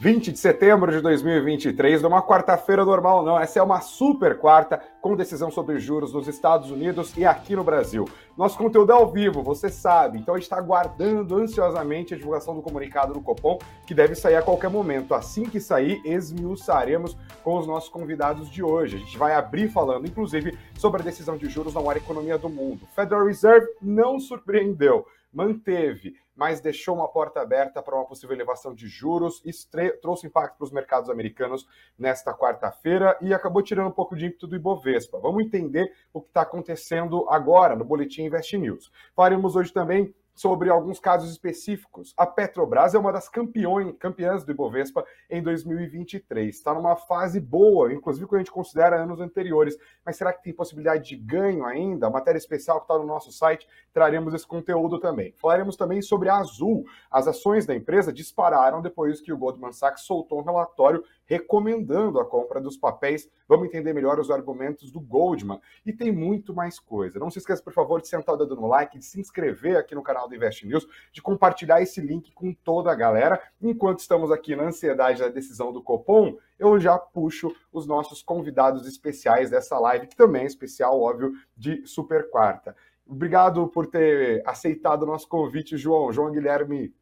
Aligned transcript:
20 0.00 0.30
de 0.30 0.38
setembro 0.38 0.92
de 0.92 1.00
2023, 1.00 2.02
numa 2.02 2.22
quarta-feira 2.22 2.84
normal, 2.84 3.24
não. 3.24 3.36
Essa 3.36 3.58
é 3.58 3.62
uma 3.62 3.80
super 3.80 4.38
quarta 4.38 4.80
com 5.00 5.16
decisão 5.16 5.50
sobre 5.50 5.80
juros 5.80 6.12
nos 6.12 6.28
Estados 6.28 6.70
Unidos 6.70 7.16
e 7.16 7.26
aqui 7.26 7.56
no 7.56 7.64
Brasil. 7.64 8.08
Nosso 8.36 8.56
conteúdo 8.56 8.92
é 8.92 8.94
ao 8.94 9.10
vivo, 9.10 9.42
você 9.42 9.68
sabe, 9.68 10.18
então 10.18 10.34
a 10.34 10.38
gente 10.38 10.44
está 10.44 10.56
aguardando 10.56 11.36
ansiosamente 11.38 12.14
a 12.14 12.16
divulgação 12.16 12.54
do 12.54 12.62
comunicado 12.62 13.12
do 13.12 13.20
Copom, 13.20 13.58
que 13.88 13.92
deve 13.92 14.14
sair 14.14 14.36
a 14.36 14.42
qualquer 14.42 14.70
momento. 14.70 15.14
Assim 15.14 15.42
que 15.46 15.58
sair, 15.58 16.00
esmiuçaremos 16.04 17.16
com 17.42 17.58
os 17.58 17.66
nossos 17.66 17.88
convidados 17.88 18.48
de 18.48 18.62
hoje. 18.62 18.94
A 18.94 19.00
gente 19.00 19.18
vai 19.18 19.34
abrir 19.34 19.66
falando, 19.66 20.06
inclusive, 20.06 20.56
sobre 20.76 21.02
a 21.02 21.04
decisão 21.04 21.36
de 21.36 21.48
juros 21.48 21.74
na 21.74 21.80
maior 21.80 21.96
economia 21.96 22.38
do 22.38 22.48
mundo. 22.48 22.86
Federal 22.94 23.26
Reserve 23.26 23.66
não 23.82 24.20
surpreendeu 24.20 25.04
manteve, 25.32 26.14
mas 26.34 26.60
deixou 26.60 26.94
uma 26.94 27.08
porta 27.08 27.40
aberta 27.40 27.82
para 27.82 27.94
uma 27.94 28.06
possível 28.06 28.34
elevação 28.34 28.74
de 28.74 28.86
juros, 28.86 29.42
isso 29.44 29.68
trouxe 30.00 30.26
impacto 30.26 30.56
para 30.56 30.64
os 30.64 30.70
mercados 30.70 31.10
americanos 31.10 31.66
nesta 31.98 32.32
quarta-feira 32.32 33.18
e 33.20 33.34
acabou 33.34 33.62
tirando 33.62 33.88
um 33.88 33.92
pouco 33.92 34.16
de 34.16 34.26
ímpeto 34.26 34.46
do 34.46 34.56
Ibovespa. 34.56 35.18
Vamos 35.18 35.44
entender 35.44 35.92
o 36.12 36.20
que 36.20 36.28
está 36.28 36.42
acontecendo 36.42 37.28
agora 37.28 37.74
no 37.74 37.84
Boletim 37.84 38.22
Invest 38.22 38.56
News. 38.56 38.92
Falaremos 39.14 39.56
hoje 39.56 39.72
também 39.72 40.14
sobre 40.38 40.70
alguns 40.70 41.00
casos 41.00 41.32
específicos. 41.32 42.14
A 42.16 42.24
Petrobras 42.24 42.94
é 42.94 42.98
uma 42.98 43.12
das 43.12 43.28
campeões, 43.28 43.92
campeãs 43.98 44.44
do 44.44 44.52
Ibovespa 44.52 45.04
em 45.28 45.42
2023. 45.42 46.54
Está 46.54 46.72
numa 46.72 46.94
fase 46.94 47.40
boa, 47.40 47.92
inclusive 47.92 48.24
quando 48.24 48.36
a 48.36 48.44
gente 48.44 48.52
considera 48.52 49.02
anos 49.02 49.20
anteriores. 49.20 49.76
Mas 50.06 50.14
será 50.14 50.32
que 50.32 50.44
tem 50.44 50.52
possibilidade 50.52 51.08
de 51.08 51.16
ganho 51.16 51.64
ainda? 51.64 52.06
A 52.06 52.10
matéria 52.10 52.38
especial 52.38 52.78
que 52.78 52.84
está 52.84 52.96
no 52.96 53.04
nosso 53.04 53.32
site, 53.32 53.66
traremos 53.92 54.32
esse 54.32 54.46
conteúdo 54.46 55.00
também. 55.00 55.34
Falaremos 55.38 55.74
também 55.74 56.00
sobre 56.00 56.28
a 56.28 56.36
Azul. 56.36 56.84
As 57.10 57.26
ações 57.26 57.66
da 57.66 57.74
empresa 57.74 58.12
dispararam 58.12 58.80
depois 58.80 59.20
que 59.20 59.32
o 59.32 59.36
Goldman 59.36 59.72
Sachs 59.72 60.02
soltou 60.02 60.38
um 60.38 60.44
relatório 60.44 61.02
recomendando 61.28 62.18
a 62.18 62.24
compra 62.24 62.60
dos 62.60 62.76
papéis. 62.76 63.30
Vamos 63.46 63.68
entender 63.68 63.92
melhor 63.92 64.18
os 64.18 64.30
argumentos 64.30 64.90
do 64.90 64.98
Goldman. 64.98 65.60
E 65.84 65.92
tem 65.92 66.10
muito 66.10 66.54
mais 66.54 66.80
coisa. 66.80 67.18
Não 67.18 67.30
se 67.30 67.38
esqueça, 67.38 67.62
por 67.62 67.72
favor, 67.72 68.00
de 68.00 68.08
sentar 68.08 68.34
o 68.34 68.38
dedo 68.38 68.56
no 68.56 68.66
like, 68.66 68.98
de 68.98 69.04
se 69.04 69.20
inscrever 69.20 69.76
aqui 69.76 69.94
no 69.94 70.02
canal 70.02 70.26
do 70.26 70.34
Invest 70.34 70.66
News, 70.66 70.86
de 71.12 71.20
compartilhar 71.20 71.82
esse 71.82 72.00
link 72.00 72.32
com 72.32 72.52
toda 72.52 72.90
a 72.90 72.94
galera. 72.94 73.40
Enquanto 73.60 74.00
estamos 74.00 74.32
aqui 74.32 74.56
na 74.56 74.64
ansiedade 74.64 75.20
da 75.20 75.28
decisão 75.28 75.72
do 75.72 75.82
Copom, 75.82 76.38
eu 76.58 76.80
já 76.80 76.98
puxo 76.98 77.54
os 77.70 77.86
nossos 77.86 78.22
convidados 78.22 78.86
especiais 78.86 79.50
dessa 79.50 79.78
live, 79.78 80.06
que 80.06 80.16
também 80.16 80.42
é 80.42 80.46
especial, 80.46 80.98
óbvio, 80.98 81.32
de 81.54 81.86
Super 81.86 82.30
Quarta. 82.30 82.74
Obrigado 83.06 83.68
por 83.68 83.86
ter 83.86 84.42
aceitado 84.46 85.02
o 85.02 85.06
nosso 85.06 85.28
convite, 85.28 85.78
João. 85.78 86.12
João 86.12 86.30
Guilherme 86.30 86.92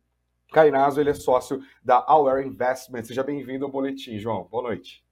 Cainazo, 0.57 0.99
ele 0.99 1.11
é 1.11 1.15
sócio 1.15 1.61
da 1.85 2.03
Aware 2.09 2.47
Investment. 2.47 3.05
Seja 3.05 3.23
bem-vindo 3.23 3.67
ao 3.67 3.71
Boletim, 3.71 4.19
João. 4.19 4.45
Boa 4.45 4.63
noite. 4.63 5.05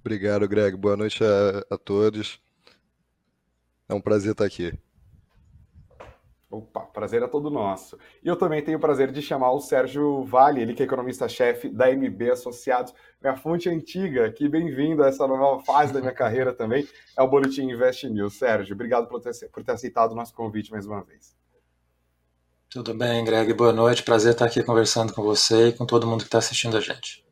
Obrigado, 0.00 0.46
Greg. 0.46 0.76
Boa 0.76 0.98
noite 0.98 1.24
a, 1.24 1.74
a 1.74 1.78
todos. 1.78 2.42
É 3.88 3.94
um 3.94 4.02
prazer 4.02 4.32
estar 4.32 4.44
aqui. 4.44 4.78
Opa, 6.50 6.82
prazer 6.82 7.22
é 7.22 7.26
todo 7.26 7.48
nosso. 7.48 7.98
E 8.22 8.28
eu 8.28 8.36
também 8.36 8.62
tenho 8.62 8.76
o 8.76 8.80
prazer 8.80 9.10
de 9.10 9.22
chamar 9.22 9.50
o 9.50 9.60
Sérgio 9.60 10.22
Vale, 10.24 10.60
ele 10.60 10.74
que 10.74 10.82
é 10.82 10.84
economista-chefe 10.84 11.70
da 11.70 11.90
MB 11.90 12.32
Associados, 12.32 12.92
minha 13.22 13.36
fonte 13.38 13.70
antiga, 13.70 14.30
que 14.30 14.46
bem-vindo 14.46 15.02
a 15.02 15.08
essa 15.08 15.26
nova 15.26 15.64
fase 15.64 15.90
da 15.90 16.00
minha 16.00 16.12
carreira 16.12 16.52
também, 16.52 16.86
é 17.16 17.22
o 17.22 17.28
Boletim 17.28 17.62
Invest 17.70 18.10
News. 18.10 18.38
Sérgio, 18.38 18.74
obrigado 18.74 19.08
por 19.08 19.22
ter, 19.22 19.32
por 19.50 19.64
ter 19.64 19.72
aceitado 19.72 20.12
o 20.12 20.14
nosso 20.14 20.34
convite 20.34 20.70
mais 20.70 20.84
uma 20.86 21.02
vez. 21.02 21.34
Tudo 22.74 22.92
bem, 22.92 23.24
Greg? 23.24 23.52
Boa 23.52 23.72
noite. 23.72 24.02
Prazer 24.02 24.32
estar 24.32 24.46
aqui 24.46 24.60
conversando 24.60 25.12
com 25.12 25.22
você 25.22 25.68
e 25.68 25.72
com 25.72 25.86
todo 25.86 26.08
mundo 26.08 26.22
que 26.22 26.26
está 26.26 26.38
assistindo 26.38 26.76
a 26.76 26.80
gente. 26.80 27.24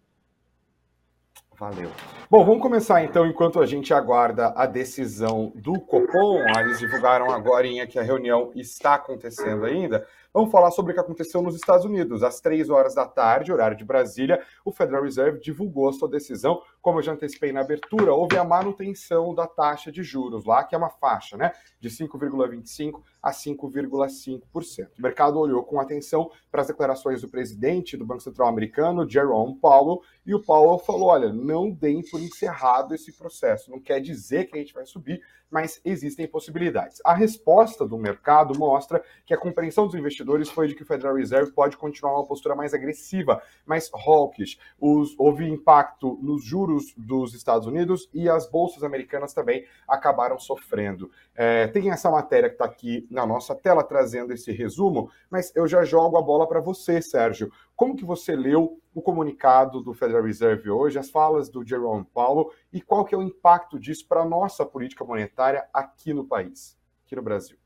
Valeu. 1.59 1.91
Bom, 2.31 2.45
vamos 2.45 2.63
começar 2.63 3.03
então, 3.03 3.27
enquanto 3.27 3.59
a 3.59 3.67
gente 3.67 3.93
aguarda 3.93 4.53
a 4.55 4.67
decisão 4.67 5.51
do 5.57 5.81
Copom. 5.81 6.39
Eles 6.61 6.79
divulgaram 6.79 7.33
agora 7.33 7.67
que 7.89 7.99
a 7.99 8.05
reunião 8.05 8.53
está 8.55 8.95
acontecendo 8.95 9.65
ainda. 9.65 10.07
Vamos 10.35 10.51
falar 10.51 10.71
sobre 10.71 10.93
o 10.93 10.95
que 10.95 11.01
aconteceu 11.01 11.43
nos 11.43 11.55
Estados 11.55 11.85
Unidos. 11.85 12.23
Às 12.23 12.41
três 12.41 12.71
horas 12.71 12.95
da 12.95 13.05
tarde, 13.05 13.53
horário 13.53 13.77
de 13.77 13.85
Brasília, 13.85 14.43
o 14.65 14.73
Federal 14.73 15.03
Reserve 15.03 15.39
divulgou 15.39 15.93
sua 15.93 16.09
decisão. 16.09 16.63
Como 16.81 16.99
eu 16.99 17.03
já 17.03 17.13
antecipei 17.13 17.53
na 17.53 17.61
abertura, 17.61 18.15
houve 18.15 18.39
a 18.39 18.45
manutenção 18.45 19.35
da 19.35 19.47
taxa 19.47 19.93
de 19.93 20.03
juros 20.03 20.47
lá, 20.47 20.65
que 20.65 20.75
é 20.75 20.79
uma 20.79 20.89
faixa, 20.89 21.37
né? 21.37 21.53
De 21.79 21.91
5,25% 21.91 22.95
a 23.23 23.31
5,5%. 23.31 24.89
O 24.99 25.03
mercado 25.03 25.39
olhou 25.39 25.63
com 25.65 25.79
atenção 25.79 26.31
para 26.51 26.63
as 26.63 26.67
declarações 26.67 27.21
do 27.21 27.29
presidente 27.29 27.95
do 27.95 28.07
Banco 28.07 28.23
Central 28.23 28.49
americano, 28.49 29.09
Jerome 29.09 29.55
Powell, 29.57 30.01
e 30.25 30.35
o 30.35 30.41
Powell 30.41 30.79
falou: 30.79 31.09
olha, 31.09 31.31
não 31.31 31.71
deem 31.71 32.03
por 32.11 32.21
encerrado 32.23 32.95
esse 32.95 33.13
processo. 33.13 33.71
Não 33.71 33.79
quer 33.79 34.01
dizer 34.01 34.47
que 34.47 34.57
a 34.57 34.61
gente 34.61 34.73
vai 34.73 34.87
subir, 34.87 35.23
mas 35.51 35.79
existem 35.85 36.27
possibilidades. 36.27 37.03
A 37.05 37.13
resposta 37.13 37.87
do 37.87 37.99
mercado 37.99 38.59
mostra 38.59 39.05
que 39.27 39.35
a 39.35 39.39
compreensão 39.39 39.85
dos 39.85 39.95
investidores 39.95 40.22
foi 40.51 40.69
de 40.69 40.75
que 40.75 40.83
o 40.83 40.87
Federal 40.87 41.15
Reserve 41.15 41.53
pode 41.53 41.77
continuar 41.77 42.15
uma 42.15 42.27
postura 42.27 42.55
mais 42.55 42.75
agressiva, 42.75 43.43
mais 43.67 43.91
hawkish. 43.93 44.59
Os, 44.81 45.15
houve 45.19 45.49
impacto 45.49 46.19
nos 46.23 46.45
juros 46.45 46.95
dos 46.97 47.35
Estados 47.35 47.67
Unidos 47.67 48.09
e 48.13 48.29
as 48.29 48.49
bolsas 48.49 48.83
americanas 48.83 49.33
também 49.33 49.65
acabaram 49.87 50.39
sofrendo. 50.39 51.11
É, 51.35 51.67
tem 51.69 51.91
essa 51.91 52.11
matéria 52.11 52.49
que 52.49 52.55
está 52.55 52.65
aqui 52.65 53.07
na 53.11 53.27
nossa 53.27 53.55
tela 53.55 53.83
trazendo 53.83 54.33
esse 54.33 54.53
resumo, 54.53 55.11
mas 55.31 55.55
eu 55.55 55.67
já 55.67 55.85
jogo 55.85 56.17
a 56.17 56.23
bola 56.23 56.47
para 56.47 56.61
você, 56.61 57.01
Sérgio. 57.01 57.51
Como 57.75 57.97
que 57.97 58.05
você 58.05 58.37
leu 58.37 58.81
o 58.95 59.01
comunicado 59.01 59.81
do 59.81 59.95
Federal 59.95 60.23
Reserve 60.23 60.71
hoje, 60.71 60.99
as 60.99 61.11
falas 61.11 61.49
do 61.49 61.67
Jerome 61.67 62.05
Powell 62.13 62.53
e 62.73 62.81
qual 62.81 63.05
que 63.05 63.15
é 63.15 63.19
o 63.19 63.23
impacto 63.23 63.79
disso 63.79 64.07
para 64.07 64.21
a 64.21 64.29
nossa 64.29 64.65
política 64.65 65.05
monetária 65.05 65.67
aqui 65.73 66.13
no 66.13 66.25
país, 66.25 66.79
aqui 67.05 67.17
no 67.17 67.23
Brasil? 67.23 67.62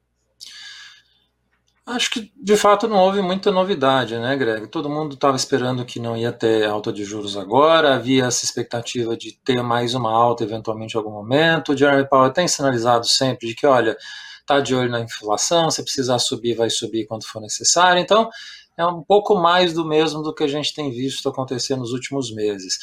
Acho 1.86 2.10
que 2.10 2.32
de 2.34 2.56
fato 2.56 2.88
não 2.88 2.98
houve 2.98 3.22
muita 3.22 3.52
novidade, 3.52 4.18
né, 4.18 4.36
Greg? 4.36 4.66
Todo 4.66 4.90
mundo 4.90 5.14
estava 5.14 5.36
esperando 5.36 5.84
que 5.84 6.00
não 6.00 6.16
ia 6.16 6.32
ter 6.32 6.66
alta 6.68 6.92
de 6.92 7.04
juros 7.04 7.36
agora, 7.36 7.94
havia 7.94 8.24
essa 8.24 8.44
expectativa 8.44 9.16
de 9.16 9.38
ter 9.44 9.62
mais 9.62 9.94
uma 9.94 10.10
alta 10.10 10.42
eventualmente 10.42 10.96
em 10.96 10.98
algum 10.98 11.12
momento. 11.12 11.70
O 11.72 11.76
Jeremy 11.76 12.08
Powell 12.08 12.32
tem 12.32 12.48
sinalizado 12.48 13.06
sempre 13.06 13.46
de 13.46 13.54
que, 13.54 13.64
olha, 13.64 13.96
tá 14.44 14.58
de 14.58 14.74
olho 14.74 14.90
na 14.90 15.00
inflação, 15.00 15.70
se 15.70 15.80
precisar 15.80 16.18
subir, 16.18 16.54
vai 16.54 16.70
subir 16.70 17.06
quando 17.06 17.24
for 17.24 17.40
necessário. 17.40 18.02
Então, 18.02 18.28
é 18.76 18.84
um 18.84 19.00
pouco 19.00 19.36
mais 19.36 19.72
do 19.72 19.86
mesmo 19.86 20.24
do 20.24 20.34
que 20.34 20.42
a 20.42 20.48
gente 20.48 20.74
tem 20.74 20.90
visto 20.90 21.28
acontecer 21.28 21.76
nos 21.76 21.92
últimos 21.92 22.34
meses. 22.34 22.78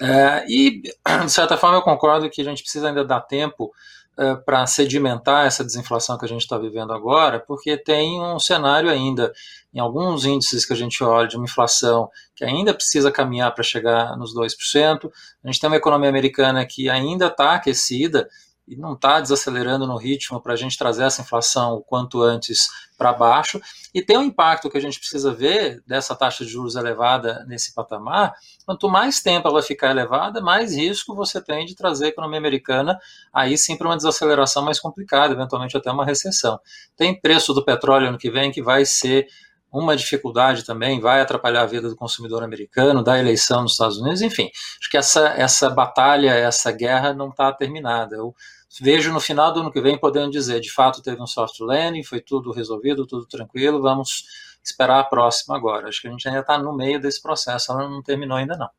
É, 0.00 0.44
e, 0.48 0.82
de 0.82 1.30
certa 1.30 1.56
forma, 1.56 1.76
eu 1.76 1.82
concordo 1.82 2.28
que 2.28 2.40
a 2.40 2.44
gente 2.44 2.62
precisa 2.62 2.88
ainda 2.88 3.04
dar 3.04 3.20
tempo 3.20 3.70
é, 4.18 4.34
para 4.34 4.66
sedimentar 4.66 5.46
essa 5.46 5.64
desinflação 5.64 6.18
que 6.18 6.24
a 6.24 6.28
gente 6.28 6.40
está 6.40 6.58
vivendo 6.58 6.92
agora, 6.92 7.38
porque 7.38 7.76
tem 7.76 8.20
um 8.20 8.38
cenário 8.38 8.90
ainda, 8.90 9.32
em 9.72 9.78
alguns 9.78 10.24
índices 10.24 10.66
que 10.66 10.72
a 10.72 10.76
gente 10.76 11.04
olha, 11.04 11.28
de 11.28 11.36
uma 11.36 11.44
inflação 11.44 12.10
que 12.34 12.44
ainda 12.44 12.74
precisa 12.74 13.12
caminhar 13.12 13.54
para 13.54 13.62
chegar 13.62 14.16
nos 14.16 14.34
2%. 14.34 15.10
A 15.44 15.46
gente 15.46 15.60
tem 15.60 15.70
uma 15.70 15.76
economia 15.76 16.08
americana 16.08 16.66
que 16.66 16.90
ainda 16.90 17.28
está 17.28 17.54
aquecida, 17.54 18.28
e 18.68 18.76
não 18.76 18.92
está 18.92 19.20
desacelerando 19.20 19.86
no 19.86 19.96
ritmo 19.96 20.40
para 20.40 20.52
a 20.52 20.56
gente 20.56 20.76
trazer 20.76 21.04
essa 21.04 21.22
inflação 21.22 21.74
o 21.74 21.80
quanto 21.80 22.22
antes 22.22 22.68
para 22.96 23.12
baixo. 23.12 23.60
E 23.94 24.02
tem 24.02 24.18
um 24.18 24.22
impacto 24.22 24.68
que 24.68 24.76
a 24.76 24.80
gente 24.80 24.98
precisa 24.98 25.32
ver 25.32 25.82
dessa 25.86 26.14
taxa 26.14 26.44
de 26.44 26.50
juros 26.50 26.76
elevada 26.76 27.44
nesse 27.46 27.74
patamar. 27.74 28.34
Quanto 28.66 28.88
mais 28.88 29.20
tempo 29.20 29.48
ela 29.48 29.62
ficar 29.62 29.90
elevada, 29.90 30.40
mais 30.40 30.76
risco 30.76 31.14
você 31.14 31.40
tem 31.40 31.64
de 31.64 31.74
trazer 31.74 32.06
a 32.06 32.08
economia 32.08 32.38
americana 32.38 32.98
aí 33.32 33.56
sim 33.56 33.76
para 33.76 33.88
uma 33.88 33.96
desaceleração 33.96 34.62
mais 34.64 34.80
complicada, 34.80 35.32
eventualmente 35.32 35.76
até 35.76 35.90
uma 35.90 36.04
recessão. 36.04 36.58
Tem 36.96 37.18
preço 37.18 37.54
do 37.54 37.64
petróleo 37.64 38.08
ano 38.08 38.18
que 38.18 38.30
vem 38.30 38.50
que 38.50 38.62
vai 38.62 38.84
ser 38.84 39.26
uma 39.70 39.96
dificuldade 39.96 40.64
também, 40.64 41.00
vai 41.00 41.20
atrapalhar 41.20 41.62
a 41.62 41.66
vida 41.66 41.88
do 41.88 41.96
consumidor 41.96 42.42
americano, 42.42 43.02
da 43.02 43.18
eleição 43.18 43.62
nos 43.62 43.72
Estados 43.72 43.98
Unidos, 43.98 44.22
enfim. 44.22 44.50
Acho 44.80 44.90
que 44.90 44.96
essa, 44.96 45.28
essa 45.28 45.68
batalha, 45.68 46.30
essa 46.30 46.72
guerra 46.72 47.12
não 47.12 47.28
está 47.28 47.52
terminada. 47.52 48.16
Eu, 48.16 48.34
vejo 48.80 49.12
no 49.12 49.20
final 49.20 49.52
do 49.52 49.60
ano 49.60 49.72
que 49.72 49.80
vem 49.80 49.98
podendo 49.98 50.30
dizer, 50.30 50.60
de 50.60 50.72
fato 50.72 51.02
teve 51.02 51.20
um 51.22 51.26
soft 51.26 51.58
landing, 51.60 52.02
foi 52.02 52.20
tudo 52.20 52.52
resolvido, 52.52 53.06
tudo 53.06 53.26
tranquilo, 53.26 53.80
vamos 53.80 54.26
esperar 54.62 55.00
a 55.00 55.04
próxima 55.04 55.56
agora. 55.56 55.88
Acho 55.88 56.02
que 56.02 56.08
a 56.08 56.10
gente 56.10 56.28
ainda 56.28 56.40
está 56.40 56.58
no 56.58 56.76
meio 56.76 57.00
desse 57.00 57.22
processo, 57.22 57.72
ela 57.72 57.88
não 57.88 58.02
terminou 58.02 58.36
ainda 58.36 58.56
não. 58.56 58.70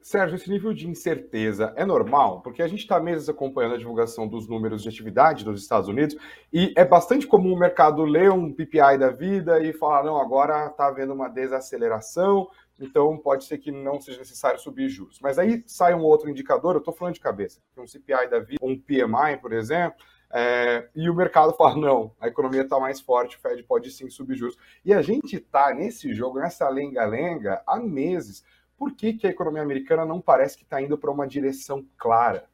Sérgio, 0.00 0.36
esse 0.36 0.48
nível 0.48 0.72
de 0.72 0.88
incerteza 0.88 1.72
é 1.76 1.84
normal? 1.84 2.40
Porque 2.40 2.62
a 2.62 2.68
gente 2.68 2.80
está 2.80 3.00
meses 3.00 3.28
acompanhando 3.28 3.74
a 3.74 3.78
divulgação 3.78 4.28
dos 4.28 4.46
números 4.46 4.82
de 4.82 4.88
atividade 4.88 5.44
dos 5.44 5.60
Estados 5.60 5.88
Unidos 5.88 6.16
e 6.52 6.72
é 6.76 6.84
bastante 6.84 7.26
comum 7.26 7.54
o 7.54 7.58
mercado 7.58 8.04
ler 8.04 8.30
um 8.30 8.52
PPI 8.52 8.98
da 8.98 9.10
vida 9.10 9.60
e 9.60 9.72
falar, 9.72 10.04
não, 10.04 10.20
agora 10.20 10.66
está 10.66 10.86
havendo 10.86 11.12
uma 11.12 11.28
desaceleração, 11.28 12.48
então 12.82 13.16
pode 13.16 13.44
ser 13.44 13.58
que 13.58 13.70
não 13.70 14.00
seja 14.00 14.18
necessário 14.18 14.58
subir 14.58 14.88
juros. 14.88 15.20
Mas 15.20 15.38
aí 15.38 15.62
sai 15.66 15.94
um 15.94 16.02
outro 16.02 16.28
indicador, 16.28 16.74
eu 16.74 16.80
estou 16.80 16.92
falando 16.92 17.14
de 17.14 17.20
cabeça, 17.20 17.60
um 17.76 17.86
CPI 17.86 18.28
da 18.28 18.40
vida, 18.40 18.58
um 18.62 18.78
PMI, 18.78 19.38
por 19.40 19.52
exemplo, 19.52 20.04
É, 20.34 20.88
e 20.96 21.10
o 21.10 21.14
mercado 21.14 21.52
fala: 21.58 21.76
não, 21.76 22.14
a 22.18 22.26
economia 22.26 22.62
está 22.62 22.80
mais 22.80 23.00
forte, 23.00 23.36
o 23.36 23.40
Fed 23.40 23.62
pode 23.64 23.90
sim 23.90 24.08
subir 24.08 24.34
juros. 24.36 24.56
E 24.84 24.92
a 24.94 25.02
gente 25.02 25.36
está 25.36 25.74
nesse 25.74 26.14
jogo, 26.14 26.40
nessa 26.40 26.68
lenga-lenga, 26.70 27.62
há 27.66 27.78
meses. 27.78 28.42
Por 28.76 28.94
que, 28.94 29.12
que 29.12 29.26
a 29.26 29.30
economia 29.30 29.62
americana 29.62 30.04
não 30.06 30.20
parece 30.20 30.56
que 30.56 30.64
está 30.64 30.80
indo 30.80 30.96
para 30.98 31.10
uma 31.10 31.26
direção 31.26 31.86
clara? 31.98 32.48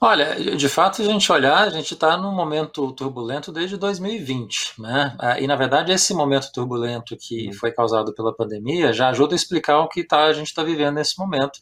Olha, 0.00 0.34
de 0.56 0.68
fato, 0.68 0.96
se 0.96 1.02
a 1.02 1.06
gente 1.06 1.30
olhar, 1.32 1.66
a 1.66 1.70
gente 1.70 1.94
está 1.94 2.18
num 2.18 2.32
momento 2.32 2.92
turbulento 2.92 3.50
desde 3.50 3.78
2020, 3.78 4.74
né? 4.78 5.16
Ah, 5.18 5.40
e 5.40 5.46
na 5.46 5.56
verdade, 5.56 5.90
esse 5.90 6.12
momento 6.12 6.52
turbulento 6.52 7.16
que 7.16 7.46
uhum. 7.46 7.52
foi 7.54 7.72
causado 7.72 8.14
pela 8.14 8.34
pandemia 8.34 8.92
já 8.92 9.08
ajuda 9.08 9.34
a 9.34 9.36
explicar 9.36 9.80
o 9.80 9.88
que 9.88 10.04
tá, 10.04 10.24
a 10.24 10.32
gente 10.34 10.48
está 10.48 10.62
vivendo 10.62 10.96
nesse 10.96 11.18
momento. 11.18 11.58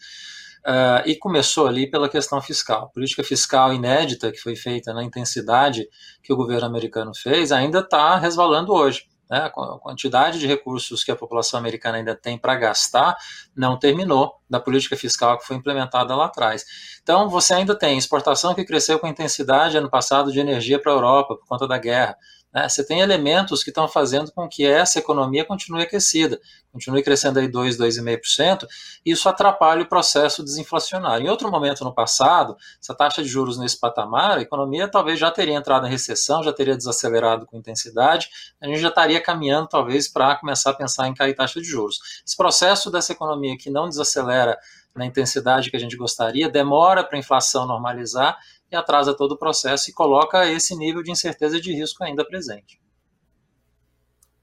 Uh, 0.67 1.05
e 1.05 1.15
começou 1.17 1.67
ali 1.67 1.89
pela 1.89 2.09
questão 2.09 2.41
fiscal. 2.41 2.91
política 2.91 3.23
fiscal 3.23 3.73
inédita 3.75 4.33
que 4.33 4.39
foi 4.39 4.57
feita 4.57 4.95
na 4.95 5.05
intensidade 5.05 5.87
que 6.23 6.33
o 6.33 6.37
governo 6.37 6.67
americano 6.67 7.13
fez 7.15 7.53
ainda 7.53 7.81
está 7.81 8.17
resvalando 8.17 8.73
hoje. 8.73 9.05
Né? 9.31 9.39
A 9.39 9.51
quantidade 9.51 10.39
de 10.39 10.47
recursos 10.47 11.03
que 11.03 11.11
a 11.11 11.17
população 11.17 11.59
americana 11.59 11.99
ainda 11.99 12.15
tem 12.15 12.37
para 12.37 12.55
gastar 12.55 13.17
não 13.57 13.79
terminou 13.79 14.35
da 14.49 14.61
política 14.61 14.97
fiscal 14.97 15.39
que 15.39 15.47
foi 15.47 15.57
implementada 15.57 16.15
lá 16.15 16.27
atrás. 16.27 16.65
Então, 17.03 17.29
você 17.29 17.55
ainda 17.55 17.77
tem 17.77 17.97
exportação 17.97 18.55
que 18.55 18.65
cresceu 18.65 18.99
com 18.99 19.07
intensidade 19.07 19.77
ano 19.77 19.91
passado 19.91 20.33
de 20.33 20.41
energia 20.41 20.79
para 20.79 20.93
a 20.93 20.95
Europa 20.95 21.37
por 21.37 21.47
conta 21.47 21.67
da 21.67 21.79
guerra. 21.79 22.17
Né? 22.55 22.69
Você 22.69 22.85
tem 22.85 23.01
elementos 23.01 23.65
que 23.65 23.71
estão 23.71 23.89
fazendo 23.89 24.31
com 24.31 24.49
que 24.49 24.65
essa 24.65 25.01
economia 25.01 25.45
continue 25.45 25.83
aquecida, 25.83 26.41
continue 26.73 27.03
crescendo 27.03 27.41
aí 27.41 27.49
2, 27.49 27.77
2,5%, 27.77 28.67
e 29.05 29.11
isso 29.11 29.29
atrapalha 29.29 29.83
o 29.83 29.87
processo 29.87 30.45
desinflacionário. 30.45 31.27
Em 31.27 31.29
outro 31.29 31.51
momento 31.51 31.83
no 31.85 31.93
passado, 31.93 32.57
essa 32.81 32.95
taxa 32.95 33.23
de 33.23 33.29
juros 33.29 33.59
nesse 33.59 33.79
patamar, 33.79 34.39
a 34.39 34.41
economia 34.43 34.89
talvez 34.89 35.19
já 35.19 35.31
teria 35.31 35.55
entrado 35.55 35.87
em 35.87 35.91
recessão, 35.91 36.43
já 36.43 36.53
teria 36.53 36.77
desacelerado 36.77 37.45
com 37.47 37.57
intensidade, 37.57 38.29
a 38.61 38.67
gente 38.67 38.81
já 38.81 38.89
estaria 38.89 39.21
caminhando 39.21 39.69
talvez 39.69 40.09
para 40.09 40.37
começar 40.37 40.71
a 40.71 40.75
pensar 40.75 41.09
em 41.09 41.15
cair 41.15 41.35
taxa 41.35 41.61
de 41.61 41.67
juros. 41.67 42.23
Esse 42.25 42.37
processo 42.37 42.91
dessa 42.91 43.13
economia 43.13 43.57
que 43.57 43.69
não 43.69 43.89
desacelera 43.89 44.57
na 44.95 45.05
intensidade 45.05 45.71
que 45.71 45.77
a 45.77 45.81
gente 45.81 45.97
gostaria, 45.97 46.49
demora 46.49 47.03
para 47.03 47.17
a 47.17 47.19
inflação 47.19 47.67
normalizar 47.67 48.39
e 48.75 48.77
atrasa 48.77 49.15
todo 49.15 49.33
o 49.33 49.39
processo 49.39 49.89
e 49.89 49.93
coloca 49.93 50.51
esse 50.51 50.77
nível 50.77 51.03
de 51.03 51.11
incerteza 51.11 51.61
de 51.61 51.73
risco 51.73 52.03
ainda 52.03 52.25
presente. 52.25 52.81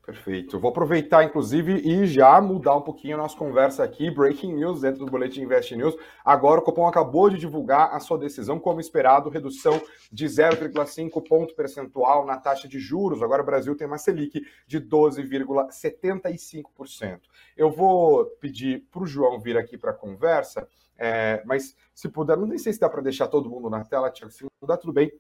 Perfeito. 0.03 0.59
vou 0.59 0.71
aproveitar, 0.71 1.24
inclusive, 1.24 1.75
e 1.75 2.07
já 2.07 2.42
mudar 2.42 2.75
um 2.75 2.81
pouquinho 2.81 3.13
a 3.15 3.19
nossa 3.19 3.38
conversa 3.38 3.83
aqui. 3.83 4.09
Breaking 4.09 4.56
news 4.56 4.81
dentro 4.81 5.06
do 5.06 5.12
Boletim 5.12 5.42
Invest 5.42 5.75
News. 5.75 5.95
Agora, 6.25 6.59
o 6.59 6.63
Copom 6.63 6.88
acabou 6.88 7.30
de 7.30 7.38
divulgar 7.38 7.94
a 7.94 8.00
sua 8.00 8.18
decisão, 8.18 8.59
como 8.59 8.80
esperado, 8.80 9.30
redução 9.30 9.80
de 10.12 10.25
0,5 10.25 11.24
ponto 11.27 11.53
percentual 11.53 12.25
na 12.25 12.36
taxa 12.38 12.68
de 12.68 12.80
juros. 12.80 13.21
Agora, 13.21 13.44
o 13.44 13.45
Brasil 13.45 13.75
tem 13.75 13.86
uma 13.86 14.00
Selic 14.00 14.44
de 14.65 14.81
12,75%. 14.81 17.19
Eu 17.56 17.69
vou 17.69 18.25
pedir 18.39 18.88
para 18.92 19.04
o 19.04 19.06
João 19.06 19.39
vir 19.39 19.56
aqui 19.56 19.77
para 19.77 19.92
a 19.92 19.95
conversa, 19.95 20.68
é, 20.97 21.44
mas 21.45 21.75
se 21.94 22.09
puder, 22.09 22.36
não 22.38 22.57
sei 22.57 22.74
se 22.74 22.80
dá 22.80 22.89
para 22.89 23.04
deixar 23.04 23.27
todo 23.27 23.47
mundo 23.50 23.69
na 23.69 23.86
tela, 23.86 24.09
Tiago. 24.09 24.33
Se 24.33 24.44
não 24.44 24.50
dá, 24.68 24.77
tudo 24.77 24.94
bem. 24.94 25.12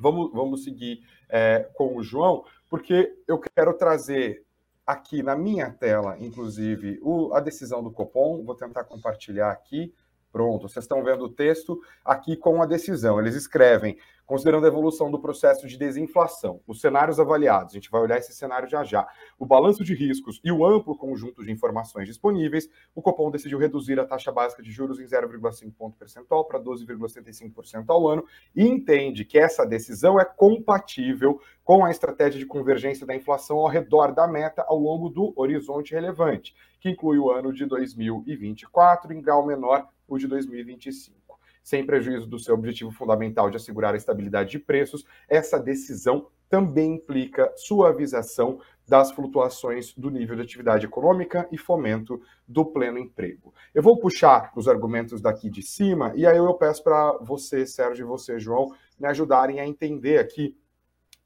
Vamos, 0.00 0.30
vamos 0.32 0.64
seguir 0.64 1.02
é, 1.28 1.68
com 1.74 1.96
o 1.96 2.02
João 2.02 2.44
porque 2.68 3.14
eu 3.26 3.38
quero 3.38 3.74
trazer 3.74 4.44
aqui 4.86 5.22
na 5.22 5.36
minha 5.36 5.70
tela, 5.70 6.16
inclusive, 6.18 6.98
o, 7.02 7.34
a 7.34 7.40
decisão 7.40 7.82
do 7.82 7.90
Copom. 7.90 8.42
Vou 8.44 8.54
tentar 8.54 8.84
compartilhar 8.84 9.50
aqui. 9.50 9.94
Pronto, 10.30 10.68
vocês 10.68 10.84
estão 10.84 11.02
vendo 11.02 11.24
o 11.24 11.28
texto 11.28 11.80
aqui 12.04 12.36
com 12.36 12.62
a 12.62 12.66
decisão. 12.66 13.18
Eles 13.18 13.34
escrevem 13.34 13.96
considerando 14.28 14.66
a 14.66 14.68
evolução 14.68 15.10
do 15.10 15.18
processo 15.18 15.66
de 15.66 15.78
desinflação, 15.78 16.60
os 16.66 16.82
cenários 16.82 17.18
avaliados, 17.18 17.72
a 17.72 17.76
gente 17.78 17.90
vai 17.90 18.02
olhar 18.02 18.18
esse 18.18 18.34
cenário 18.34 18.68
já 18.68 18.84
já, 18.84 19.08
o 19.38 19.46
balanço 19.46 19.82
de 19.82 19.94
riscos 19.94 20.38
e 20.44 20.52
o 20.52 20.66
amplo 20.66 20.94
conjunto 20.94 21.42
de 21.42 21.50
informações 21.50 22.06
disponíveis, 22.06 22.68
o 22.94 23.00
Copom 23.00 23.30
decidiu 23.30 23.58
reduzir 23.58 23.98
a 23.98 24.04
taxa 24.04 24.30
básica 24.30 24.62
de 24.62 24.70
juros 24.70 25.00
em 25.00 25.04
0,5 25.04 25.72
ponto 25.72 25.96
percentual 25.96 26.44
para 26.44 26.60
12,75% 26.60 27.86
ao 27.88 28.06
ano 28.06 28.22
e 28.54 28.66
entende 28.66 29.24
que 29.24 29.38
essa 29.38 29.64
decisão 29.64 30.20
é 30.20 30.26
compatível 30.26 31.40
com 31.64 31.82
a 31.82 31.90
estratégia 31.90 32.38
de 32.38 32.44
convergência 32.44 33.06
da 33.06 33.16
inflação 33.16 33.56
ao 33.56 33.66
redor 33.66 34.12
da 34.12 34.28
meta 34.28 34.62
ao 34.68 34.78
longo 34.78 35.08
do 35.08 35.32
horizonte 35.36 35.94
relevante, 35.94 36.54
que 36.80 36.90
inclui 36.90 37.18
o 37.18 37.30
ano 37.30 37.50
de 37.50 37.64
2024 37.64 39.14
em 39.14 39.22
grau 39.22 39.46
menor 39.46 39.88
o 40.08 40.18
de 40.18 40.26
2025 40.26 41.18
sem 41.68 41.84
prejuízo 41.84 42.26
do 42.26 42.38
seu 42.38 42.54
objetivo 42.54 42.90
fundamental 42.90 43.50
de 43.50 43.58
assegurar 43.58 43.92
a 43.92 43.96
estabilidade 43.98 44.52
de 44.52 44.58
preços, 44.58 45.04
essa 45.28 45.58
decisão 45.58 46.28
também 46.48 46.94
implica 46.94 47.52
suavização 47.56 48.58
das 48.86 49.12
flutuações 49.12 49.92
do 49.92 50.10
nível 50.10 50.34
de 50.34 50.40
atividade 50.40 50.86
econômica 50.86 51.46
e 51.52 51.58
fomento 51.58 52.22
do 52.46 52.64
pleno 52.64 52.98
emprego. 52.98 53.52
Eu 53.74 53.82
vou 53.82 53.98
puxar 53.98 54.50
os 54.56 54.66
argumentos 54.66 55.20
daqui 55.20 55.50
de 55.50 55.60
cima 55.60 56.10
e 56.16 56.26
aí 56.26 56.38
eu 56.38 56.54
peço 56.54 56.82
para 56.82 57.18
você, 57.18 57.66
Sérgio, 57.66 58.04
e 58.04 58.08
você, 58.08 58.40
João, 58.40 58.74
me 58.98 59.06
ajudarem 59.06 59.60
a 59.60 59.66
entender 59.66 60.16
aqui 60.16 60.56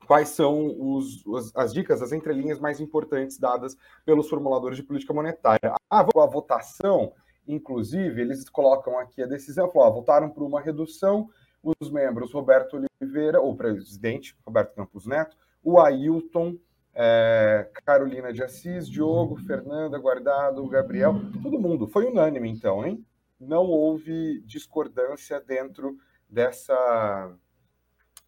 quais 0.08 0.30
são 0.30 0.74
os, 0.76 1.22
as 1.54 1.72
dicas, 1.72 2.02
as 2.02 2.10
entrelinhas 2.10 2.58
mais 2.58 2.80
importantes 2.80 3.38
dadas 3.38 3.76
pelos 4.04 4.28
formuladores 4.28 4.76
de 4.76 4.82
política 4.82 5.14
monetária. 5.14 5.72
Ah, 5.88 6.00
a 6.00 6.26
votação 6.26 7.12
Inclusive, 7.46 8.20
eles 8.20 8.48
colocam 8.48 8.98
aqui 8.98 9.22
a 9.22 9.26
decisão, 9.26 9.70
falam, 9.70 9.88
ó, 9.88 9.92
votaram 9.92 10.30
por 10.30 10.42
uma 10.42 10.60
redução 10.60 11.28
os 11.62 11.90
membros 11.90 12.32
Roberto 12.32 12.76
Oliveira, 13.00 13.40
o 13.40 13.54
presidente 13.54 14.36
Roberto 14.44 14.74
Campos 14.74 15.06
Neto, 15.06 15.36
o 15.62 15.78
Ailton, 15.78 16.56
é, 16.94 17.70
Carolina 17.84 18.32
de 18.32 18.42
Assis, 18.42 18.88
Diogo, 18.88 19.36
Fernanda, 19.36 19.98
Guardado, 19.98 20.66
Gabriel, 20.68 21.14
todo 21.42 21.60
mundo. 21.60 21.86
Foi 21.86 22.06
unânime, 22.06 22.50
então, 22.50 22.84
hein? 22.84 23.04
Não 23.38 23.64
houve 23.66 24.40
discordância 24.42 25.40
dentro 25.40 25.96
dessa 26.28 27.34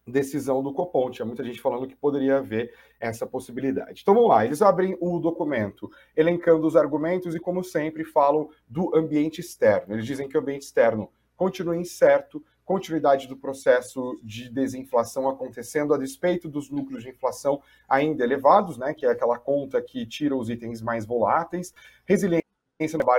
decisão 0.05 0.61
do 0.61 0.73
Copom. 0.73 1.09
Tinha 1.09 1.25
muita 1.25 1.43
gente 1.43 1.61
falando 1.61 1.87
que 1.87 1.95
poderia 1.95 2.37
haver 2.37 2.73
essa 2.99 3.25
possibilidade. 3.25 4.01
Então 4.01 4.13
vamos 4.13 4.29
lá, 4.29 4.45
eles 4.45 4.61
abrem 4.61 4.97
o 4.99 5.19
documento 5.19 5.89
elencando 6.15 6.67
os 6.67 6.75
argumentos 6.75 7.35
e, 7.35 7.39
como 7.39 7.63
sempre, 7.63 8.03
falam 8.03 8.49
do 8.67 8.95
ambiente 8.95 9.41
externo. 9.41 9.95
Eles 9.95 10.05
dizem 10.05 10.27
que 10.27 10.37
o 10.37 10.41
ambiente 10.41 10.63
externo 10.63 11.09
continua 11.35 11.75
incerto, 11.75 12.43
continuidade 12.63 13.27
do 13.27 13.37
processo 13.37 14.19
de 14.23 14.49
desinflação 14.49 15.29
acontecendo 15.29 15.93
a 15.93 15.97
despeito 15.97 16.49
dos 16.49 16.69
núcleos 16.71 17.03
de 17.03 17.09
inflação 17.09 17.61
ainda 17.87 18.23
elevados, 18.23 18.77
né, 18.77 18.93
que 18.93 19.05
é 19.05 19.11
aquela 19.11 19.37
conta 19.37 19.81
que 19.81 20.05
tira 20.05 20.35
os 20.35 20.49
itens 20.49 20.81
mais 20.81 21.05
voláteis, 21.05 21.73
resiliência 22.05 22.45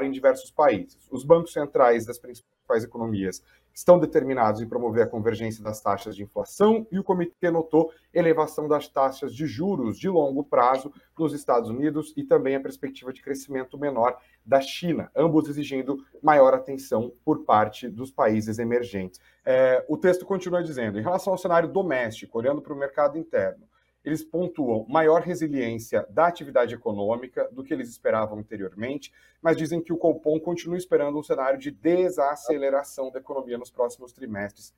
em 0.02 0.11
diversos 0.11 0.50
países. 0.50 1.08
Os 1.11 1.25
bancos 1.25 1.52
centrais 1.52 2.04
das 2.04 2.18
principais 2.18 2.84
economias 2.84 3.42
estão 3.76 3.99
determinados 3.99 4.62
em 4.62 4.66
promover 4.66 5.04
a 5.04 5.06
convergência 5.06 5.62
das 5.62 5.83
taxas 5.83 6.16
de 6.16 6.23
inflação 6.23 6.87
e 6.90 6.99
o 6.99 7.04
comitê 7.04 7.50
notou 7.50 7.92
elevação 8.12 8.66
das 8.66 8.88
taxas 8.88 9.35
de 9.35 9.47
juros 9.47 9.99
de 9.99 10.09
longo 10.09 10.42
prazo 10.42 10.90
nos 11.16 11.35
Estados 11.35 11.68
Unidos 11.68 12.14
e 12.16 12.25
também 12.25 12.56
a 12.56 12.61
perspectiva 12.61 13.12
de 13.12 13.21
crescimento 13.21 13.78
menor 13.78 14.16
da 14.47 14.62
China, 14.62 15.11
ambos 15.14 15.47
exigindo 15.47 16.02
maior 16.23 16.54
atenção 16.54 17.12
por 17.23 17.45
parte 17.45 17.87
dos 17.87 18.11
países 18.11 18.59
emergentes. 18.59 19.21
É, 19.45 19.85
o 19.87 19.99
texto 19.99 20.25
continua 20.25 20.62
dizendo, 20.62 20.99
em 20.99 21.02
relação 21.02 21.35
ao 21.35 21.38
cenário 21.38 21.68
doméstico, 21.68 22.38
olhando 22.38 22.62
para 22.62 22.73
o 22.73 22.78
mercado 22.78 23.18
interno, 23.18 23.68
eles 24.06 24.22
pontuam 24.22 24.86
maior 24.88 25.20
resiliência 25.20 26.06
da 26.08 26.28
atividade 26.28 26.72
econômica 26.72 27.48
do 27.50 27.64
que 27.64 27.75
eles 27.75 27.90
esperavam 27.90 28.38
anteriormente, 28.38 29.12
mas 29.42 29.56
dizem 29.56 29.82
que 29.82 29.92
o 29.92 29.96
Copom 29.96 30.38
continua 30.38 30.78
esperando 30.78 31.18
um 31.18 31.25
cenário 31.25 31.58
de 31.58 31.72
desaceleração 31.72 33.10
da 33.10 33.18
economia 33.18 33.58
nos 33.58 33.68
próximos 33.68 34.12
trimestres. 34.12 34.72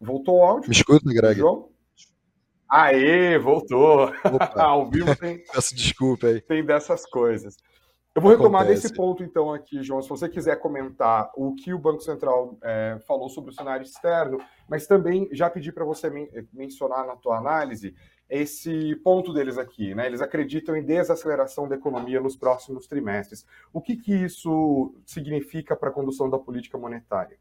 Voltou 0.00 0.38
o 0.38 0.42
áudio? 0.42 0.70
Me 0.70 0.74
escuta, 0.74 1.12
Greg. 1.12 1.38
João? 1.38 1.68
Aê, 2.66 3.38
voltou. 3.38 4.10
Ao 4.56 4.88
vivo 4.88 5.14
tem. 5.16 5.44
Peço 5.52 5.74
desculpa 5.74 6.28
aí. 6.28 6.40
Tem 6.40 6.64
dessas 6.64 7.04
coisas. 7.04 7.58
Eu 8.12 8.20
vou 8.20 8.32
retomar 8.32 8.62
Acontece. 8.62 8.82
desse 8.82 8.94
ponto, 8.94 9.22
então, 9.22 9.52
aqui, 9.52 9.82
João. 9.84 10.02
Se 10.02 10.08
você 10.08 10.28
quiser 10.28 10.56
comentar 10.56 11.30
o 11.36 11.54
que 11.54 11.72
o 11.72 11.78
Banco 11.78 12.02
Central 12.02 12.58
é, 12.62 12.98
falou 13.06 13.28
sobre 13.28 13.50
o 13.50 13.54
cenário 13.54 13.84
externo, 13.84 14.38
mas 14.68 14.86
também 14.86 15.28
já 15.30 15.48
pedi 15.48 15.70
para 15.70 15.84
você 15.84 16.10
men 16.10 16.28
mencionar 16.52 17.06
na 17.06 17.14
tua 17.14 17.38
análise 17.38 17.94
esse 18.28 18.96
ponto 18.96 19.32
deles 19.32 19.58
aqui, 19.58 19.94
né? 19.94 20.06
Eles 20.06 20.20
acreditam 20.20 20.76
em 20.76 20.84
desaceleração 20.84 21.68
da 21.68 21.76
economia 21.76 22.20
nos 22.20 22.36
próximos 22.36 22.86
trimestres. 22.86 23.46
O 23.72 23.80
que, 23.80 23.96
que 23.96 24.12
isso 24.12 24.92
significa 25.06 25.76
para 25.76 25.90
a 25.90 25.92
condução 25.92 26.28
da 26.28 26.38
política 26.38 26.78
monetária? 26.78 27.38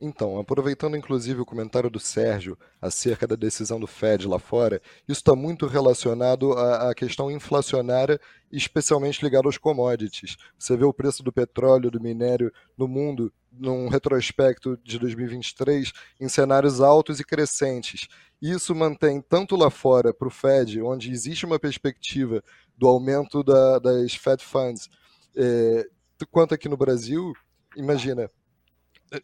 Então, 0.00 0.38
aproveitando 0.38 0.96
inclusive 0.96 1.42
o 1.42 1.44
comentário 1.44 1.90
do 1.90 2.00
Sérgio 2.00 2.56
acerca 2.80 3.26
da 3.26 3.36
decisão 3.36 3.78
do 3.78 3.86
Fed 3.86 4.26
lá 4.26 4.38
fora, 4.38 4.80
isso 5.06 5.20
está 5.20 5.36
muito 5.36 5.66
relacionado 5.66 6.54
à, 6.54 6.88
à, 6.88 6.94
questão 6.94 7.30
inflacionária, 7.30 8.18
especialmente 8.50 9.22
ligada 9.22 9.46
aos 9.46 9.58
commodities. 9.58 10.38
Você 10.58 10.74
vê 10.74 10.84
o 10.86 10.92
preço 10.94 11.22
do 11.22 11.30
petróleo, 11.30 11.90
do 11.90 12.00
minério 12.00 12.50
no 12.78 12.88
mundo, 12.88 13.30
num 13.52 13.88
retrospecto 13.88 14.78
de 14.82 14.98
2023, 14.98 15.92
em 16.18 16.28
cenários 16.30 16.80
altos 16.80 17.20
e 17.20 17.24
crescentes. 17.24 18.08
Isso 18.40 18.74
mantém 18.74 19.20
tanto 19.20 19.54
lá 19.54 19.68
fora 19.68 20.14
para 20.14 20.28
o 20.28 20.30
Fed, 20.30 20.80
onde 20.80 21.12
existe 21.12 21.44
uma 21.44 21.58
perspectiva 21.58 22.42
do 22.74 22.88
aumento 22.88 23.44
da, 23.44 23.78
das 23.78 24.14
Fed 24.14 24.42
Funds, 24.42 24.88
é, 25.36 25.86
quanto 26.30 26.54
aqui 26.54 26.70
no 26.70 26.76
Brasil, 26.76 27.34
imagina, 27.76 28.30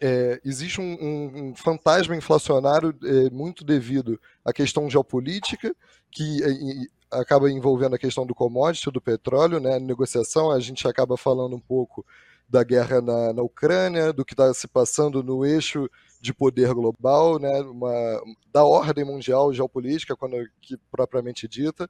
é, 0.00 0.40
existe 0.44 0.80
um, 0.80 1.50
um, 1.50 1.54
fantasma 1.54 2.16
inflacionário 2.16 2.94
é, 3.04 3.30
muito 3.30 3.64
devido 3.64 4.20
à 4.44 4.52
questão 4.52 4.90
geopolítica, 4.90 5.74
que 6.10 6.42
é, 6.42 7.18
acaba 7.18 7.50
envolvendo 7.50 7.94
a 7.94 7.98
questão 7.98 8.26
do 8.26 8.34
commodity, 8.34 8.90
do 8.90 9.00
petróleo, 9.00 9.60
né? 9.60 9.78
negociação, 9.78 10.50
a 10.50 10.58
gente 10.58 10.86
acaba 10.88 11.16
falando 11.16 11.54
um 11.54 11.60
pouco 11.60 12.04
da 12.48 12.62
guerra 12.62 13.00
na, 13.00 13.32
na 13.32 13.42
Ucrânia, 13.42 14.12
do 14.12 14.24
que 14.24 14.34
está 14.34 14.52
se 14.54 14.68
passando 14.68 15.22
no 15.22 15.44
eixo 15.44 15.88
de 16.20 16.32
poder 16.32 16.72
global, 16.72 17.38
né? 17.38 17.60
Uma, 17.60 18.22
da 18.52 18.64
ordem 18.64 19.04
mundial 19.04 19.52
geopolítica, 19.52 20.16
quando, 20.16 20.36
que, 20.60 20.76
propriamente 20.90 21.48
dita. 21.48 21.88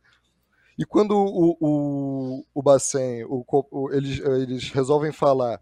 E 0.79 0.85
quando 0.85 1.13
o, 1.17 1.57
o, 1.61 2.45
o 2.55 2.63
Bacen, 2.63 3.25
o, 3.25 3.45
o, 3.49 3.93
eles, 3.93 4.19
eles 4.19 4.71
resolvem 4.71 5.13
falar 5.13 5.61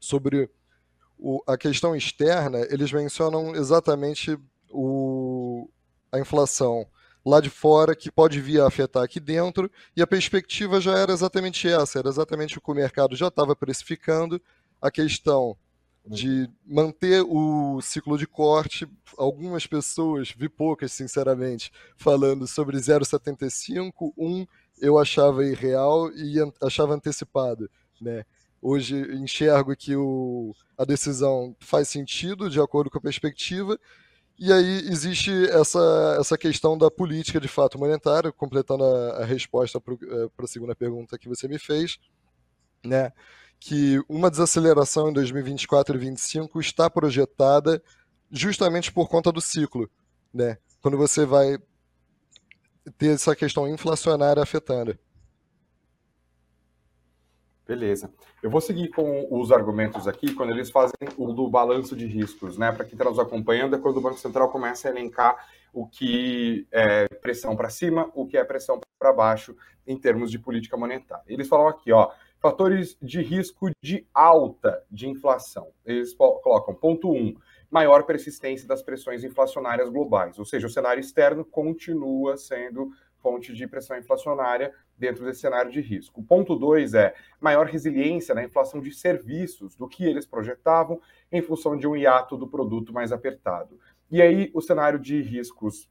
sobre 0.00 0.50
o, 1.18 1.42
a 1.46 1.56
questão 1.56 1.94
externa, 1.94 2.66
eles 2.70 2.92
mencionam 2.92 3.54
exatamente 3.54 4.38
o, 4.70 5.68
a 6.12 6.18
inflação 6.18 6.86
lá 7.24 7.40
de 7.40 7.48
fora 7.48 7.96
que 7.96 8.10
pode 8.10 8.40
vir 8.40 8.60
a 8.60 8.66
afetar 8.66 9.02
aqui 9.02 9.18
dentro, 9.18 9.70
e 9.96 10.02
a 10.02 10.06
perspectiva 10.06 10.80
já 10.80 10.98
era 10.98 11.12
exatamente 11.12 11.66
essa, 11.66 11.98
era 11.98 12.08
exatamente 12.08 12.58
o 12.58 12.60
que 12.60 12.70
o 12.70 12.74
mercado 12.74 13.16
já 13.16 13.28
estava 13.28 13.56
precificando, 13.56 14.40
a 14.80 14.90
questão 14.90 15.56
de 16.06 16.50
manter 16.66 17.22
o 17.22 17.80
ciclo 17.80 18.18
de 18.18 18.26
corte. 18.26 18.86
Algumas 19.16 19.66
pessoas, 19.66 20.34
vi 20.36 20.48
poucas, 20.48 20.92
sinceramente, 20.92 21.72
falando 21.96 22.46
sobre 22.46 22.76
0,75, 22.76 24.12
1 24.16 24.46
eu 24.80 24.98
achava 24.98 25.44
irreal 25.46 26.10
e 26.12 26.34
achava 26.60 26.94
antecipado, 26.94 27.70
né? 28.00 28.24
Hoje 28.66 28.96
enxergo 29.14 29.76
que 29.76 29.94
o, 29.94 30.54
a 30.78 30.86
decisão 30.86 31.54
faz 31.60 31.86
sentido 31.86 32.48
de 32.48 32.58
acordo 32.58 32.88
com 32.88 32.96
a 32.96 33.02
perspectiva. 33.02 33.78
E 34.38 34.50
aí 34.50 34.88
existe 34.88 35.30
essa, 35.50 36.16
essa 36.18 36.38
questão 36.38 36.78
da 36.78 36.90
política 36.90 37.38
de 37.38 37.46
fato 37.46 37.78
monetária, 37.78 38.32
completando 38.32 38.82
a, 38.82 39.18
a 39.18 39.24
resposta 39.26 39.78
para 39.78 39.92
eh, 39.92 40.28
a 40.38 40.46
segunda 40.46 40.74
pergunta 40.74 41.18
que 41.18 41.28
você 41.28 41.46
me 41.46 41.58
fez, 41.58 41.98
né? 42.82 43.12
que 43.60 44.02
uma 44.08 44.30
desaceleração 44.30 45.10
em 45.10 45.12
2024 45.12 45.92
e 45.92 45.98
2025 45.98 46.58
está 46.58 46.88
projetada 46.88 47.82
justamente 48.30 48.90
por 48.90 49.10
conta 49.10 49.30
do 49.30 49.42
ciclo. 49.42 49.90
Né? 50.32 50.56
Quando 50.80 50.96
você 50.96 51.26
vai 51.26 51.58
ter 52.96 53.08
essa 53.08 53.36
questão 53.36 53.68
inflacionária 53.68 54.42
afetando. 54.42 54.98
Beleza. 57.66 58.12
Eu 58.42 58.50
vou 58.50 58.60
seguir 58.60 58.88
com 58.88 59.26
os 59.30 59.50
argumentos 59.50 60.06
aqui 60.06 60.34
quando 60.34 60.50
eles 60.50 60.70
fazem 60.70 61.08
o 61.16 61.32
do 61.32 61.48
balanço 61.48 61.96
de 61.96 62.06
riscos, 62.06 62.58
né? 62.58 62.70
Para 62.70 62.84
quem 62.84 62.92
está 62.92 63.04
nos 63.04 63.18
acompanhando, 63.18 63.74
é 63.74 63.78
quando 63.78 63.96
o 63.96 64.00
Banco 64.02 64.18
Central 64.18 64.50
começa 64.50 64.86
a 64.86 64.90
elencar 64.90 65.34
o 65.72 65.86
que 65.86 66.66
é 66.70 67.08
pressão 67.08 67.56
para 67.56 67.70
cima, 67.70 68.10
o 68.14 68.26
que 68.26 68.36
é 68.36 68.44
pressão 68.44 68.78
para 68.98 69.12
baixo 69.14 69.56
em 69.86 69.98
termos 69.98 70.30
de 70.30 70.38
política 70.38 70.76
monetária. 70.76 71.24
Eles 71.26 71.48
falam 71.48 71.66
aqui, 71.66 71.90
ó, 71.90 72.10
fatores 72.38 72.98
de 73.00 73.22
risco 73.22 73.70
de 73.82 74.06
alta 74.12 74.84
de 74.90 75.08
inflação. 75.08 75.68
Eles 75.86 76.14
colocam 76.14 76.74
ponto 76.74 77.10
1, 77.10 77.16
um, 77.16 77.34
maior 77.70 78.04
persistência 78.04 78.68
das 78.68 78.82
pressões 78.82 79.24
inflacionárias 79.24 79.88
globais, 79.88 80.38
ou 80.38 80.44
seja, 80.44 80.66
o 80.66 80.70
cenário 80.70 81.00
externo 81.00 81.44
continua 81.44 82.36
sendo 82.36 82.90
fonte 83.24 83.54
de 83.54 83.66
pressão 83.66 83.96
inflacionária 83.96 84.74
dentro 84.98 85.24
desse 85.24 85.40
cenário 85.40 85.72
de 85.72 85.80
risco. 85.80 86.20
O 86.20 86.24
ponto 86.24 86.54
2 86.54 86.92
é 86.92 87.14
maior 87.40 87.64
resiliência 87.64 88.34
na 88.34 88.44
inflação 88.44 88.82
de 88.82 88.94
serviços 88.94 89.74
do 89.74 89.88
que 89.88 90.04
eles 90.04 90.26
projetavam 90.26 91.00
em 91.32 91.40
função 91.40 91.74
de 91.74 91.88
um 91.88 91.96
hiato 91.96 92.36
do 92.36 92.46
produto 92.46 92.92
mais 92.92 93.12
apertado. 93.12 93.80
E 94.10 94.20
aí, 94.20 94.50
o 94.52 94.60
cenário 94.60 94.98
de 94.98 95.22
riscos 95.22 95.88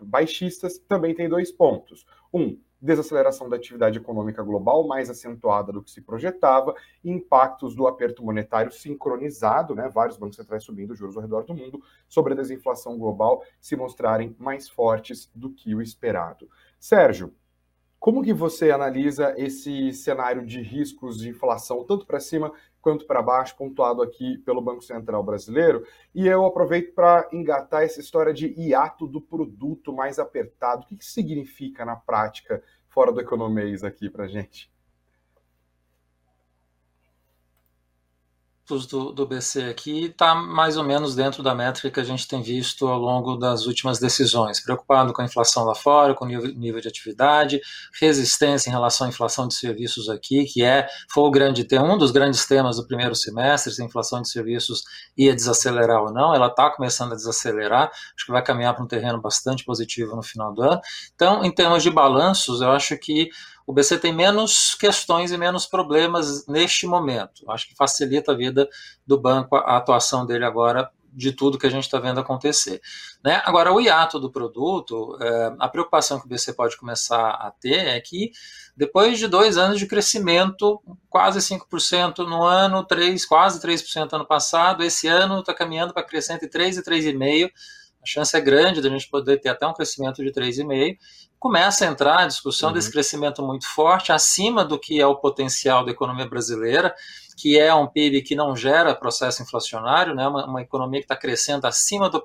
baixistas 0.00 0.76
também 0.76 1.14
tem 1.14 1.28
dois 1.28 1.52
pontos. 1.52 2.04
Um, 2.34 2.58
desaceleração 2.82 3.48
da 3.48 3.54
atividade 3.54 3.96
econômica 3.98 4.42
global 4.42 4.84
mais 4.84 5.08
acentuada 5.08 5.72
do 5.72 5.80
que 5.80 5.90
se 5.90 6.00
projetava, 6.00 6.74
e 7.04 7.10
impactos 7.10 7.76
do 7.76 7.86
aperto 7.86 8.24
monetário 8.24 8.72
sincronizado, 8.72 9.72
né, 9.72 9.88
vários 9.88 10.16
bancos 10.16 10.36
centrais 10.36 10.64
subindo 10.64 10.94
juros 10.94 11.16
ao 11.16 11.22
redor 11.22 11.44
do 11.44 11.54
mundo, 11.54 11.80
sobre 12.08 12.32
a 12.32 12.36
desinflação 12.36 12.98
global 12.98 13.44
se 13.60 13.76
mostrarem 13.76 14.34
mais 14.36 14.68
fortes 14.68 15.30
do 15.32 15.50
que 15.50 15.72
o 15.76 15.80
esperado. 15.80 16.48
Sérgio, 16.82 17.32
como 18.00 18.24
que 18.24 18.32
você 18.32 18.72
analisa 18.72 19.32
esse 19.38 19.92
cenário 19.92 20.44
de 20.44 20.60
riscos 20.60 21.16
de 21.16 21.28
inflação, 21.28 21.84
tanto 21.84 22.04
para 22.04 22.18
cima 22.18 22.52
quanto 22.80 23.06
para 23.06 23.22
baixo, 23.22 23.56
pontuado 23.56 24.02
aqui 24.02 24.38
pelo 24.38 24.60
Banco 24.60 24.82
Central 24.82 25.22
Brasileiro? 25.22 25.86
E 26.12 26.26
eu 26.26 26.44
aproveito 26.44 26.92
para 26.92 27.28
engatar 27.32 27.84
essa 27.84 28.00
história 28.00 28.34
de 28.34 28.48
hiato 28.60 29.06
do 29.06 29.20
produto 29.20 29.92
mais 29.92 30.18
apertado. 30.18 30.82
O 30.82 30.86
que, 30.88 30.96
que 30.96 31.04
significa 31.04 31.84
na 31.84 31.94
prática, 31.94 32.60
fora 32.88 33.12
do 33.12 33.20
economês 33.20 33.84
aqui 33.84 34.10
para 34.10 34.26
gente? 34.26 34.68
Do, 38.68 39.12
do 39.12 39.26
BC 39.26 39.64
aqui 39.64 40.06
está 40.06 40.34
mais 40.34 40.76
ou 40.76 40.84
menos 40.84 41.14
dentro 41.14 41.42
da 41.42 41.54
métrica 41.54 41.90
que 41.90 42.00
a 42.00 42.04
gente 42.04 42.28
tem 42.28 42.40
visto 42.40 42.86
ao 42.86 42.98
longo 42.98 43.36
das 43.36 43.66
últimas 43.66 43.98
decisões. 43.98 44.60
Preocupado 44.60 45.12
com 45.12 45.20
a 45.20 45.24
inflação 45.24 45.64
lá 45.64 45.74
fora, 45.74 46.14
com 46.14 46.24
o 46.24 46.28
nível, 46.28 46.54
nível 46.54 46.80
de 46.80 46.88
atividade, 46.88 47.60
resistência 48.00 48.70
em 48.70 48.72
relação 48.72 49.06
à 49.06 49.10
inflação 49.10 49.48
de 49.48 49.54
serviços 49.54 50.08
aqui, 50.08 50.44
que 50.44 50.62
é 50.62 50.86
foi 51.10 51.24
o 51.24 51.30
grande 51.30 51.66
um 51.72 51.98
dos 51.98 52.12
grandes 52.12 52.46
temas 52.46 52.76
do 52.76 52.86
primeiro 52.86 53.14
semestre, 53.14 53.72
se 53.72 53.82
a 53.82 53.84
inflação 53.84 54.22
de 54.22 54.28
serviços 54.28 54.82
ia 55.16 55.34
desacelerar 55.34 56.02
ou 56.02 56.12
não. 56.12 56.34
Ela 56.34 56.46
está 56.46 56.70
começando 56.70 57.12
a 57.12 57.16
desacelerar, 57.16 57.90
acho 57.90 58.26
que 58.26 58.32
vai 58.32 58.42
caminhar 58.42 58.74
para 58.74 58.84
um 58.84 58.88
terreno 58.88 59.20
bastante 59.20 59.64
positivo 59.64 60.14
no 60.14 60.22
final 60.22 60.52
do 60.54 60.62
ano. 60.62 60.80
Então, 61.14 61.44
em 61.44 61.52
termos 61.52 61.82
de 61.82 61.90
balanços, 61.90 62.60
eu 62.60 62.70
acho 62.70 62.96
que 62.96 63.28
o 63.66 63.72
BC 63.72 63.98
tem 63.98 64.12
menos 64.12 64.74
questões 64.74 65.32
e 65.32 65.38
menos 65.38 65.66
problemas 65.66 66.46
neste 66.46 66.86
momento. 66.86 67.50
Acho 67.50 67.68
que 67.68 67.74
facilita 67.74 68.32
a 68.32 68.36
vida 68.36 68.68
do 69.06 69.18
banco 69.18 69.56
a 69.56 69.76
atuação 69.76 70.26
dele 70.26 70.44
agora 70.44 70.90
de 71.12 71.32
tudo 71.32 71.58
que 71.58 71.66
a 71.66 71.70
gente 71.70 71.84
está 71.84 71.98
vendo 71.98 72.20
acontecer. 72.20 72.80
Né? 73.22 73.40
Agora, 73.44 73.72
o 73.72 73.80
hiato 73.80 74.18
do 74.18 74.30
produto, 74.30 75.16
é, 75.20 75.54
a 75.58 75.68
preocupação 75.68 76.18
que 76.18 76.26
o 76.26 76.28
BC 76.28 76.54
pode 76.54 76.76
começar 76.76 77.30
a 77.30 77.50
ter 77.50 77.86
é 77.86 78.00
que 78.00 78.32
depois 78.74 79.18
de 79.18 79.28
dois 79.28 79.58
anos 79.58 79.78
de 79.78 79.86
crescimento, 79.86 80.82
quase 81.10 81.38
5% 81.40 82.26
no 82.26 82.42
ano, 82.42 82.84
3, 82.84 83.24
quase 83.26 83.60
3% 83.60 84.12
ano 84.14 84.26
passado, 84.26 84.82
esse 84.82 85.06
ano 85.06 85.40
está 85.40 85.52
caminhando 85.52 85.92
para 85.92 86.02
crescer 86.02 86.32
entre 86.32 86.48
3 86.48 86.78
e 86.78 86.82
3,5%, 86.82 87.50
a 88.02 88.06
chance 88.06 88.36
é 88.36 88.40
grande 88.40 88.80
de 88.80 88.88
a 88.88 88.90
gente 88.90 89.08
poder 89.08 89.38
ter 89.38 89.48
até 89.48 89.66
um 89.66 89.72
crescimento 89.72 90.22
de 90.24 90.32
3,5%. 90.32 90.96
Começa 91.38 91.84
a 91.84 91.88
entrar 91.88 92.20
a 92.20 92.26
discussão 92.26 92.68
uhum. 92.68 92.74
desse 92.74 92.90
crescimento 92.90 93.42
muito 93.42 93.66
forte, 93.66 94.12
acima 94.12 94.64
do 94.64 94.78
que 94.78 95.00
é 95.00 95.06
o 95.06 95.16
potencial 95.16 95.84
da 95.84 95.90
economia 95.90 96.28
brasileira, 96.28 96.94
que 97.36 97.58
é 97.58 97.74
um 97.74 97.86
PIB 97.86 98.22
que 98.22 98.36
não 98.36 98.54
gera 98.54 98.94
processo 98.94 99.42
inflacionário, 99.42 100.14
né? 100.14 100.26
uma, 100.26 100.46
uma 100.46 100.62
economia 100.62 101.00
que 101.00 101.04
está 101.04 101.16
crescendo 101.16 101.66
acima 101.66 102.08
do, 102.08 102.22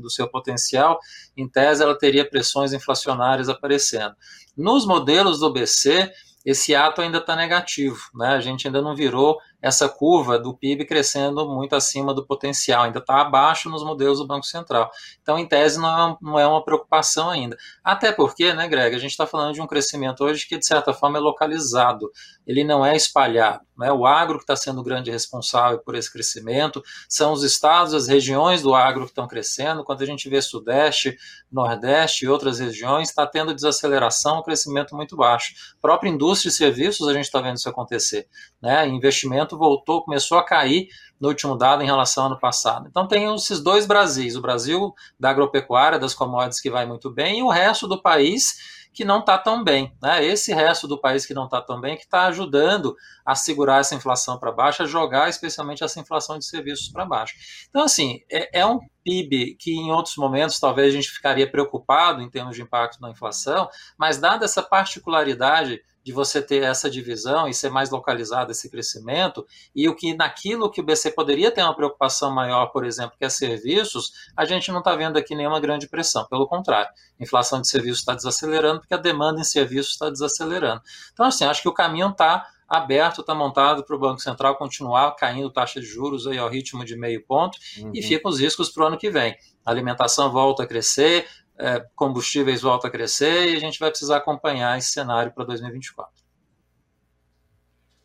do 0.00 0.10
seu 0.10 0.28
potencial, 0.28 0.98
em 1.36 1.48
tese 1.48 1.82
ela 1.82 1.98
teria 1.98 2.28
pressões 2.28 2.72
inflacionárias 2.72 3.48
aparecendo. 3.48 4.14
Nos 4.56 4.86
modelos 4.86 5.40
do 5.40 5.52
BC, 5.52 6.12
esse 6.44 6.74
ato 6.74 7.00
ainda 7.00 7.18
está 7.18 7.34
negativo, 7.34 7.98
né? 8.14 8.28
a 8.28 8.40
gente 8.40 8.66
ainda 8.66 8.82
não 8.82 8.94
virou 8.94 9.38
essa 9.64 9.88
curva 9.88 10.38
do 10.38 10.52
PIB 10.52 10.84
crescendo 10.84 11.48
muito 11.48 11.74
acima 11.74 12.12
do 12.12 12.22
potencial, 12.22 12.82
ainda 12.82 12.98
está 12.98 13.22
abaixo 13.22 13.70
nos 13.70 13.82
modelos 13.82 14.18
do 14.18 14.26
Banco 14.26 14.44
Central. 14.44 14.90
Então, 15.22 15.38
em 15.38 15.48
tese, 15.48 15.80
não 15.80 15.88
é, 15.88 16.16
não 16.20 16.38
é 16.38 16.46
uma 16.46 16.62
preocupação 16.62 17.30
ainda. 17.30 17.56
Até 17.82 18.12
porque, 18.12 18.52
né, 18.52 18.68
Greg, 18.68 18.94
a 18.94 18.98
gente 18.98 19.12
está 19.12 19.26
falando 19.26 19.54
de 19.54 19.62
um 19.62 19.66
crescimento 19.66 20.22
hoje 20.22 20.46
que, 20.46 20.58
de 20.58 20.66
certa 20.66 20.92
forma, 20.92 21.16
é 21.16 21.20
localizado, 21.20 22.12
ele 22.46 22.62
não 22.62 22.84
é 22.84 22.94
espalhado. 22.94 23.64
Né? 23.76 23.90
O 23.90 24.06
agro 24.06 24.36
que 24.36 24.44
está 24.44 24.54
sendo 24.54 24.80
o 24.80 24.84
grande 24.84 25.10
responsável 25.10 25.78
por 25.78 25.94
esse 25.94 26.12
crescimento, 26.12 26.82
são 27.08 27.32
os 27.32 27.42
estados, 27.42 27.94
as 27.94 28.06
regiões 28.06 28.62
do 28.62 28.74
agro 28.74 29.04
que 29.04 29.10
estão 29.10 29.26
crescendo. 29.26 29.82
Quando 29.84 30.02
a 30.02 30.06
gente 30.06 30.28
vê 30.28 30.40
Sudeste, 30.40 31.16
Nordeste 31.50 32.24
e 32.24 32.28
outras 32.28 32.58
regiões, 32.58 33.08
está 33.08 33.26
tendo 33.26 33.54
desaceleração, 33.54 34.40
um 34.40 34.42
crescimento 34.42 34.94
muito 34.94 35.16
baixo. 35.16 35.54
Própria 35.80 36.10
indústria 36.10 36.50
e 36.50 36.52
serviços, 36.52 37.08
a 37.08 37.12
gente 37.12 37.24
está 37.24 37.40
vendo 37.40 37.56
isso 37.56 37.68
acontecer. 37.68 38.28
Né? 38.60 38.86
Investimento 38.88 39.53
voltou, 39.56 40.02
começou 40.02 40.38
a 40.38 40.44
cair 40.44 40.88
no 41.20 41.28
último 41.28 41.56
dado 41.56 41.82
em 41.82 41.86
relação 41.86 42.24
ao 42.24 42.30
ano 42.30 42.40
passado. 42.40 42.86
Então 42.88 43.06
tem 43.06 43.32
esses 43.34 43.60
dois 43.60 43.86
Brasis, 43.86 44.36
o 44.36 44.42
Brasil 44.42 44.92
da 45.18 45.30
agropecuária, 45.30 45.98
das 45.98 46.14
commodities 46.14 46.60
que 46.60 46.70
vai 46.70 46.86
muito 46.86 47.10
bem, 47.10 47.38
e 47.38 47.42
o 47.42 47.48
resto 47.48 47.88
do 47.88 48.00
país 48.00 48.74
que 48.94 49.04
não 49.04 49.18
está 49.18 49.36
tão 49.36 49.62
bem. 49.62 49.92
Né? 50.00 50.24
Esse 50.24 50.54
resto 50.54 50.86
do 50.86 50.98
país 50.98 51.26
que 51.26 51.34
não 51.34 51.44
está 51.44 51.60
tão 51.60 51.80
bem 51.80 51.96
que 51.96 52.04
está 52.04 52.26
ajudando 52.26 52.96
a 53.26 53.34
segurar 53.34 53.80
essa 53.80 53.94
inflação 53.94 54.38
para 54.38 54.52
baixo, 54.52 54.82
a 54.82 54.86
jogar 54.86 55.28
especialmente 55.28 55.82
essa 55.82 55.98
inflação 55.98 56.38
de 56.38 56.46
serviços 56.46 56.88
para 56.88 57.04
baixo. 57.04 57.34
Então, 57.68 57.82
assim, 57.82 58.20
é, 58.30 58.60
é, 58.60 58.64
um 58.64 58.78
PIB 59.02 59.56
que 59.58 59.72
em 59.72 59.90
outros 59.90 60.16
momentos 60.16 60.60
talvez 60.60 60.88
a 60.88 60.96
gente 60.96 61.10
ficaria 61.10 61.50
preocupado 61.50 62.22
em 62.22 62.30
termos 62.30 62.54
de 62.54 62.62
impacto 62.62 63.00
na 63.00 63.10
inflação, 63.10 63.68
mas 63.98 64.18
dada 64.18 64.44
essa 64.44 64.62
particularidade 64.62 65.82
de 66.04 66.12
você 66.12 66.42
ter 66.42 66.62
essa 66.62 66.90
divisão 66.90 67.48
e 67.48 67.54
ser 67.54 67.70
mais 67.70 67.90
localizado 67.90 68.52
esse 68.52 68.68
crescimento, 68.68 69.46
e 69.74 69.88
o 69.88 69.96
que 69.96 70.14
naquilo 70.14 70.70
que 70.70 70.80
o 70.80 70.84
BC 70.84 71.12
poderia 71.12 71.50
ter 71.50 71.62
uma 71.62 71.74
preocupação 71.74 72.30
maior, 72.30 72.66
por 72.66 72.84
exemplo, 72.84 73.16
que 73.18 73.24
é 73.24 73.28
serviços, 73.30 74.12
a 74.36 74.44
gente 74.44 74.70
não 74.70 74.80
está 74.80 74.94
vendo 74.94 75.16
aqui 75.16 75.34
nenhuma 75.34 75.58
grande 75.58 75.88
pressão, 75.88 76.26
pelo 76.26 76.46
contrário, 76.46 76.90
a 77.18 77.22
inflação 77.22 77.60
de 77.60 77.68
serviços 77.68 78.00
está 78.00 78.14
desacelerando 78.14 78.80
porque 78.80 78.94
a 78.94 78.98
demanda 78.98 79.40
em 79.40 79.44
serviços 79.44 79.92
está 79.92 80.10
desacelerando. 80.10 80.82
Então, 81.12 81.24
assim, 81.24 81.44
acho 81.44 81.62
que 81.62 81.68
o 81.68 81.74
caminho 81.74 82.10
está 82.10 82.46
aberto, 82.68 83.20
está 83.20 83.34
montado 83.34 83.84
para 83.84 83.94
o 83.94 83.98
Banco 83.98 84.20
Central 84.20 84.56
continuar 84.56 85.14
caindo 85.16 85.50
taxa 85.50 85.80
de 85.80 85.86
juros 85.86 86.26
aí 86.26 86.38
ao 86.38 86.48
ritmo 86.48 86.84
de 86.84 86.96
meio 86.96 87.24
ponto 87.24 87.58
uhum. 87.78 87.92
e 87.94 88.02
fica 88.02 88.28
os 88.28 88.40
riscos 88.40 88.70
para 88.70 88.84
o 88.84 88.86
ano 88.88 88.98
que 88.98 89.10
vem. 89.10 89.36
A 89.64 89.70
alimentação 89.70 90.30
volta 90.30 90.64
a 90.64 90.66
crescer, 90.66 91.26
é, 91.58 91.86
combustíveis 91.94 92.62
voltam 92.62 92.88
a 92.88 92.90
crescer 92.90 93.50
e 93.50 93.56
a 93.56 93.60
gente 93.60 93.78
vai 93.78 93.90
precisar 93.90 94.16
acompanhar 94.16 94.76
esse 94.78 94.88
cenário 94.88 95.32
para 95.32 95.44
2024. 95.44 96.24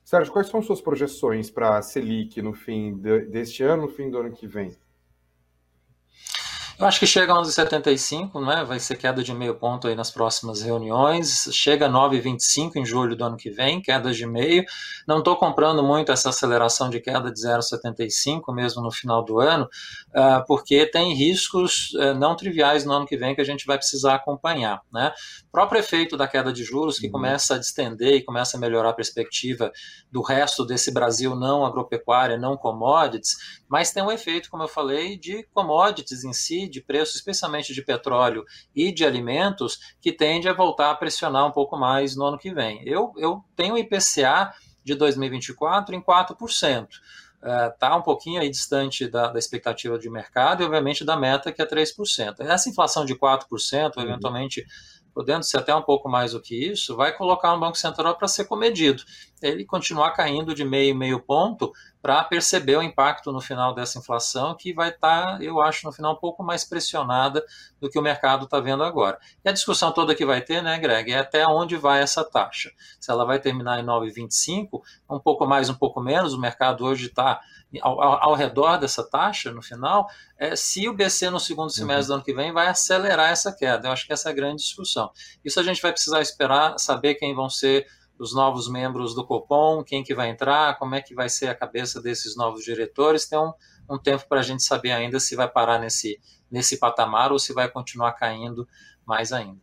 Sérgio, 0.03 0.33
quais 0.33 0.47
são 0.47 0.61
suas 0.61 0.81
projeções 0.81 1.51
para 1.51 1.77
a 1.77 1.81
Selic 1.81 2.41
no 2.41 2.53
fim 2.53 2.97
de, 2.97 3.25
deste 3.25 3.63
ano, 3.63 3.83
no 3.83 3.89
fim 3.89 4.09
do 4.09 4.17
ano 4.17 4.31
que 4.31 4.47
vem? 4.47 4.75
Eu 6.79 6.87
acho 6.87 6.97
que 6.97 7.05
chega 7.05 7.33
a 7.33 7.35
11,75, 7.35 8.41
né? 8.41 8.63
vai 8.63 8.79
ser 8.79 8.95
queda 8.95 9.21
de 9.21 9.33
meio 9.33 9.53
ponto 9.53 9.85
aí 9.85 9.95
nas 9.95 10.09
próximas 10.09 10.61
reuniões. 10.61 11.49
Chega 11.51 11.87
a 11.87 11.89
9,25 11.89 12.77
em 12.77 12.85
julho 12.85 13.17
do 13.17 13.25
ano 13.25 13.35
que 13.35 13.49
vem, 13.49 13.81
queda 13.81 14.13
de 14.13 14.25
meio. 14.25 14.63
Não 15.05 15.17
estou 15.17 15.35
comprando 15.35 15.83
muito 15.83 16.09
essa 16.09 16.29
aceleração 16.29 16.89
de 16.89 17.01
queda 17.01 17.29
de 17.33 17.41
0,75 17.41 18.55
mesmo 18.55 18.81
no 18.81 18.91
final 18.91 19.21
do 19.25 19.41
ano, 19.41 19.65
uh, 19.65 20.45
porque 20.47 20.85
tem 20.85 21.13
riscos 21.13 21.91
uh, 21.95 22.13
não 22.13 22.33
triviais 22.33 22.85
no 22.85 22.93
ano 22.93 23.05
que 23.05 23.17
vem 23.17 23.35
que 23.35 23.41
a 23.41 23.45
gente 23.45 23.65
vai 23.65 23.77
precisar 23.77 24.15
acompanhar. 24.15 24.79
Né? 24.89 25.11
Próprio 25.51 25.79
efeito 25.79 26.15
da 26.15 26.27
queda 26.27 26.53
de 26.53 26.63
juros, 26.63 26.99
que 26.99 27.07
uhum. 27.07 27.13
começa 27.13 27.55
a 27.55 27.57
distender 27.57 28.15
e 28.15 28.23
começa 28.23 28.55
a 28.55 28.59
melhorar 28.59 28.89
a 28.89 28.93
perspectiva 28.93 29.71
do 30.11 30.21
resto 30.21 30.65
desse 30.65 30.91
Brasil 30.91 31.35
não 31.35 31.65
agropecuária, 31.65 32.37
não 32.37 32.55
commodities, 32.55 33.59
mas 33.67 33.91
tem 33.91 34.03
um 34.03 34.11
efeito, 34.11 34.49
como 34.49 34.63
eu 34.63 34.67
falei, 34.67 35.17
de 35.17 35.43
commodities 35.53 36.23
em 36.23 36.33
si, 36.33 36.67
de 36.67 36.81
preço, 36.81 37.15
especialmente 37.15 37.73
de 37.73 37.81
petróleo 37.81 38.45
e 38.75 38.91
de 38.91 39.03
alimentos, 39.03 39.79
que 39.99 40.11
tende 40.11 40.47
a 40.47 40.53
voltar 40.53 40.91
a 40.91 40.95
pressionar 40.95 41.47
um 41.47 41.51
pouco 41.51 41.77
mais 41.77 42.15
no 42.15 42.25
ano 42.25 42.37
que 42.37 42.53
vem. 42.53 42.81
Eu, 42.87 43.13
eu 43.17 43.43
tenho 43.55 43.73
o 43.73 43.77
IPCA 43.77 44.53
de 44.83 44.95
2024 44.95 45.95
em 45.95 46.01
4%. 46.01 46.87
Está 47.73 47.95
uh, 47.95 47.99
um 47.99 48.01
pouquinho 48.01 48.41
aí 48.41 48.49
distante 48.49 49.07
da, 49.07 49.29
da, 49.29 49.39
expectativa 49.39 49.97
de 49.97 50.09
mercado 50.09 50.61
e, 50.61 50.65
obviamente, 50.65 51.05
da 51.05 51.15
meta, 51.15 51.53
que 51.53 51.61
é 51.61 51.65
3%. 51.65 52.41
Essa 52.41 52.69
inflação 52.69 53.05
de 53.05 53.15
4%, 53.15 53.95
uhum. 53.95 54.03
eventualmente 54.03 54.65
podendo 55.13 55.43
ser 55.43 55.57
até 55.57 55.75
um 55.75 55.81
pouco 55.81 56.09
mais 56.09 56.33
do 56.33 56.41
que 56.41 56.55
isso, 56.55 56.95
vai 56.95 57.15
colocar 57.15 57.53
um 57.53 57.59
Banco 57.59 57.77
Central 57.77 58.15
para 58.15 58.27
ser 58.27 58.45
comedido. 58.45 59.03
Ele 59.41 59.65
continuar 59.65 60.11
caindo 60.11 60.53
de 60.53 60.63
meio, 60.63 60.95
meio 60.95 61.19
ponto 61.19 61.71
para 62.01 62.23
perceber 62.23 62.77
o 62.77 62.81
impacto 62.81 63.31
no 63.31 63.41
final 63.41 63.73
dessa 63.73 63.99
inflação, 63.99 64.55
que 64.55 64.73
vai 64.73 64.89
estar, 64.89 65.37
tá, 65.37 65.43
eu 65.43 65.61
acho, 65.61 65.85
no 65.85 65.91
final 65.91 66.13
um 66.13 66.19
pouco 66.19 66.41
mais 66.41 66.63
pressionada 66.63 67.43
do 67.79 67.89
que 67.89 67.99
o 67.99 68.01
mercado 68.01 68.45
está 68.45 68.59
vendo 68.59 68.83
agora. 68.83 69.19
E 69.43 69.49
a 69.49 69.51
discussão 69.51 69.91
toda 69.91 70.15
que 70.15 70.25
vai 70.25 70.41
ter, 70.41 70.63
né, 70.63 70.79
Greg, 70.79 71.11
é 71.11 71.19
até 71.19 71.45
onde 71.45 71.75
vai 71.75 72.01
essa 72.01 72.23
taxa. 72.23 72.71
Se 72.99 73.11
ela 73.11 73.25
vai 73.25 73.37
terminar 73.37 73.79
em 73.79 73.85
9,25, 73.85 74.81
um 75.09 75.19
pouco 75.19 75.45
mais, 75.45 75.69
um 75.69 75.75
pouco 75.75 75.99
menos, 75.99 76.33
o 76.33 76.39
mercado 76.39 76.85
hoje 76.85 77.07
está 77.07 77.41
ao, 77.81 78.01
ao, 78.01 78.33
redor 78.33 78.77
dessa 78.77 79.07
taxa 79.07 79.51
no 79.51 79.61
final, 79.61 80.09
é, 80.37 80.55
se 80.55 80.87
o 80.87 80.93
BC 80.93 81.29
no 81.29 81.39
segundo 81.39 81.69
semestre 81.69 82.03
uhum. 82.03 82.07
do 82.07 82.13
ano 82.15 82.23
que 82.23 82.33
vem 82.33 82.51
vai 82.51 82.67
acelerar 82.67 83.29
essa 83.29 83.51
queda. 83.51 83.87
Eu 83.87 83.91
acho 83.91 84.07
que 84.07 84.13
essa 84.13 84.29
é 84.29 84.31
a 84.31 84.35
grande 84.35 84.63
discussão. 84.63 85.11
Isso 85.43 85.59
a 85.59 85.63
gente 85.63 85.81
vai 85.81 85.91
precisar 85.91 86.21
esperar, 86.21 86.79
saber 86.79 87.15
quem 87.15 87.35
vão 87.35 87.49
ser 87.49 87.85
os 88.19 88.35
novos 88.35 88.69
membros 88.69 89.15
do 89.15 89.25
Copom, 89.25 89.83
quem 89.83 90.03
que 90.03 90.13
vai 90.13 90.29
entrar, 90.29 90.77
como 90.77 90.93
é 90.93 91.01
que 91.01 91.15
vai 91.15 91.29
ser 91.29 91.47
a 91.47 91.55
cabeça 91.55 92.01
desses 92.01 92.35
novos 92.35 92.65
diretores. 92.65 93.27
Tem 93.27 93.39
um, 93.39 93.53
um 93.89 93.97
tempo 93.97 94.27
para 94.27 94.41
a 94.41 94.43
gente 94.43 94.61
saber 94.61 94.91
ainda 94.91 95.19
se 95.19 95.35
vai 95.35 95.47
parar 95.47 95.79
nesse, 95.79 96.19
nesse 96.51 96.77
patamar 96.77 97.31
ou 97.31 97.39
se 97.39 97.53
vai 97.53 97.69
continuar 97.69 98.11
caindo 98.13 98.67
mais 99.05 99.31
ainda. 99.31 99.61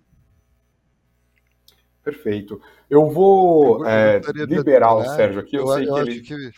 Perfeito. 2.03 2.61
Eu 2.88 3.11
vou 3.11 3.85
eu 3.85 3.87
é, 3.87 4.21
liberar 4.47 4.95
o 4.95 5.05
Sérgio 5.05 5.40
aqui. 5.40 5.57
Eu, 5.57 5.66
eu 5.66 5.75
sei 5.75 5.88
eu 5.88 5.95
que 5.95 6.01
ele. 6.01 6.21
Que 6.23 6.51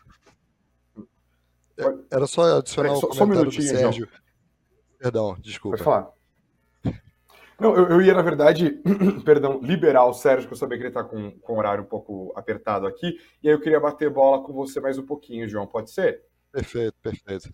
era 2.11 2.27
só 2.27 2.59
adicionar 2.59 2.93
um 2.93 2.97
só, 2.97 3.25
um 3.25 3.45
do 3.45 3.53
Sérgio. 3.53 4.07
João. 4.07 4.23
Perdão, 4.99 5.37
desculpa. 5.41 5.77
Pode 5.77 5.85
falar. 5.85 6.18
Não, 7.61 7.75
eu, 7.75 7.89
eu, 7.89 8.03
ia, 8.03 8.15
na 8.15 8.23
verdade, 8.23 8.81
perdão, 9.25 9.61
liberar 9.61 10.07
o 10.07 10.15
Sérgio, 10.15 10.47
que 10.47 10.55
eu 10.55 10.59
sabia 10.59 10.79
que 10.79 10.85
ele 10.85 10.91
está 10.91 11.03
com, 11.03 11.33
com 11.41 11.55
o 11.55 11.59
horário 11.59 11.83
um 11.83 11.87
pouco 11.89 12.33
apertado 12.37 12.87
aqui, 12.87 13.19
e 13.43 13.49
aí 13.49 13.55
eu 13.55 13.61
queria 13.61 13.81
bater 13.81 14.11
bola 14.11 14.43
com 14.45 14.53
você 14.53 14.81
mais 14.81 14.97
um 14.97 15.05
pouquinho, 15.05 15.49
João, 15.49 15.67
pode 15.67 15.91
ser? 15.91 16.23
Perfeito, 16.53 16.95
perfeito. 17.03 17.53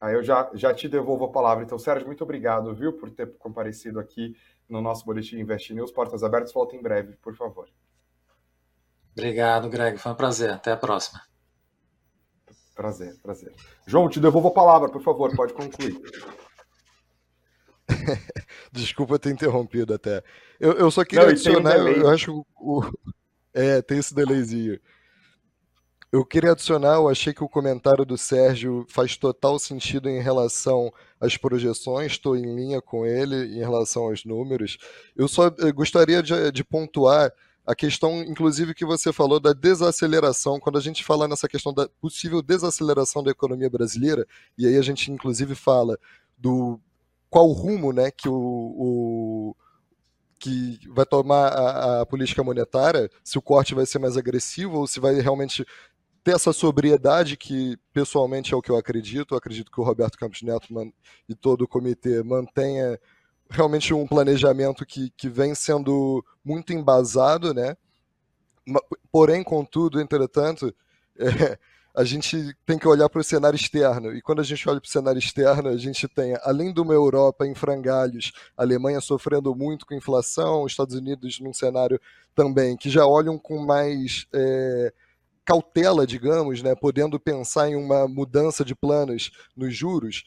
Aí 0.00 0.14
eu 0.14 0.22
já, 0.22 0.50
já 0.52 0.74
te 0.74 0.88
devolvo 0.88 1.24
a 1.24 1.32
palavra. 1.32 1.64
Então, 1.64 1.78
Sérgio, 1.78 2.06
muito 2.06 2.24
obrigado, 2.24 2.74
viu, 2.74 2.92
por 2.92 3.10
ter 3.10 3.38
comparecido 3.38 4.00
aqui 4.00 4.36
no 4.68 4.82
nosso 4.82 5.04
Boletim 5.06 5.38
Invest 5.38 5.72
News. 5.72 5.92
Portas 5.92 6.22
abertas, 6.22 6.52
volta 6.52 6.76
em 6.76 6.82
breve, 6.82 7.16
por 7.22 7.34
favor. 7.34 7.68
Obrigado, 9.12 9.70
Greg. 9.70 9.96
Foi 9.96 10.12
um 10.12 10.16
prazer. 10.16 10.50
Até 10.50 10.72
a 10.72 10.76
próxima. 10.76 11.22
Prazer, 12.74 13.16
prazer. 13.22 13.54
João, 13.86 14.08
te 14.08 14.18
devolvo 14.18 14.48
a 14.48 14.52
palavra, 14.52 14.90
por 14.90 15.00
favor, 15.02 15.34
pode 15.36 15.54
concluir. 15.54 15.98
Desculpa 18.72 19.18
ter 19.18 19.30
interrompido 19.30 19.94
até. 19.94 20.22
Eu, 20.58 20.72
eu 20.72 20.90
só 20.90 21.04
queria 21.04 21.24
Não, 21.24 21.30
adicionar, 21.30 21.78
um 21.78 21.88
eu 21.88 22.08
acho 22.08 22.26
que 22.26 22.48
o, 22.56 22.82
É, 23.54 23.80
tem 23.80 23.98
esse 23.98 24.12
delayzinho. 24.12 24.80
Eu 26.10 26.24
queria 26.24 26.52
adicionar, 26.52 26.94
eu 26.94 27.08
achei 27.08 27.32
que 27.32 27.42
o 27.42 27.48
comentário 27.48 28.04
do 28.04 28.18
Sérgio 28.18 28.84
faz 28.88 29.16
total 29.16 29.58
sentido 29.58 30.08
em 30.08 30.20
relação 30.20 30.92
às 31.20 31.36
projeções, 31.36 32.12
estou 32.12 32.36
em 32.36 32.54
linha 32.54 32.80
com 32.80 33.06
ele 33.06 33.56
em 33.56 33.58
relação 33.58 34.04
aos 34.04 34.24
números. 34.24 34.76
Eu 35.16 35.26
só 35.28 35.46
eh, 35.46 35.72
gostaria 35.72 36.22
de, 36.22 36.52
de 36.52 36.64
pontuar 36.64 37.32
a 37.66 37.74
questão, 37.74 38.22
inclusive, 38.22 38.74
que 38.74 38.84
você 38.84 39.12
falou 39.12 39.40
da 39.40 39.52
desaceleração, 39.52 40.60
quando 40.60 40.78
a 40.78 40.80
gente 40.80 41.02
fala 41.02 41.26
nessa 41.26 41.48
questão 41.48 41.72
da 41.72 41.88
possível 42.00 42.42
desaceleração 42.42 43.22
da 43.22 43.30
economia 43.30 43.70
brasileira, 43.70 44.26
e 44.58 44.66
aí 44.66 44.76
a 44.76 44.82
gente, 44.82 45.10
inclusive, 45.10 45.54
fala 45.54 45.98
do 46.36 46.78
qual 47.34 47.50
rumo 47.50 47.92
né, 47.92 48.12
que 48.12 48.28
o, 48.28 48.32
o 48.32 49.56
que 50.38 50.78
vai 50.90 51.04
tomar 51.04 51.48
a, 51.48 52.02
a, 52.02 52.06
política 52.06 52.44
monetária, 52.44 53.10
se 53.24 53.36
o 53.36 53.42
corte 53.42 53.74
vai 53.74 53.84
ser 53.84 53.98
mais 53.98 54.16
agressivo 54.16 54.78
ou 54.78 54.86
se 54.86 55.00
vai 55.00 55.14
realmente 55.14 55.66
ter 56.22 56.36
essa 56.36 56.52
sobriedade 56.52 57.36
que 57.36 57.76
pessoalmente 57.92 58.54
é 58.54 58.56
o 58.56 58.62
que 58.62 58.70
eu 58.70 58.76
acredito. 58.76 59.34
Eu 59.34 59.38
acredito 59.38 59.72
que 59.72 59.80
o 59.80 59.82
Roberto 59.82 60.16
Campos 60.16 60.42
Neto 60.42 60.68
e 61.28 61.34
todo 61.34 61.62
o 61.62 61.68
comitê 61.68 62.22
mantenha 62.22 63.00
realmente 63.50 63.92
um 63.92 64.06
planejamento 64.06 64.86
que, 64.86 65.10
que 65.16 65.28
vem 65.28 65.56
sendo 65.56 66.24
muito 66.44 66.72
embasado, 66.72 67.52
né? 67.52 67.76
Porém, 69.10 69.42
contudo, 69.42 70.00
entretanto, 70.00 70.72
é, 71.18 71.58
a 71.94 72.04
gente 72.04 72.54
tem 72.66 72.78
que 72.78 72.88
olhar 72.88 73.08
para 73.08 73.20
o 73.20 73.24
cenário 73.24 73.56
externo. 73.56 74.14
E 74.14 74.20
quando 74.20 74.40
a 74.40 74.44
gente 74.44 74.68
olha 74.68 74.80
para 74.80 74.88
o 74.88 74.90
cenário 74.90 75.18
externo, 75.18 75.68
a 75.68 75.76
gente 75.76 76.08
tem, 76.08 76.36
além 76.42 76.72
de 76.72 76.80
uma 76.80 76.92
Europa 76.92 77.46
em 77.46 77.54
frangalhos, 77.54 78.32
a 78.56 78.62
Alemanha 78.62 79.00
sofrendo 79.00 79.54
muito 79.54 79.86
com 79.86 79.94
inflação, 79.94 80.64
os 80.64 80.72
Estados 80.72 80.96
Unidos 80.96 81.38
num 81.40 81.52
cenário 81.52 82.00
também 82.34 82.76
que 82.76 82.90
já 82.90 83.06
olham 83.06 83.38
com 83.38 83.58
mais 83.64 84.26
é, 84.34 84.92
cautela, 85.44 86.06
digamos, 86.06 86.62
né, 86.62 86.74
podendo 86.74 87.20
pensar 87.20 87.68
em 87.68 87.76
uma 87.76 88.08
mudança 88.08 88.64
de 88.64 88.74
planos 88.74 89.30
nos 89.56 89.74
juros 89.76 90.24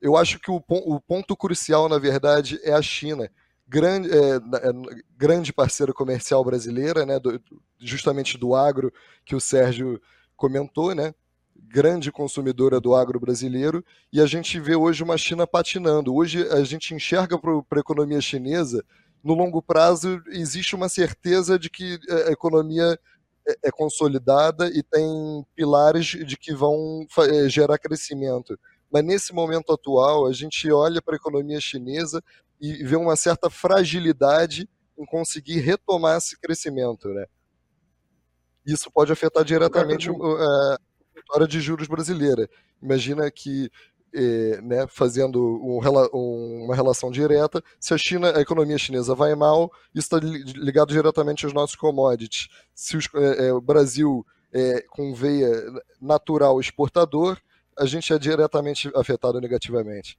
eu 0.00 0.16
acho 0.16 0.38
que 0.38 0.50
o, 0.50 0.62
o 0.66 1.00
ponto 1.00 1.36
crucial, 1.36 1.88
na 1.88 1.98
verdade, 1.98 2.58
é 2.62 2.72
a 2.72 2.82
China. 2.82 3.30
Grande, 3.68 4.08
é, 4.10 4.36
é, 4.36 4.72
grande 5.16 5.52
parceira 5.52 5.92
comercial 5.92 6.44
brasileira, 6.44 7.04
né, 7.04 7.20
do, 7.20 7.40
justamente 7.78 8.38
do 8.38 8.54
agro, 8.54 8.92
que 9.24 9.36
o 9.36 9.40
Sérgio 9.40 10.00
comentou, 10.40 10.94
né, 10.94 11.14
grande 11.54 12.10
consumidora 12.10 12.80
do 12.80 12.94
agro 12.94 13.20
brasileiro, 13.20 13.84
e 14.10 14.22
a 14.22 14.26
gente 14.26 14.58
vê 14.58 14.74
hoje 14.74 15.04
uma 15.04 15.18
China 15.18 15.46
patinando. 15.46 16.14
Hoje 16.14 16.48
a 16.48 16.64
gente 16.64 16.94
enxerga 16.94 17.38
para 17.38 17.78
a 17.78 17.78
economia 17.78 18.22
chinesa, 18.22 18.82
no 19.22 19.34
longo 19.34 19.60
prazo, 19.60 20.22
existe 20.28 20.74
uma 20.74 20.88
certeza 20.88 21.58
de 21.58 21.68
que 21.68 21.98
a 22.26 22.32
economia 22.32 22.98
é, 23.46 23.68
é 23.68 23.70
consolidada 23.70 24.68
e 24.68 24.82
tem 24.82 25.44
pilares 25.54 26.06
de 26.06 26.38
que 26.38 26.54
vão 26.54 27.06
é, 27.18 27.46
gerar 27.46 27.78
crescimento. 27.78 28.58
Mas 28.90 29.04
nesse 29.04 29.34
momento 29.34 29.74
atual, 29.74 30.26
a 30.26 30.32
gente 30.32 30.72
olha 30.72 31.02
para 31.02 31.16
a 31.16 31.20
economia 31.20 31.60
chinesa 31.60 32.22
e 32.58 32.82
vê 32.82 32.96
uma 32.96 33.14
certa 33.14 33.50
fragilidade 33.50 34.66
em 34.98 35.04
conseguir 35.04 35.60
retomar 35.60 36.16
esse 36.16 36.40
crescimento, 36.40 37.08
né? 37.08 37.26
Isso 38.72 38.90
pode 38.90 39.12
afetar 39.12 39.44
diretamente 39.44 40.10
a 40.10 40.78
vitória 41.14 41.46
de 41.46 41.60
juros 41.60 41.88
brasileira. 41.88 42.48
Imagina 42.82 43.30
que 43.30 43.70
eh, 44.12 44.60
né, 44.62 44.86
fazendo 44.88 45.40
um, 45.40 46.64
uma 46.64 46.74
relação 46.74 47.10
direta, 47.10 47.62
se 47.78 47.94
a 47.94 47.98
China, 47.98 48.36
a 48.36 48.40
economia 48.40 48.78
chinesa 48.78 49.14
vai 49.14 49.34
mal, 49.34 49.70
isso 49.94 50.06
está 50.06 50.18
ligado 50.18 50.92
diretamente 50.92 51.44
aos 51.44 51.54
nossos 51.54 51.76
commodities. 51.76 52.48
Se 52.74 52.96
os, 52.96 53.08
eh, 53.14 53.52
o 53.52 53.60
Brasil 53.60 54.26
é, 54.52 54.82
com 54.90 55.14
veia 55.14 55.48
natural 56.00 56.60
exportador, 56.60 57.38
a 57.78 57.86
gente 57.86 58.12
é 58.12 58.18
diretamente 58.18 58.90
afetado 58.94 59.40
negativamente. 59.40 60.18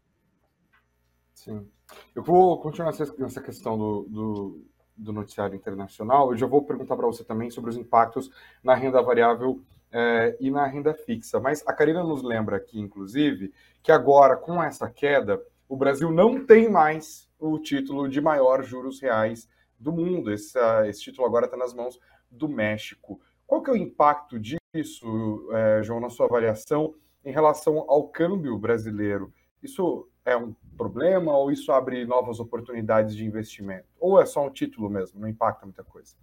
Sim. 1.35 1.67
Eu 2.15 2.23
vou 2.23 2.59
continuar 2.61 2.93
nessa 3.17 3.41
questão 3.41 3.77
do, 3.77 4.07
do, 4.09 4.65
do 5.01 5.11
noticiário 5.11 5.55
internacional. 5.55 6.31
Eu 6.31 6.37
já 6.37 6.45
vou 6.45 6.63
perguntar 6.63 6.95
para 6.95 7.07
você 7.07 7.23
também 7.23 7.49
sobre 7.49 7.69
os 7.69 7.77
impactos 7.77 8.31
na 8.63 8.75
renda 8.75 9.01
variável 9.01 9.59
é, 9.91 10.37
e 10.39 10.49
na 10.49 10.65
renda 10.65 10.93
fixa. 10.93 11.39
Mas 11.39 11.63
a 11.67 11.73
Karina 11.73 12.03
nos 12.03 12.23
lembra 12.23 12.57
aqui, 12.57 12.79
inclusive, 12.79 13.53
que 13.81 13.91
agora, 13.91 14.37
com 14.37 14.61
essa 14.63 14.89
queda, 14.89 15.41
o 15.67 15.75
Brasil 15.75 16.11
não 16.11 16.45
tem 16.45 16.69
mais 16.69 17.29
o 17.39 17.57
título 17.57 18.07
de 18.07 18.21
maior 18.21 18.63
juros 18.63 19.01
reais 19.01 19.49
do 19.79 19.91
mundo. 19.91 20.31
Esse, 20.31 20.57
esse 20.87 21.01
título 21.01 21.27
agora 21.27 21.45
está 21.45 21.57
nas 21.57 21.73
mãos 21.73 21.99
do 22.29 22.47
México. 22.47 23.19
Qual 23.47 23.61
que 23.61 23.69
é 23.69 23.73
o 23.73 23.77
impacto 23.77 24.39
disso, 24.39 25.49
é, 25.51 25.83
João, 25.83 25.99
na 25.99 26.09
sua 26.09 26.27
avaliação, 26.27 26.93
em 27.25 27.31
relação 27.31 27.85
ao 27.87 28.07
câmbio 28.07 28.57
brasileiro? 28.57 29.33
Isso 29.61 30.07
é 30.25 30.35
um 30.35 30.53
problema 30.77 31.35
ou 31.35 31.51
isso 31.51 31.71
abre 31.71 32.05
novas 32.05 32.39
oportunidades 32.39 33.15
de 33.15 33.25
investimento? 33.25 33.85
Ou 33.99 34.21
é 34.21 34.25
só 34.25 34.45
um 34.45 34.49
título 34.49 34.89
mesmo, 34.89 35.19
não 35.19 35.27
impacta 35.27 35.65
muita 35.65 35.83
coisa? 35.83 36.15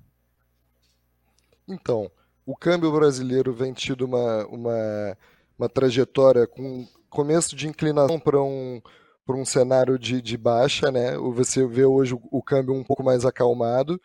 Então, 1.66 2.10
o 2.46 2.56
câmbio 2.56 2.90
brasileiro 2.90 3.52
vem 3.52 3.72
tido 3.72 4.06
uma, 4.06 4.46
uma, 4.46 5.18
uma 5.58 5.68
trajetória 5.68 6.46
com 6.46 6.86
começo 7.10 7.54
de 7.54 7.68
inclinação 7.68 8.18
para 8.18 8.42
um, 8.42 8.80
para 9.26 9.36
um 9.36 9.44
cenário 9.44 9.98
de, 9.98 10.22
de 10.22 10.36
baixa, 10.36 10.90
né? 10.90 11.16
Você 11.18 11.66
vê 11.66 11.84
hoje 11.84 12.14
o, 12.14 12.20
o 12.30 12.42
câmbio 12.42 12.74
um 12.74 12.84
pouco 12.84 13.02
mais 13.02 13.24
acalmado 13.24 14.00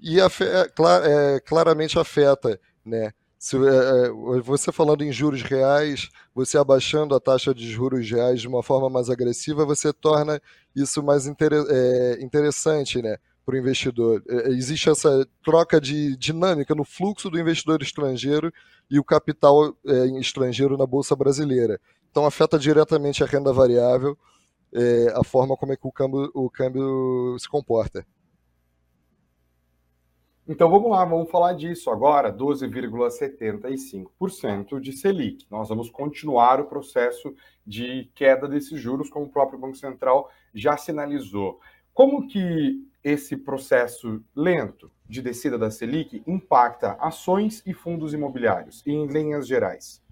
e 0.00 0.20
afe, 0.20 0.44
é, 0.44 0.66
é, 1.04 1.40
claramente 1.40 1.98
afeta, 1.98 2.58
né? 2.84 3.12
Se, 3.42 3.56
é, 3.56 4.06
é, 4.06 4.40
você 4.40 4.70
falando 4.70 5.02
em 5.02 5.10
juros 5.10 5.42
reais, 5.42 6.08
você 6.32 6.56
abaixando 6.56 7.12
a 7.12 7.18
taxa 7.18 7.52
de 7.52 7.68
juros 7.68 8.08
reais 8.08 8.40
de 8.40 8.46
uma 8.46 8.62
forma 8.62 8.88
mais 8.88 9.10
agressiva, 9.10 9.64
você 9.64 9.92
torna 9.92 10.40
isso 10.76 11.02
mais 11.02 11.26
inter, 11.26 11.52
é, 11.52 12.22
interessante, 12.22 13.02
né? 13.02 13.16
para 13.44 13.56
o 13.56 13.58
investidor. 13.58 14.22
É, 14.28 14.50
existe 14.50 14.88
essa 14.88 15.26
troca 15.44 15.80
de 15.80 16.16
dinâmica 16.16 16.72
no 16.72 16.84
fluxo 16.84 17.28
do 17.28 17.36
investidor 17.36 17.82
estrangeiro 17.82 18.52
e 18.88 19.00
o 19.00 19.02
capital 19.02 19.76
é, 19.84 20.06
estrangeiro 20.20 20.78
na 20.78 20.86
Bolsa 20.86 21.16
Brasileira. 21.16 21.80
Então 22.12 22.24
afeta 22.24 22.56
diretamente 22.56 23.24
a 23.24 23.26
renda 23.26 23.52
variável, 23.52 24.16
é, 24.72 25.12
a 25.16 25.24
forma 25.24 25.56
como 25.56 25.72
é 25.72 25.76
que 25.76 25.88
o 25.88 25.90
câmbio, 25.90 26.30
o 26.32 26.48
câmbio 26.48 27.36
se 27.40 27.48
comporta. 27.48 28.06
Então 30.48 30.68
vamos 30.68 30.90
lá, 30.90 31.04
vamos 31.04 31.30
falar 31.30 31.52
disso 31.52 31.88
agora, 31.88 32.32
12,75% 32.32 34.80
de 34.80 34.92
Selic. 34.92 35.46
Nós 35.48 35.68
vamos 35.68 35.88
continuar 35.88 36.60
o 36.60 36.64
processo 36.64 37.32
de 37.64 38.10
queda 38.12 38.48
desses 38.48 38.80
juros, 38.80 39.08
como 39.08 39.26
o 39.26 39.30
próprio 39.30 39.56
Banco 39.56 39.76
Central 39.76 40.28
já 40.52 40.76
sinalizou. 40.76 41.60
Como 41.94 42.26
que 42.26 42.84
esse 43.04 43.36
processo 43.36 44.20
lento 44.34 44.90
de 45.08 45.22
descida 45.22 45.56
da 45.56 45.70
Selic 45.70 46.24
impacta 46.26 46.94
ações 46.94 47.62
e 47.64 47.72
fundos 47.72 48.12
imobiliários, 48.12 48.84
em 48.84 49.06
linhas 49.06 49.46
gerais? 49.46 50.02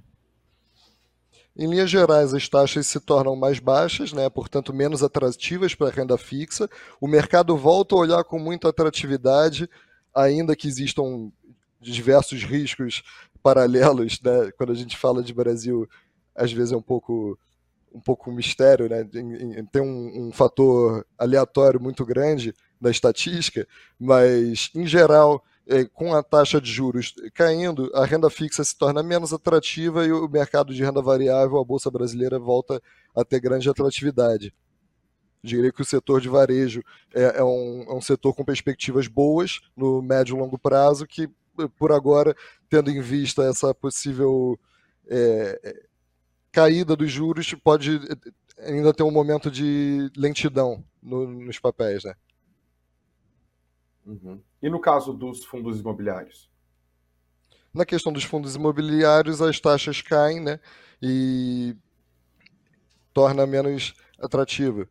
Em 1.56 1.68
linhas 1.68 1.90
gerais, 1.90 2.32
as 2.32 2.48
taxas 2.48 2.86
se 2.86 3.00
tornam 3.00 3.34
mais 3.34 3.58
baixas, 3.58 4.12
né, 4.12 4.30
portanto, 4.30 4.72
menos 4.72 5.02
atrativas 5.02 5.74
para 5.74 5.88
a 5.88 5.90
renda 5.90 6.16
fixa. 6.16 6.70
O 7.00 7.08
mercado 7.08 7.56
volta 7.56 7.96
a 7.96 7.98
olhar 7.98 8.22
com 8.22 8.38
muita 8.38 8.68
atratividade, 8.68 9.68
ainda 10.14 10.56
que 10.56 10.68
existam 10.68 11.30
diversos 11.80 12.42
riscos 12.42 13.02
paralelos. 13.42 14.20
Né? 14.20 14.50
Quando 14.56 14.72
a 14.72 14.76
gente 14.76 14.96
fala 14.96 15.22
de 15.22 15.32
Brasil, 15.32 15.88
às 16.34 16.52
vezes 16.52 16.72
é 16.72 16.76
um 16.76 16.82
pouco 16.82 17.38
um 17.92 18.00
pouco 18.00 18.30
mistério, 18.30 18.88
né? 18.88 19.04
Tem 19.72 19.82
um, 19.82 20.28
um 20.28 20.32
fator 20.32 21.04
aleatório 21.18 21.80
muito 21.80 22.06
grande 22.06 22.54
da 22.80 22.88
estatística, 22.88 23.66
mas 23.98 24.70
em 24.76 24.86
geral, 24.86 25.44
é, 25.66 25.84
com 25.84 26.14
a 26.14 26.22
taxa 26.22 26.60
de 26.60 26.70
juros 26.70 27.12
caindo, 27.34 27.90
a 27.94 28.04
renda 28.04 28.30
fixa 28.30 28.62
se 28.62 28.76
torna 28.76 29.02
menos 29.02 29.32
atrativa 29.32 30.06
e 30.06 30.12
o 30.12 30.28
mercado 30.28 30.72
de 30.72 30.82
renda 30.82 31.02
variável, 31.02 31.58
a 31.58 31.64
bolsa 31.64 31.90
brasileira 31.90 32.38
volta 32.38 32.80
a 33.14 33.24
ter 33.24 33.40
grande 33.40 33.68
atratividade. 33.68 34.54
Diria 35.42 35.72
que 35.72 35.80
o 35.80 35.84
setor 35.84 36.20
de 36.20 36.28
varejo 36.28 36.82
é, 37.14 37.38
é, 37.38 37.44
um, 37.44 37.84
é 37.88 37.94
um 37.94 38.00
setor 38.00 38.34
com 38.34 38.44
perspectivas 38.44 39.06
boas 39.06 39.60
no 39.76 40.02
médio 40.02 40.36
e 40.36 40.38
longo 40.38 40.58
prazo, 40.58 41.06
que 41.06 41.28
por 41.78 41.92
agora, 41.92 42.34
tendo 42.68 42.90
em 42.90 43.00
vista 43.00 43.42
essa 43.42 43.74
possível 43.74 44.58
é, 45.06 45.80
caída 46.52 46.96
dos 46.96 47.10
juros 47.10 47.54
pode 47.54 47.96
eh, 47.96 48.70
ainda 48.70 48.92
ter 48.92 49.02
um 49.02 49.10
momento 49.10 49.50
de 49.50 50.10
lentidão 50.16 50.84
no, 51.02 51.26
nos 51.26 51.58
papéis, 51.58 52.04
né? 52.04 52.14
Uhum. 54.04 54.40
E 54.62 54.68
no 54.68 54.80
caso 54.80 55.12
dos 55.12 55.44
fundos 55.44 55.80
imobiliários? 55.80 56.50
Na 57.72 57.84
questão 57.84 58.12
dos 58.12 58.24
fundos 58.24 58.56
imobiliários, 58.56 59.40
as 59.40 59.60
taxas 59.60 60.02
caem, 60.02 60.40
né? 60.40 60.58
E 61.00 61.76
torna 63.12 63.46
menos 63.46 63.94
atrativo. 64.18 64.88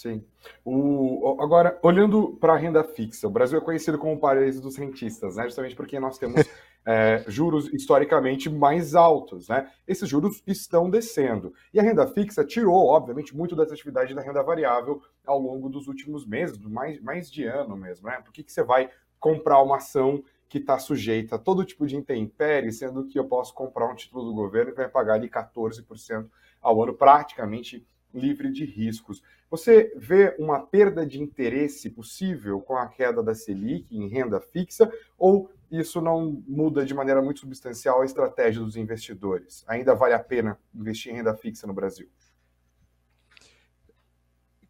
Sim. 0.00 0.24
O, 0.64 1.36
agora, 1.38 1.78
olhando 1.82 2.34
para 2.40 2.54
a 2.54 2.56
renda 2.56 2.82
fixa, 2.82 3.28
o 3.28 3.30
Brasil 3.30 3.58
é 3.58 3.60
conhecido 3.60 3.98
como 3.98 4.14
o 4.14 4.18
paraíso 4.18 4.62
dos 4.62 4.74
rentistas, 4.74 5.36
né? 5.36 5.44
justamente 5.44 5.76
porque 5.76 6.00
nós 6.00 6.16
temos 6.16 6.40
é, 6.86 7.22
juros 7.28 7.70
historicamente 7.70 8.48
mais 8.48 8.94
altos. 8.94 9.48
Né? 9.48 9.70
Esses 9.86 10.08
juros 10.08 10.42
estão 10.46 10.88
descendo. 10.88 11.52
E 11.74 11.78
a 11.78 11.82
renda 11.82 12.06
fixa 12.06 12.42
tirou, 12.42 12.86
obviamente, 12.86 13.36
muito 13.36 13.54
da 13.54 13.64
atratividade 13.64 14.14
da 14.14 14.22
renda 14.22 14.42
variável 14.42 15.02
ao 15.26 15.38
longo 15.38 15.68
dos 15.68 15.86
últimos 15.86 16.26
meses, 16.26 16.56
mais, 16.56 16.98
mais 17.02 17.30
de 17.30 17.44
ano 17.44 17.76
mesmo. 17.76 18.08
Né? 18.08 18.22
Por 18.24 18.32
que, 18.32 18.42
que 18.42 18.50
você 18.50 18.62
vai 18.62 18.88
comprar 19.18 19.62
uma 19.62 19.76
ação 19.76 20.24
que 20.48 20.56
está 20.56 20.78
sujeita 20.78 21.36
a 21.36 21.38
todo 21.38 21.62
tipo 21.62 21.86
de 21.86 21.94
intempérie, 21.94 22.72
sendo 22.72 23.06
que 23.06 23.18
eu 23.18 23.28
posso 23.28 23.52
comprar 23.52 23.86
um 23.86 23.94
título 23.94 24.24
do 24.24 24.32
governo 24.32 24.70
que 24.70 24.78
vai 24.78 24.88
pagar 24.88 25.16
ali 25.16 25.28
14% 25.28 26.26
ao 26.62 26.82
ano, 26.82 26.94
praticamente 26.94 27.86
livre 28.12 28.50
de 28.50 28.64
riscos. 28.64 29.22
Você 29.50 29.92
vê 29.96 30.34
uma 30.38 30.60
perda 30.60 31.06
de 31.06 31.20
interesse 31.20 31.90
possível 31.90 32.60
com 32.60 32.76
a 32.76 32.86
queda 32.86 33.22
da 33.22 33.34
Selic 33.34 33.86
em 33.96 34.08
renda 34.08 34.40
fixa 34.40 34.90
ou 35.18 35.50
isso 35.70 36.00
não 36.00 36.42
muda 36.46 36.84
de 36.84 36.92
maneira 36.92 37.22
muito 37.22 37.40
substancial 37.40 38.02
a 38.02 38.04
estratégia 38.04 38.62
dos 38.62 38.76
investidores? 38.76 39.64
Ainda 39.66 39.94
vale 39.94 40.14
a 40.14 40.18
pena 40.18 40.58
investir 40.74 41.12
em 41.12 41.16
renda 41.16 41.34
fixa 41.34 41.66
no 41.66 41.72
Brasil? 41.72 42.08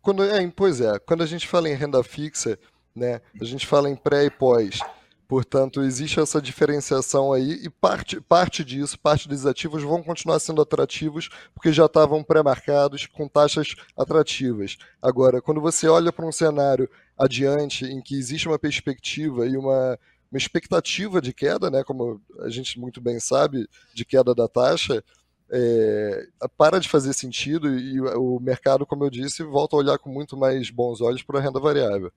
Quando, 0.03 0.25
é, 0.25 0.51
pois 0.51 0.81
é, 0.81 0.99
quando 0.99 1.23
a 1.23 1.27
gente 1.27 1.47
fala 1.47 1.69
em 1.69 1.75
renda 1.75 2.03
fixa, 2.03 2.59
né, 2.95 3.21
a 3.41 3.45
gente 3.45 3.67
fala 3.67 3.89
em 3.89 3.97
pré 3.97 4.25
e 4.25 4.31
pós. 4.31 4.81
Portanto, 5.31 5.81
existe 5.81 6.19
essa 6.19 6.43
diferenciação 6.43 7.33
aí 7.33 7.53
e 7.63 7.71
parte, 7.71 8.21
parte 8.21 8.65
disso, 8.65 8.99
parte 8.99 9.29
dos 9.29 9.47
ativos 9.47 9.81
vão 9.81 10.03
continuar 10.03 10.41
sendo 10.41 10.61
atrativos 10.61 11.29
porque 11.55 11.73
já 11.73 11.87
estavam 11.87 12.25
pré-marcados 12.25 13.07
com 13.07 13.29
taxas 13.29 13.77
atrativas. 13.97 14.77
Agora, 15.01 15.41
quando 15.41 15.61
você 15.61 15.87
olha 15.87 16.13
para 16.13 16.27
um 16.27 16.33
cenário 16.33 16.91
adiante 17.17 17.85
em 17.85 18.03
que 18.03 18.19
existe 18.19 18.49
uma 18.49 18.59
perspectiva 18.59 19.47
e 19.47 19.57
uma, 19.57 19.97
uma 20.33 20.37
expectativa 20.37 21.23
de 21.23 21.33
queda, 21.33 21.71
né, 21.71 21.85
como 21.85 22.21
a 22.41 22.49
gente 22.49 22.77
muito 22.81 23.01
bem 23.01 23.21
sabe, 23.21 23.69
de 23.95 24.05
queda 24.05 24.35
da 24.35 24.49
taxa, 24.49 25.01
é, 25.49 26.27
para 26.59 26.81
de 26.81 26.89
fazer 26.89 27.13
sentido 27.13 27.73
e 27.79 28.01
o 28.01 28.41
mercado, 28.41 28.85
como 28.85 29.05
eu 29.05 29.11
disse, 29.11 29.45
volta 29.45 29.77
a 29.77 29.79
olhar 29.79 29.99
com 30.01 30.11
muito 30.11 30.37
mais 30.37 30.71
bons 30.71 31.01
olhos 31.01 31.23
para 31.23 31.39
a 31.39 31.41
renda 31.41 31.61
variável. 31.61 32.11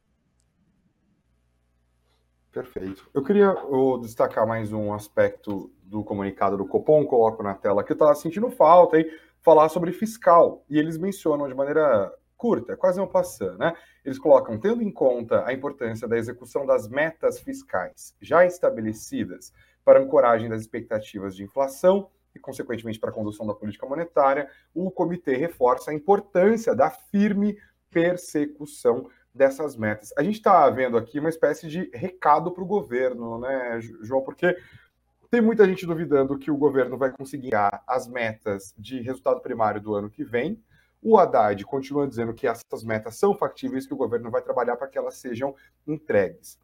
Perfeito. 2.53 3.09
Eu 3.11 3.23
queria 3.23 3.45
eu, 3.45 3.97
destacar 3.99 4.45
mais 4.45 4.71
um 4.71 4.93
aspecto 4.93 5.73
do 5.81 6.03
comunicado 6.03 6.55
do 6.55 6.67
Copom, 6.67 7.03
coloco 7.03 7.41
na 7.41 7.55
tela, 7.55 7.83
que 7.83 7.91
eu 7.91 7.95
estava 7.95 8.13
sentindo 8.13 8.49
falta 8.51 8.97
aí, 8.97 9.11
falar 9.41 9.69
sobre 9.69 9.91
fiscal. 9.91 10.63
E 10.69 10.77
eles 10.77 10.95
mencionam 10.95 11.47
de 11.47 11.55
maneira 11.55 12.13
curta, 12.37 12.77
quase 12.77 13.01
um 13.01 13.07
passando, 13.07 13.57
né? 13.57 13.73
Eles 14.05 14.19
colocam, 14.19 14.59
tendo 14.59 14.83
em 14.83 14.91
conta 14.91 15.43
a 15.47 15.51
importância 15.51 16.07
da 16.07 16.15
execução 16.15 16.63
das 16.63 16.87
metas 16.87 17.39
fiscais 17.39 18.15
já 18.21 18.45
estabelecidas 18.45 19.51
para 19.83 19.99
ancoragem 19.99 20.47
das 20.47 20.61
expectativas 20.61 21.35
de 21.35 21.43
inflação 21.43 22.07
e, 22.35 22.39
consequentemente, 22.39 22.99
para 22.99 23.09
a 23.09 23.13
condução 23.13 23.47
da 23.47 23.55
política 23.55 23.87
monetária, 23.87 24.47
o 24.75 24.91
comitê 24.91 25.35
reforça 25.35 25.89
a 25.89 25.93
importância 25.93 26.75
da 26.75 26.91
firme 26.91 27.57
persecução 27.89 29.09
dessas 29.33 29.75
metas. 29.75 30.13
A 30.17 30.23
gente 30.23 30.35
está 30.35 30.69
vendo 30.69 30.97
aqui 30.97 31.19
uma 31.19 31.29
espécie 31.29 31.67
de 31.67 31.89
recado 31.93 32.51
para 32.51 32.63
o 32.63 32.67
governo, 32.67 33.39
né, 33.39 33.79
João? 34.01 34.21
Porque 34.21 34.55
tem 35.29 35.41
muita 35.41 35.67
gente 35.67 35.85
duvidando 35.85 36.37
que 36.37 36.51
o 36.51 36.57
governo 36.57 36.97
vai 36.97 37.11
conseguir 37.11 37.51
as 37.87 38.07
metas 38.07 38.73
de 38.77 39.01
resultado 39.01 39.41
primário 39.41 39.81
do 39.81 39.95
ano 39.95 40.09
que 40.09 40.23
vem. 40.23 40.61
O 41.01 41.17
Haddad 41.17 41.65
continua 41.65 42.07
dizendo 42.07 42.33
que 42.33 42.47
essas 42.47 42.83
metas 42.83 43.15
são 43.15 43.33
factíveis, 43.33 43.87
que 43.87 43.93
o 43.93 43.97
governo 43.97 44.29
vai 44.29 44.41
trabalhar 44.41 44.77
para 44.77 44.87
que 44.87 44.97
elas 44.97 45.15
sejam 45.15 45.55
entregues. 45.87 46.59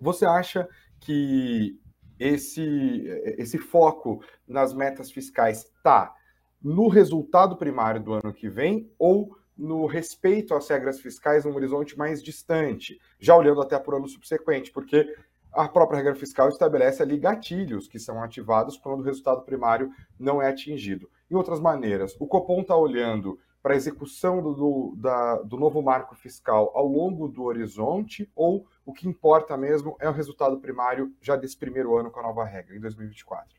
Você 0.00 0.24
acha 0.24 0.68
que 1.00 1.78
esse, 2.18 3.04
esse 3.36 3.58
foco 3.58 4.22
nas 4.46 4.72
metas 4.72 5.10
fiscais 5.10 5.64
está 5.64 6.14
no 6.62 6.88
resultado 6.88 7.56
primário 7.56 8.02
do 8.02 8.12
ano 8.12 8.32
que 8.32 8.48
vem 8.48 8.92
ou 8.98 9.36
no 9.58 9.86
respeito 9.86 10.54
às 10.54 10.68
regras 10.68 11.00
fiscais 11.00 11.44
num 11.44 11.54
horizonte 11.54 11.98
mais 11.98 12.22
distante, 12.22 13.00
já 13.18 13.34
olhando 13.34 13.60
até 13.60 13.78
para 13.78 13.94
o 13.94 13.98
ano 13.98 14.08
subsequente, 14.08 14.70
porque 14.70 15.12
a 15.52 15.68
própria 15.68 15.96
regra 15.96 16.14
fiscal 16.14 16.48
estabelece 16.48 17.02
ali 17.02 17.18
gatilhos 17.18 17.88
que 17.88 17.98
são 17.98 18.22
ativados 18.22 18.76
quando 18.76 19.00
o 19.00 19.04
resultado 19.04 19.42
primário 19.42 19.90
não 20.18 20.40
é 20.40 20.48
atingido. 20.48 21.10
Em 21.30 21.34
outras 21.34 21.58
maneiras, 21.58 22.14
o 22.20 22.26
Copom 22.26 22.60
está 22.60 22.76
olhando 22.76 23.38
para 23.60 23.74
a 23.74 23.76
execução 23.76 24.40
do, 24.40 24.54
do, 24.54 24.94
da, 24.96 25.36
do 25.42 25.56
novo 25.56 25.82
marco 25.82 26.14
fiscal 26.14 26.70
ao 26.74 26.86
longo 26.86 27.28
do 27.28 27.42
horizonte 27.42 28.30
ou 28.36 28.66
o 28.86 28.92
que 28.92 29.08
importa 29.08 29.56
mesmo 29.56 29.96
é 30.00 30.08
o 30.08 30.12
resultado 30.12 30.58
primário 30.58 31.12
já 31.20 31.34
desse 31.34 31.56
primeiro 31.56 31.96
ano 31.96 32.10
com 32.10 32.20
a 32.20 32.22
nova 32.22 32.44
regra, 32.44 32.76
em 32.76 32.80
2024? 32.80 33.58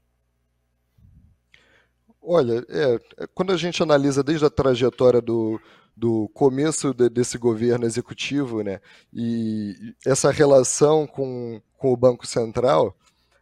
Olha, 2.22 2.66
é, 2.70 3.24
é, 3.24 3.28
quando 3.34 3.52
a 3.52 3.58
gente 3.58 3.82
analisa 3.82 4.24
desde 4.24 4.46
a 4.46 4.50
trajetória 4.50 5.22
do, 5.22 5.60
do 6.00 6.30
começo 6.30 6.94
de, 6.94 7.10
desse 7.10 7.38
governo 7.38 7.86
executivo, 7.86 8.64
né, 8.64 8.80
e 9.14 9.76
essa 10.06 10.32
relação 10.32 11.06
com, 11.06 11.62
com 11.78 11.92
o 11.92 11.98
Banco 11.98 12.26
Central, 12.26 12.96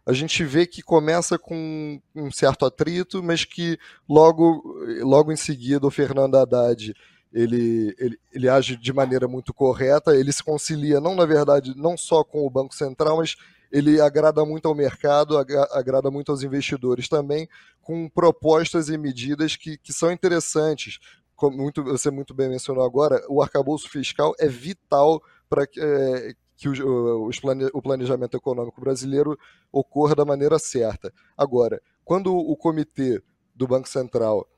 a 0.04 0.12
gente 0.12 0.42
vê 0.42 0.66
que 0.66 0.82
começa 0.82 1.38
com 1.38 2.00
um 2.14 2.30
certo 2.30 2.64
atrito, 2.64 3.22
mas 3.22 3.44
que 3.44 3.78
logo, 4.08 4.62
logo 5.02 5.30
em 5.30 5.36
seguida 5.36 5.86
o 5.86 5.90
Fernando 5.90 6.36
Haddad 6.36 6.94
ele, 7.32 7.94
ele, 7.98 8.18
ele 8.32 8.48
age 8.48 8.76
de 8.76 8.92
maneira 8.92 9.28
muito 9.28 9.52
correta, 9.52 10.16
ele 10.16 10.32
se 10.32 10.42
concilia, 10.42 11.00
não 11.00 11.14
na 11.14 11.26
verdade, 11.26 11.74
não 11.76 11.96
só 11.96 12.24
com 12.24 12.46
o 12.46 12.50
Banco 12.50 12.74
Central, 12.74 13.18
mas 13.18 13.36
ele 13.70 14.00
agrada 14.00 14.44
muito 14.44 14.66
ao 14.66 14.74
mercado, 14.74 15.36
agrada 15.36 16.10
muito 16.10 16.32
aos 16.32 16.42
investidores 16.42 17.06
também, 17.06 17.46
com 17.82 18.08
propostas 18.08 18.88
e 18.88 18.96
medidas 18.96 19.56
que, 19.56 19.76
que 19.76 19.92
são 19.92 20.10
interessantes. 20.10 20.98
Como 21.38 21.56
muito, 21.56 21.84
você 21.84 22.10
muito 22.10 22.34
bem 22.34 22.48
mencionou 22.48 22.84
agora, 22.84 23.24
o 23.28 23.40
arcabouço 23.40 23.88
fiscal 23.88 24.34
é 24.40 24.48
vital 24.48 25.22
para 25.48 25.68
que, 25.68 25.80
é, 25.80 26.32
que 26.56 26.68
o, 26.68 27.30
plane, 27.40 27.70
o 27.72 27.80
planejamento 27.80 28.36
econômico 28.36 28.80
brasileiro 28.80 29.38
ocorra 29.70 30.16
da 30.16 30.24
maneira 30.24 30.58
certa. 30.58 31.14
Agora, 31.36 31.80
quando 32.04 32.36
o 32.36 32.56
comitê 32.56 33.22
do 33.54 33.68
Banco 33.68 33.88
Central 33.88 34.48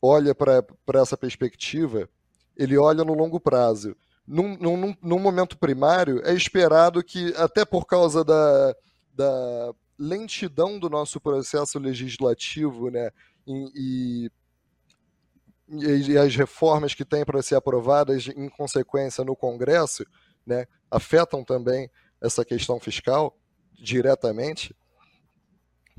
olha 0.00 0.32
para 0.32 0.64
essa 0.94 1.16
perspectiva, 1.16 2.08
ele 2.56 2.78
olha 2.78 3.02
no 3.02 3.14
longo 3.14 3.40
prazo. 3.40 3.96
Num, 4.24 4.56
num, 4.58 4.94
num, 5.02 5.18
momento 5.18 5.58
primário, 5.58 6.22
é 6.24 6.32
esperado 6.32 7.02
que, 7.02 7.34
até 7.36 7.64
por 7.64 7.84
causa 7.84 8.22
da, 8.22 8.76
da 9.12 9.74
lentidão 9.98 10.78
do 10.78 10.88
nosso 10.88 11.20
processo 11.20 11.80
legislativo 11.80 12.90
né, 12.90 13.10
e, 13.74 14.30
e 15.70 16.16
as 16.16 16.34
reformas 16.34 16.94
que 16.94 17.04
têm 17.04 17.24
para 17.24 17.42
ser 17.42 17.56
aprovadas 17.56 18.28
em 18.28 18.48
consequência 18.48 19.24
no 19.24 19.36
Congresso, 19.36 20.04
né, 20.46 20.66
afetam 20.90 21.44
também 21.44 21.90
essa 22.20 22.44
questão 22.44 22.80
fiscal 22.80 23.36
diretamente. 23.74 24.74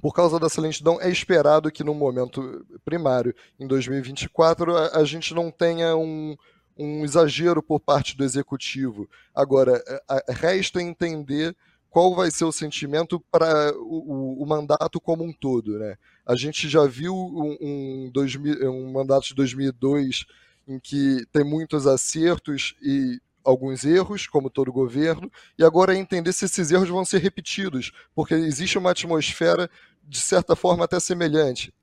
Por 0.02 0.14
causa 0.14 0.40
dessa 0.40 0.62
lentidão, 0.62 1.00
é 1.02 1.10
esperado 1.10 1.72
que 1.72 1.84
no 1.84 1.94
momento 1.94 2.66
primário, 2.84 3.36
em 3.60 3.68
2024, 3.68 4.76
a, 4.76 4.98
a 4.98 5.04
gente 5.04 5.34
não 5.34 5.52
tenha 5.52 5.96
um, 5.96 6.36
um 6.78 7.04
exagero 7.04 7.62
por 7.62 7.80
parte 7.80 8.16
do 8.16 8.24
executivo. 8.24 9.10
Agora, 9.36 9.84
a, 10.08 10.16
a, 10.16 10.34
resta 10.34 10.82
entender 10.82 11.56
qual 11.90 12.16
vai 12.16 12.30
ser 12.30 12.46
o 12.46 12.52
sentimento 12.52 13.20
para 13.32 13.74
o, 13.78 14.44
o, 14.44 14.46
mandato 14.46 15.00
como 15.02 15.24
um 15.24 15.34
todo. 15.34 15.80
Né? 15.80 15.98
A 16.26 16.36
gente 16.36 16.70
já 16.70 16.86
viu 16.86 17.16
um, 17.16 17.58
um, 17.60 18.12
2000, 18.14 18.72
um 18.72 18.92
mandato 18.92 19.28
de 19.28 19.36
2002 19.36 20.26
em 20.68 20.80
que 20.80 21.26
tem 21.32 21.44
muitos 21.44 21.88
acertos 21.88 22.76
e 22.82 23.20
alguns 23.44 23.84
erros, 23.84 24.28
como 24.28 24.50
todo 24.50 24.72
governo, 24.72 25.32
e 25.58 25.64
agora 25.64 25.96
é 25.96 25.98
entender 25.98 26.32
se 26.32 26.46
esses 26.46 26.72
erros 26.72 26.90
vão 26.90 27.04
ser 27.04 27.20
repetidos, 27.20 27.92
porque 28.14 28.36
existe 28.36 28.78
uma 28.78 28.92
atmosfera, 28.92 29.70
de 30.04 30.20
certa 30.20 30.56
forma, 30.56 30.86
até 30.86 31.00
semelhante. 31.00 31.74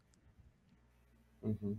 Uhum. 1.42 1.77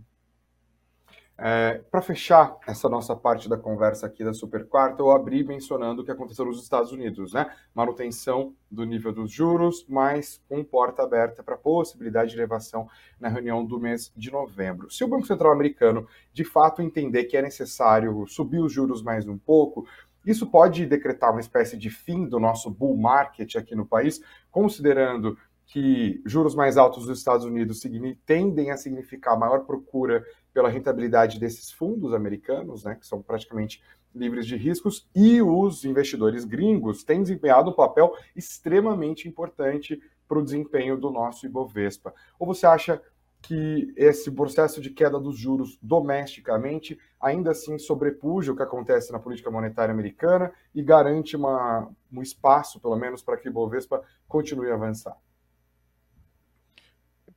É, 1.40 1.80
Para 1.88 2.02
fechar 2.02 2.58
essa 2.66 2.88
nossa 2.88 3.14
parte 3.14 3.48
da 3.48 3.56
conversa 3.56 4.06
aqui 4.06 4.24
da 4.24 4.32
Super 4.32 4.66
Quarta, 4.66 5.00
eu 5.00 5.12
abri 5.12 5.44
mencionando 5.44 6.02
o 6.02 6.04
que 6.04 6.10
aconteceu 6.10 6.44
nos 6.44 6.60
Estados 6.60 6.90
Unidos, 6.90 7.32
né? 7.32 7.48
Manutenção 7.72 8.56
do 8.68 8.84
nível 8.84 9.12
dos 9.12 9.30
juros, 9.30 9.86
mas 9.88 10.42
com 10.48 10.64
porta 10.64 11.04
aberta 11.04 11.40
para 11.40 11.56
possibilidade 11.56 12.32
de 12.32 12.36
elevação 12.36 12.88
na 13.20 13.28
reunião 13.28 13.64
do 13.64 13.78
mês 13.78 14.12
de 14.16 14.32
novembro. 14.32 14.90
Se 14.90 15.04
o 15.04 15.08
Banco 15.08 15.28
Central 15.28 15.52
americano 15.52 16.08
de 16.32 16.42
fato 16.44 16.82
entender 16.82 17.24
que 17.24 17.36
é 17.36 17.42
necessário 17.42 18.26
subir 18.26 18.58
os 18.58 18.72
juros 18.72 19.00
mais 19.00 19.28
um 19.28 19.38
pouco, 19.38 19.86
isso 20.26 20.46
pode 20.46 20.84
decretar 20.86 21.30
uma 21.30 21.40
espécie 21.40 21.76
de 21.76 21.88
fim 21.88 22.28
do 22.28 22.40
nosso 22.40 22.68
bull 22.68 22.96
market 22.96 23.54
aqui 23.54 23.76
no 23.76 23.86
país, 23.86 24.20
considerando 24.50 25.38
que 25.68 26.22
juros 26.24 26.54
mais 26.54 26.78
altos 26.78 27.06
dos 27.06 27.18
Estados 27.18 27.44
Unidos 27.44 27.82
tendem 28.24 28.70
a 28.70 28.76
significar 28.76 29.38
maior 29.38 29.66
procura 29.66 30.24
pela 30.52 30.70
rentabilidade 30.70 31.38
desses 31.38 31.70
fundos 31.70 32.14
americanos, 32.14 32.84
né, 32.84 32.94
que 32.94 33.06
são 33.06 33.20
praticamente 33.20 33.82
livres 34.14 34.46
de 34.46 34.56
riscos, 34.56 35.06
e 35.14 35.42
os 35.42 35.84
investidores 35.84 36.46
gringos 36.46 37.04
têm 37.04 37.22
desempenhado 37.22 37.70
um 37.70 37.74
papel 37.74 38.14
extremamente 38.34 39.28
importante 39.28 40.02
para 40.26 40.38
o 40.38 40.42
desempenho 40.42 40.98
do 40.98 41.10
nosso 41.10 41.44
Ibovespa. 41.44 42.14
Ou 42.38 42.46
você 42.46 42.66
acha 42.66 43.02
que 43.42 43.92
esse 43.94 44.30
processo 44.30 44.80
de 44.80 44.88
queda 44.88 45.20
dos 45.20 45.38
juros 45.38 45.78
domesticamente 45.82 46.98
ainda 47.20 47.50
assim 47.50 47.78
sobrepuja 47.78 48.52
o 48.52 48.56
que 48.56 48.62
acontece 48.62 49.12
na 49.12 49.18
política 49.18 49.50
monetária 49.50 49.92
americana 49.92 50.50
e 50.74 50.82
garante 50.82 51.36
uma, 51.36 51.90
um 52.10 52.22
espaço, 52.22 52.80
pelo 52.80 52.96
menos, 52.96 53.22
para 53.22 53.36
que 53.36 53.48
o 53.48 53.50
Ibovespa 53.50 54.02
continue 54.26 54.70
a 54.70 54.74
avançar? 54.74 55.16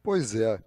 Pois 0.04 0.36
é. 0.36 0.60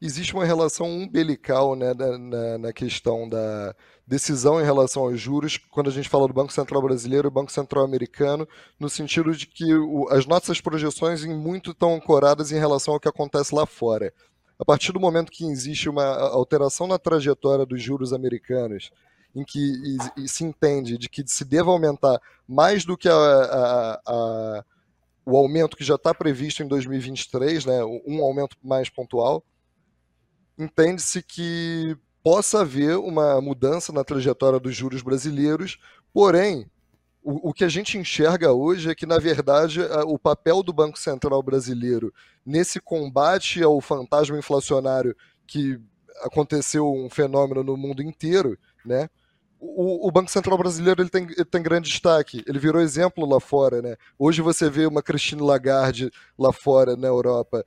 Existe 0.00 0.34
uma 0.34 0.44
relação 0.44 0.90
umbilical 0.90 1.76
né, 1.76 1.94
na, 1.94 2.58
na, 2.58 2.72
questão 2.72 3.28
da 3.28 3.72
decisão 4.04 4.60
em 4.60 4.64
relação 4.64 5.04
aos 5.04 5.20
juros, 5.20 5.58
quando 5.70 5.88
a 5.88 5.92
gente 5.92 6.08
fala 6.08 6.26
do 6.26 6.34
Banco 6.34 6.52
Central 6.52 6.82
Brasileiro 6.82 7.28
e 7.28 7.30
Banco 7.30 7.52
Central 7.52 7.84
Americano, 7.84 8.48
no 8.80 8.90
sentido 8.90 9.32
de 9.32 9.46
que 9.46 9.72
o, 9.72 10.08
as 10.10 10.26
nossas 10.26 10.60
projeções 10.60 11.24
em 11.24 11.32
muito 11.32 11.70
estão 11.70 11.94
ancoradas 11.94 12.50
em 12.50 12.58
relação 12.58 12.94
ao 12.94 13.00
que 13.00 13.08
acontece 13.08 13.54
lá 13.54 13.64
fora. 13.64 14.12
A 14.58 14.64
partir 14.64 14.90
do 14.92 14.98
momento 14.98 15.30
que 15.30 15.44
existe 15.44 15.88
uma 15.88 16.04
alteração 16.04 16.88
na 16.88 16.98
trajetória 16.98 17.64
dos 17.64 17.80
juros 17.80 18.12
americanos, 18.12 18.90
em 19.34 19.44
que 19.44 19.58
e, 19.58 20.24
e 20.24 20.28
se 20.28 20.44
entende 20.44 20.98
de 20.98 21.08
que 21.08 21.22
se 21.26 21.44
deva 21.44 21.70
aumentar 21.70 22.20
mais 22.46 22.84
do 22.84 22.96
que 22.96 23.08
a, 23.08 23.14
a, 23.14 24.00
a 24.04 24.64
o 25.24 25.36
aumento 25.36 25.76
que 25.76 25.84
já 25.84 25.94
está 25.94 26.12
previsto 26.12 26.62
em 26.62 26.68
2023, 26.68 27.64
né, 27.66 27.84
um 28.06 28.22
aumento 28.22 28.56
mais 28.62 28.88
pontual, 28.88 29.44
entende-se 30.58 31.22
que 31.22 31.96
possa 32.22 32.60
haver 32.60 32.96
uma 32.98 33.40
mudança 33.40 33.92
na 33.92 34.04
trajetória 34.04 34.60
dos 34.60 34.74
juros 34.74 35.02
brasileiros, 35.02 35.78
porém, 36.12 36.70
o, 37.22 37.50
o, 37.50 37.52
que 37.52 37.64
a 37.64 37.68
gente 37.68 37.96
enxerga 37.96 38.52
hoje 38.52 38.90
é 38.90 38.94
que, 38.94 39.06
na 39.06 39.18
verdade, 39.18 39.80
o 40.06 40.18
papel 40.18 40.62
do 40.62 40.72
Banco 40.72 40.98
Central 40.98 41.42
brasileiro 41.42 42.12
nesse 42.44 42.80
combate 42.80 43.62
ao 43.62 43.80
fantasma 43.80 44.36
inflacionário 44.36 45.16
que 45.46 45.80
aconteceu 46.22 46.92
um 46.92 47.08
fenômeno 47.08 47.62
no 47.62 47.76
mundo 47.76 48.02
inteiro, 48.02 48.58
né? 48.84 49.08
O, 49.64 50.08
o, 50.08 50.10
Banco 50.10 50.30
Central 50.30 50.58
brasileiro 50.58 51.02
ele 51.02 51.10
tem, 51.10 51.24
ele 51.24 51.44
tem 51.44 51.62
grande 51.62 51.88
destaque. 51.88 52.42
Ele 52.46 52.58
virou 52.58 52.80
exemplo 52.80 53.24
lá 53.24 53.38
fora, 53.38 53.80
né? 53.80 53.96
Hoje 54.18 54.42
você 54.42 54.68
vê 54.68 54.86
uma 54.86 55.02
Christine 55.02 55.42
Lagarde 55.42 56.10
lá 56.38 56.52
fora 56.52 56.96
na 56.96 57.08
Europa 57.08 57.64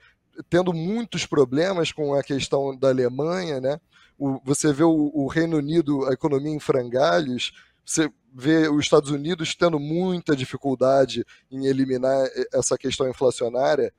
tendo 0.49 0.73
muitos 0.73 1.25
problemas 1.25 1.93
com 1.93 2.13
a 2.13 2.21
questão 2.21 2.75
da 2.75 2.89
Alemanha, 2.89 3.62
né? 3.62 3.79
o, 4.17 4.39
você 4.43 4.71
vê 4.71 4.84
o, 4.84 5.12
o, 5.13 5.27
Reino 5.27 5.58
Unido, 5.58 6.05
a 6.05 6.13
economia 6.13 6.53
em 6.53 6.60
frangalhos, 6.60 7.51
você 7.86 8.10
vê 8.34 8.67
os 8.67 8.86
Estados 8.86 9.12
Unidos 9.12 9.55
tendo 9.55 9.79
muita 9.79 10.36
dificuldade 10.36 11.25
em 11.51 11.65
eliminar 11.65 12.27
essa 12.53 12.77
questão 12.77 13.10
inflacionária, 13.10 13.93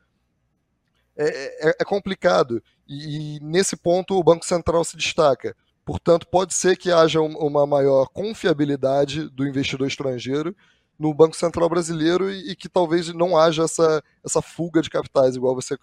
é, 1.16 1.68
é, 1.68 1.76
é 1.80 1.85
complicado. 1.85 2.62
E, 2.87 3.37
e, 3.37 3.40
nesse 3.40 3.76
ponto 3.76 4.14
o 4.14 4.24
Banco 4.24 4.44
Central 4.44 4.85
se 4.85 4.96
destaca. 4.96 5.56
Portanto, 5.87 6.27
pode 6.27 6.53
ser 6.53 6.77
que 6.77 6.90
haja 6.90 7.20
uma 7.20 7.64
maior 7.64 8.09
confiabilidade 8.09 9.31
do 9.31 9.46
investidor 9.46 9.87
estrangeiro 9.87 10.55
no 10.99 11.14
Banco 11.14 11.37
Central 11.37 11.68
brasileiro 11.68 12.29
e, 12.29 12.51
e 12.51 12.57
que 12.57 12.68
talvez 12.68 13.14
não 13.14 13.38
haja 13.38 13.62
essa, 13.62 14.03
essa 14.25 14.42
fuga 14.42 14.83
de 14.83 14.90
capitais, 14.90 15.37
igual 15.37 15.55
você 15.55 15.75
é, 15.75 15.79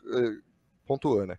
pontuou, 0.86 1.26
né? 1.26 1.38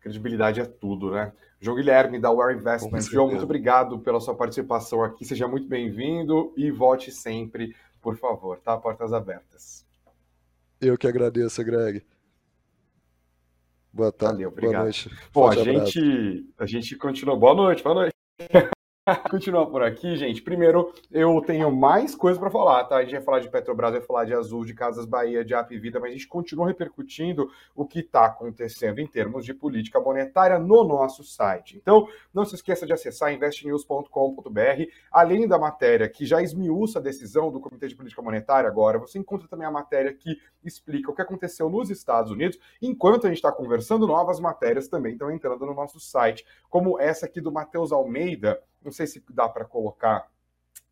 Credibilidade 0.00 0.60
é 0.60 0.66
tudo, 0.66 1.10
né? 1.10 1.32
João 1.58 1.78
Guilherme, 1.78 2.20
da 2.20 2.30
Ware 2.30 2.54
Investment. 2.54 3.00
João, 3.00 3.28
muito 3.28 3.44
obrigado 3.44 3.98
pela 3.98 4.20
sua 4.20 4.34
participação 4.34 5.02
aqui. 5.02 5.24
Seja 5.24 5.48
muito 5.48 5.66
bem-vindo 5.66 6.52
e 6.58 6.70
volte 6.70 7.10
sempre, 7.10 7.74
por 8.02 8.18
favor, 8.18 8.58
tá? 8.58 8.76
Portas 8.76 9.14
abertas. 9.14 9.86
Eu 10.78 10.98
que 10.98 11.06
agradeço, 11.06 11.64
Greg. 11.64 12.04
Boa 13.92 14.12
tarde. 14.12 14.34
Valeu, 14.34 14.48
obrigado. 14.48 14.72
Boa 14.72 14.84
noite. 14.84 15.10
Bom, 15.32 15.48
a 15.48 15.54
gente, 15.56 16.46
a 16.58 16.66
gente 16.66 16.96
continua. 16.96 17.36
Boa 17.36 17.54
noite, 17.54 17.82
boa 17.82 17.94
noite. 17.94 18.14
Continuar 19.30 19.66
por 19.66 19.82
aqui, 19.82 20.16
gente. 20.16 20.42
Primeiro, 20.42 20.92
eu 21.10 21.40
tenho 21.40 21.74
mais 21.74 22.14
coisa 22.14 22.38
para 22.38 22.50
falar, 22.50 22.84
tá? 22.84 22.96
A 22.96 23.02
gente 23.02 23.12
vai 23.12 23.22
falar 23.22 23.40
de 23.40 23.48
Petrobras, 23.48 23.92
vai 23.92 24.00
falar 24.00 24.24
de 24.24 24.34
Azul, 24.34 24.64
de 24.64 24.74
Casas 24.74 25.06
Bahia, 25.06 25.44
de 25.44 25.54
Ap 25.54 25.70
Vida, 25.70 25.98
mas 25.98 26.10
a 26.10 26.12
gente 26.12 26.28
continua 26.28 26.66
repercutindo 26.66 27.50
o 27.74 27.86
que 27.86 28.00
está 28.00 28.26
acontecendo 28.26 29.00
em 29.00 29.06
termos 29.06 29.44
de 29.44 29.54
política 29.54 30.00
monetária 30.00 30.58
no 30.58 30.84
nosso 30.84 31.24
site. 31.24 31.76
Então, 31.76 32.06
não 32.32 32.44
se 32.44 32.54
esqueça 32.54 32.86
de 32.86 32.92
acessar 32.92 33.32
investnews.com.br. 33.32 34.84
Além 35.10 35.48
da 35.48 35.58
matéria 35.58 36.08
que 36.08 36.24
já 36.24 36.42
esmiuça 36.42 36.98
a 36.98 37.02
decisão 37.02 37.50
do 37.50 37.60
Comitê 37.60 37.88
de 37.88 37.96
Política 37.96 38.22
Monetária 38.22 38.68
agora, 38.68 38.98
você 38.98 39.18
encontra 39.18 39.48
também 39.48 39.66
a 39.66 39.70
matéria 39.70 40.12
que 40.12 40.38
explica 40.62 41.10
o 41.10 41.14
que 41.14 41.22
aconteceu 41.22 41.68
nos 41.68 41.90
Estados 41.90 42.30
Unidos. 42.30 42.58
Enquanto 42.80 43.26
a 43.26 43.28
gente 43.28 43.38
está 43.38 43.50
conversando, 43.50 44.06
novas 44.06 44.38
matérias 44.38 44.88
também 44.88 45.12
estão 45.12 45.30
entrando 45.30 45.66
no 45.66 45.74
nosso 45.74 45.98
site, 45.98 46.44
como 46.68 47.00
essa 47.00 47.26
aqui 47.26 47.40
do 47.40 47.50
Matheus 47.50 47.92
Almeida 47.92 48.60
não 48.82 48.92
sei 48.92 49.06
se 49.06 49.22
dá 49.30 49.48
para 49.48 49.64
colocar 49.64 50.28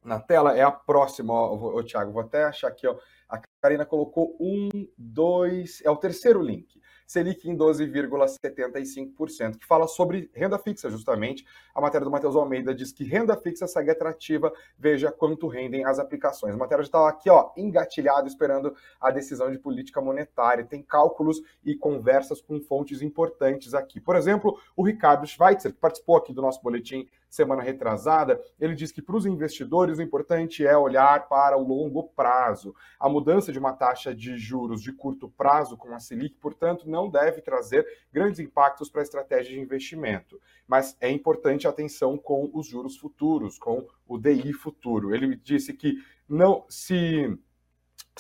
na 0.05 0.21
tela, 0.21 0.57
é 0.57 0.63
a 0.63 0.71
próxima, 0.71 1.33
ó, 1.33 1.83
Thiago, 1.83 2.13
vou 2.13 2.23
até 2.23 2.45
achar 2.45 2.69
aqui, 2.69 2.87
ó, 2.87 2.97
a 3.29 3.41
Karina 3.61 3.85
colocou 3.85 4.37
um, 4.41 4.69
dois, 4.97 5.83
é 5.85 5.91
o 5.91 5.97
terceiro 5.97 6.41
link. 6.41 6.81
Selic 7.07 7.49
em 7.49 7.57
12,75%, 7.57 9.57
que 9.57 9.67
fala 9.67 9.87
sobre 9.87 10.31
renda 10.35 10.59
fixa, 10.59 10.91
justamente. 10.91 11.47
A 11.75 11.81
matéria 11.81 12.05
do 12.05 12.11
Matheus 12.11 12.37
Almeida 12.37 12.75
diz 12.75 12.93
que 12.93 13.03
renda 13.03 13.35
fixa 13.35 13.67
segue 13.67 13.91
atrativa, 13.91 14.53
veja 14.79 15.11
quanto 15.11 15.49
rendem 15.49 15.87
as 15.87 15.99
aplicações. 15.99 16.55
A 16.55 16.59
matéria 16.59 16.83
está 16.83 17.09
aqui, 17.09 17.31
ó, 17.31 17.51
engatilhado, 17.57 18.29
esperando 18.29 18.75
a 19.01 19.11
decisão 19.11 19.51
de 19.51 19.59
política 19.59 20.03
monetária. 20.03 20.67
Tem 20.67 20.83
cálculos 20.83 21.41
e 21.65 21.75
conversas 21.75 22.43
com 22.43 22.61
fontes 22.61 23.01
importantes 23.01 23.73
aqui. 23.73 24.01
Por 24.01 24.15
exemplo, 24.15 24.61
o 24.77 24.85
Ricardo 24.85 25.27
Schweitzer, 25.27 25.73
que 25.73 25.81
participou 25.81 26.17
aqui 26.17 26.35
do 26.35 26.43
nosso 26.43 26.63
boletim 26.63 27.09
semana 27.29 27.63
retrasada, 27.63 28.41
ele 28.59 28.75
diz 28.75 28.91
que 28.91 29.03
para 29.03 29.17
os 29.17 29.27
investidores 29.27 29.99
o 29.99 30.03
importante 30.03 30.67
é 30.67 30.77
olhar 30.77 31.29
para 31.29 31.57
o 31.57 31.67
longo 31.67 32.05
prazo. 32.05 32.75
A 32.99 33.09
mudança 33.09 33.53
de 33.53 33.59
uma 33.59 33.73
taxa 33.73 34.15
de 34.15 34.37
juros 34.37 34.83
de 34.83 34.93
curto 34.93 35.29
prazo 35.29 35.77
com 35.77 35.95
a 35.95 36.01
Selic, 36.01 36.37
portanto, 36.37 36.89
não 36.89 37.11
deve 37.11 37.41
trazer 37.41 37.87
grandes 38.13 38.41
impactos 38.41 38.91
para 38.91 39.03
a 39.03 39.05
estratégia 39.05 39.55
de 39.55 39.61
investimento. 39.61 40.41
Mas 40.67 40.97
é 41.01 41.11
importante 41.11 41.67
atenção 41.67 42.17
com 42.17 42.51
os 42.53 42.67
juros 42.67 42.97
futuros, 42.97 43.59
com 43.59 43.87
o 44.07 44.19
DI 44.19 44.53
futuro. 44.53 45.15
Ele 45.15 45.37
disse 45.37 45.73
que 45.73 45.97
não 46.29 46.65
se 46.69 47.39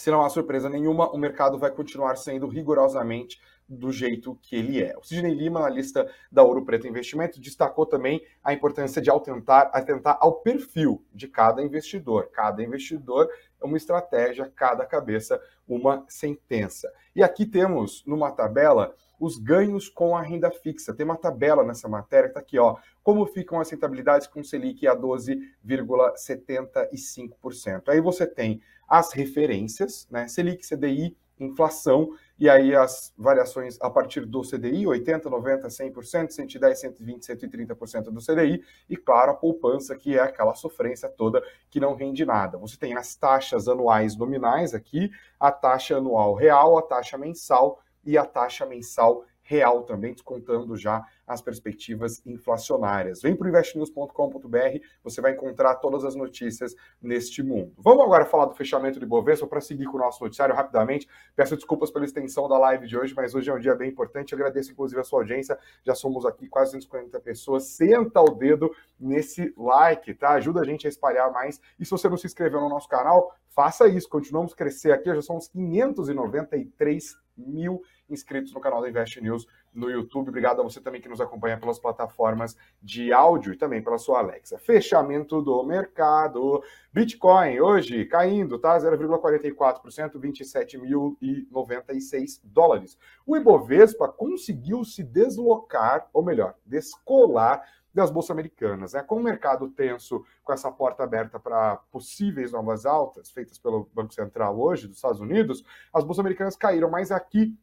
se 0.00 0.10
não 0.10 0.24
há 0.24 0.28
surpresa 0.28 0.68
nenhuma, 0.68 1.10
o 1.10 1.18
mercado 1.18 1.58
vai 1.58 1.70
continuar 1.70 2.16
sendo 2.16 2.46
rigorosamente 2.46 3.40
do 3.68 3.92
jeito 3.92 4.38
que 4.40 4.56
ele 4.56 4.82
é. 4.82 4.96
O 4.96 5.02
Sidney 5.02 5.34
Lima, 5.34 5.60
na 5.60 5.68
lista 5.68 6.10
da 6.32 6.42
Ouro 6.42 6.64
Preto 6.64 6.88
Investimento, 6.88 7.38
destacou 7.38 7.84
também 7.84 8.24
a 8.42 8.52
importância 8.52 9.02
de 9.02 9.10
atentar, 9.10 9.70
atentar 9.74 10.16
ao 10.20 10.40
perfil 10.40 11.04
de 11.12 11.28
cada 11.28 11.62
investidor. 11.62 12.30
Cada 12.32 12.62
investidor 12.62 13.28
uma 13.62 13.76
estratégia, 13.76 14.50
cada 14.54 14.86
cabeça 14.86 15.40
uma 15.66 16.04
sentença. 16.08 16.90
E 17.14 17.22
aqui 17.22 17.44
temos 17.44 18.02
numa 18.06 18.30
tabela 18.30 18.94
os 19.20 19.36
ganhos 19.36 19.88
com 19.88 20.16
a 20.16 20.22
renda 20.22 20.48
fixa. 20.50 20.94
Tem 20.94 21.04
uma 21.04 21.16
tabela 21.16 21.64
nessa 21.64 21.88
matéria 21.88 22.28
que 22.28 22.30
está 22.30 22.40
aqui, 22.40 22.58
ó. 22.58 22.76
Como 23.02 23.26
ficam 23.26 23.60
as 23.60 23.68
rentabilidades 23.70 24.26
com 24.26 24.44
Selic 24.44 24.86
a 24.86 24.96
12,75%. 24.96 27.88
Aí 27.88 28.00
você 28.00 28.26
tem 28.26 28.62
as 28.88 29.12
referências, 29.12 30.08
né? 30.10 30.26
Selic, 30.28 30.66
CDI, 30.66 31.14
inflação, 31.40 32.10
e 32.38 32.48
aí 32.48 32.74
as 32.74 33.12
variações 33.16 33.78
a 33.80 33.90
partir 33.90 34.24
do 34.24 34.42
CDI, 34.42 34.86
80, 34.86 35.28
90, 35.28 35.68
100%, 35.68 36.30
110, 36.30 36.80
120, 36.80 37.22
130% 37.22 38.02
do 38.04 38.20
CDI, 38.20 38.62
e 38.88 38.96
claro, 38.96 39.32
a 39.32 39.34
poupança, 39.34 39.96
que 39.96 40.16
é 40.16 40.20
aquela 40.20 40.54
sofrência 40.54 41.08
toda 41.08 41.42
que 41.68 41.80
não 41.80 41.94
rende 41.94 42.24
nada. 42.24 42.58
Você 42.58 42.76
tem 42.76 42.94
as 42.94 43.16
taxas 43.16 43.68
anuais 43.68 44.16
nominais 44.16 44.74
aqui, 44.74 45.10
a 45.38 45.50
taxa 45.50 45.96
anual 45.96 46.34
real, 46.34 46.78
a 46.78 46.82
taxa 46.82 47.18
mensal 47.18 47.80
e 48.04 48.16
a 48.16 48.24
taxa 48.24 48.64
mensal 48.64 49.24
real 49.42 49.82
também, 49.82 50.12
descontando 50.12 50.76
já 50.76 51.04
as 51.28 51.42
perspectivas 51.42 52.24
inflacionárias. 52.26 53.20
Vem 53.20 53.36
para 53.36 53.46
o 53.46 53.48
investnews.com.br, 53.50 54.78
você 55.04 55.20
vai 55.20 55.32
encontrar 55.32 55.76
todas 55.76 56.04
as 56.04 56.14
notícias 56.14 56.74
neste 57.00 57.42
mundo. 57.42 57.72
Vamos 57.76 58.02
agora 58.02 58.24
falar 58.24 58.46
do 58.46 58.54
fechamento 58.54 58.98
de 58.98 59.06
Bovespa 59.06 59.46
para 59.46 59.60
seguir 59.60 59.84
com 59.84 59.98
o 59.98 60.00
nosso 60.00 60.24
noticiário 60.24 60.54
rapidamente. 60.54 61.06
Peço 61.36 61.54
desculpas 61.54 61.90
pela 61.90 62.04
extensão 62.04 62.48
da 62.48 62.58
live 62.58 62.86
de 62.86 62.96
hoje, 62.96 63.14
mas 63.14 63.34
hoje 63.34 63.50
é 63.50 63.54
um 63.54 63.58
dia 63.58 63.74
bem 63.74 63.90
importante. 63.90 64.34
Agradeço 64.34 64.72
inclusive 64.72 65.00
a 65.00 65.04
sua 65.04 65.20
audiência. 65.20 65.58
Já 65.84 65.94
somos 65.94 66.24
aqui 66.24 66.48
quase 66.48 66.72
240 66.72 67.20
pessoas. 67.20 67.64
Senta 67.64 68.20
o 68.20 68.30
dedo 68.34 68.74
nesse 68.98 69.52
like, 69.56 70.14
tá? 70.14 70.30
Ajuda 70.30 70.60
a 70.60 70.64
gente 70.64 70.86
a 70.86 70.88
espalhar 70.88 71.30
mais. 71.30 71.60
E 71.78 71.84
se 71.84 71.90
você 71.90 72.08
não 72.08 72.16
se 72.16 72.26
inscreveu 72.26 72.60
no 72.60 72.68
nosso 72.68 72.88
canal, 72.88 73.34
faça 73.48 73.86
isso. 73.86 74.08
Continuamos 74.08 74.54
crescer 74.54 74.92
aqui, 74.92 75.14
já 75.14 75.22
somos 75.22 75.48
593 75.48 77.16
mil 77.36 77.82
inscritos 78.08 78.52
no 78.52 78.60
canal 78.60 78.80
da 78.80 78.88
Invest 78.88 79.20
News 79.20 79.46
no 79.74 79.90
YouTube. 79.90 80.28
Obrigado 80.28 80.60
a 80.60 80.64
você 80.64 80.80
também 80.80 81.00
que 81.00 81.08
nos 81.08 81.20
acompanha 81.20 81.58
pelas 81.58 81.78
plataformas 81.78 82.56
de 82.82 83.12
áudio 83.12 83.52
e 83.52 83.56
também 83.56 83.82
pela 83.82 83.98
sua 83.98 84.20
Alexa. 84.20 84.58
Fechamento 84.58 85.42
do 85.42 85.62
mercado. 85.62 86.62
Bitcoin 86.92 87.60
hoje 87.60 88.04
caindo, 88.06 88.58
tá? 88.58 88.78
0,44%, 88.78 90.18
27.096 90.18 92.40
dólares. 92.44 92.98
O 93.26 93.36
Ibovespa 93.36 94.08
conseguiu 94.08 94.84
se 94.84 95.02
deslocar, 95.02 96.08
ou 96.12 96.22
melhor, 96.22 96.54
descolar 96.64 97.62
das 97.92 98.10
bolsas 98.10 98.30
americanas. 98.30 98.92
Né? 98.92 99.02
Com 99.02 99.16
o 99.16 99.22
mercado 99.22 99.68
tenso, 99.68 100.24
com 100.44 100.52
essa 100.52 100.70
porta 100.70 101.02
aberta 101.02 101.38
para 101.38 101.76
possíveis 101.90 102.52
novas 102.52 102.86
altas 102.86 103.30
feitas 103.30 103.58
pelo 103.58 103.88
Banco 103.92 104.14
Central 104.14 104.58
hoje 104.58 104.86
dos 104.86 104.96
Estados 104.96 105.20
Unidos, 105.20 105.64
as 105.92 106.04
bolsas 106.04 106.20
americanas 106.20 106.56
caíram, 106.56 106.90
mas 106.90 107.10
aqui 107.10 107.56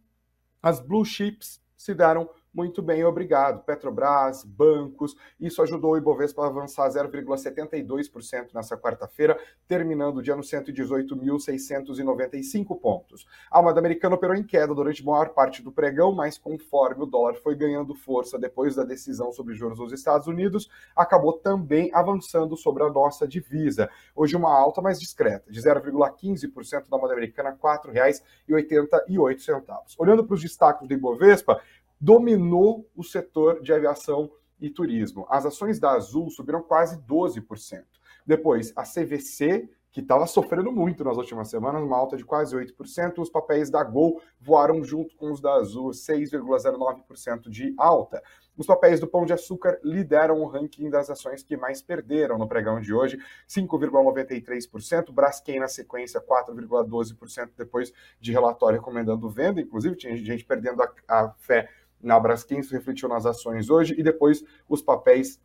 as 0.61 0.79
blue 0.79 1.05
chips 1.05 1.63
se 1.77 1.93
deram 1.93 2.29
muito 2.55 2.81
bem, 2.81 3.03
obrigado. 3.03 3.61
Petrobras, 3.65 4.45
bancos, 4.45 5.17
isso 5.37 5.61
ajudou 5.61 5.91
o 5.91 5.97
Ibovespa 5.97 6.43
a 6.43 6.47
avançar 6.47 6.89
0,72% 6.89 8.53
nessa 8.53 8.77
quarta-feira, 8.77 9.37
terminando 9.67 10.15
o 10.17 10.23
dia 10.23 10.37
no 10.37 10.41
118.695 10.41 12.79
pontos. 12.79 13.27
A 13.51 13.61
moeda 13.61 13.79
americana 13.79 14.15
operou 14.15 14.37
em 14.37 14.43
queda 14.43 14.73
durante 14.73 15.05
maior 15.05 15.27
parte 15.29 15.61
do 15.61 15.69
pregão, 15.69 16.13
mas 16.13 16.37
conforme 16.37 17.03
o 17.03 17.05
dólar 17.05 17.35
foi 17.35 17.55
ganhando 17.55 17.93
força 17.93 18.39
depois 18.39 18.73
da 18.73 18.85
decisão 18.85 19.33
sobre 19.33 19.53
juros 19.53 19.77
dos 19.77 19.91
Estados 19.91 20.27
Unidos, 20.27 20.69
acabou 20.95 21.33
também 21.33 21.91
avançando 21.93 22.55
sobre 22.55 22.83
a 22.83 22.89
nossa 22.89 23.27
divisa. 23.27 23.89
Hoje 24.15 24.37
uma 24.37 24.57
alta 24.57 24.81
mais 24.81 24.97
discreta, 24.97 25.51
de 25.51 25.59
0,15% 25.59 26.87
da 26.89 26.97
moeda 26.97 27.13
americana, 27.13 27.49
R$ 27.49 27.57
4,88. 27.61 29.95
Olhando 29.97 30.23
para 30.23 30.35
os 30.35 30.41
destaques 30.41 30.87
do 30.87 30.93
Ibovespa, 30.93 31.59
dominou 31.99 32.89
o 32.95 33.03
setor 33.03 33.61
de 33.61 33.73
aviação 33.73 34.31
e 34.59 34.69
turismo. 34.69 35.25
As 35.29 35.45
ações 35.45 35.79
da 35.79 35.91
Azul 35.91 36.29
subiram 36.29 36.61
quase 36.61 36.97
12%. 37.01 37.83
Depois, 38.25 38.73
a 38.75 38.83
CVC, 38.83 39.69
que 39.91 40.01
estava 40.01 40.27
sofrendo 40.27 40.71
muito 40.73 41.03
nas 41.05 41.15
últimas 41.15 41.49
semanas, 41.49 41.81
uma 41.81 41.95
alta 41.95 42.17
de 42.17 42.25
quase 42.25 42.55
8%. 42.55 43.19
Os 43.19 43.29
papéis 43.29 43.69
da 43.69 43.83
Gol 43.83 44.21
voaram 44.41 44.83
junto 44.83 45.15
com 45.15 45.31
os 45.31 45.39
da 45.39 45.53
Azul, 45.53 45.91
6,09% 45.91 47.49
de 47.49 47.73
alta. 47.77 48.21
Os 48.57 48.65
papéis 48.65 48.99
do 48.99 49.07
Pão 49.07 49.25
de 49.25 49.33
Açúcar 49.33 49.79
lideram 49.83 50.41
o 50.41 50.47
ranking 50.47 50.89
das 50.89 51.09
ações 51.09 51.43
que 51.43 51.55
mais 51.55 51.81
perderam 51.81 52.37
no 52.37 52.47
pregão 52.47 52.79
de 52.79 52.93
hoje, 52.93 53.17
5,93%. 53.47 55.11
Braskem 55.11 55.59
na 55.59 55.67
sequência, 55.67 56.21
4,12% 56.21 57.51
depois 57.57 57.93
de 58.19 58.31
relatório 58.31 58.79
recomendando 58.79 59.29
venda. 59.29 59.61
Inclusive, 59.61 59.95
tinha 59.95 60.15
gente 60.17 60.43
perdendo 60.43 60.81
a, 60.81 60.93
a 61.07 61.29
fé 61.37 61.69
na 62.05 62.19
Braskem, 62.19 62.59
isso 62.59 62.73
refletiu 62.73 63.09
nas 63.09 63.25
ações 63.25 63.69
hoje, 63.69 63.95
e 63.97 64.03
depois 64.03 64.43
os 64.69 64.81
papéis 64.81 65.41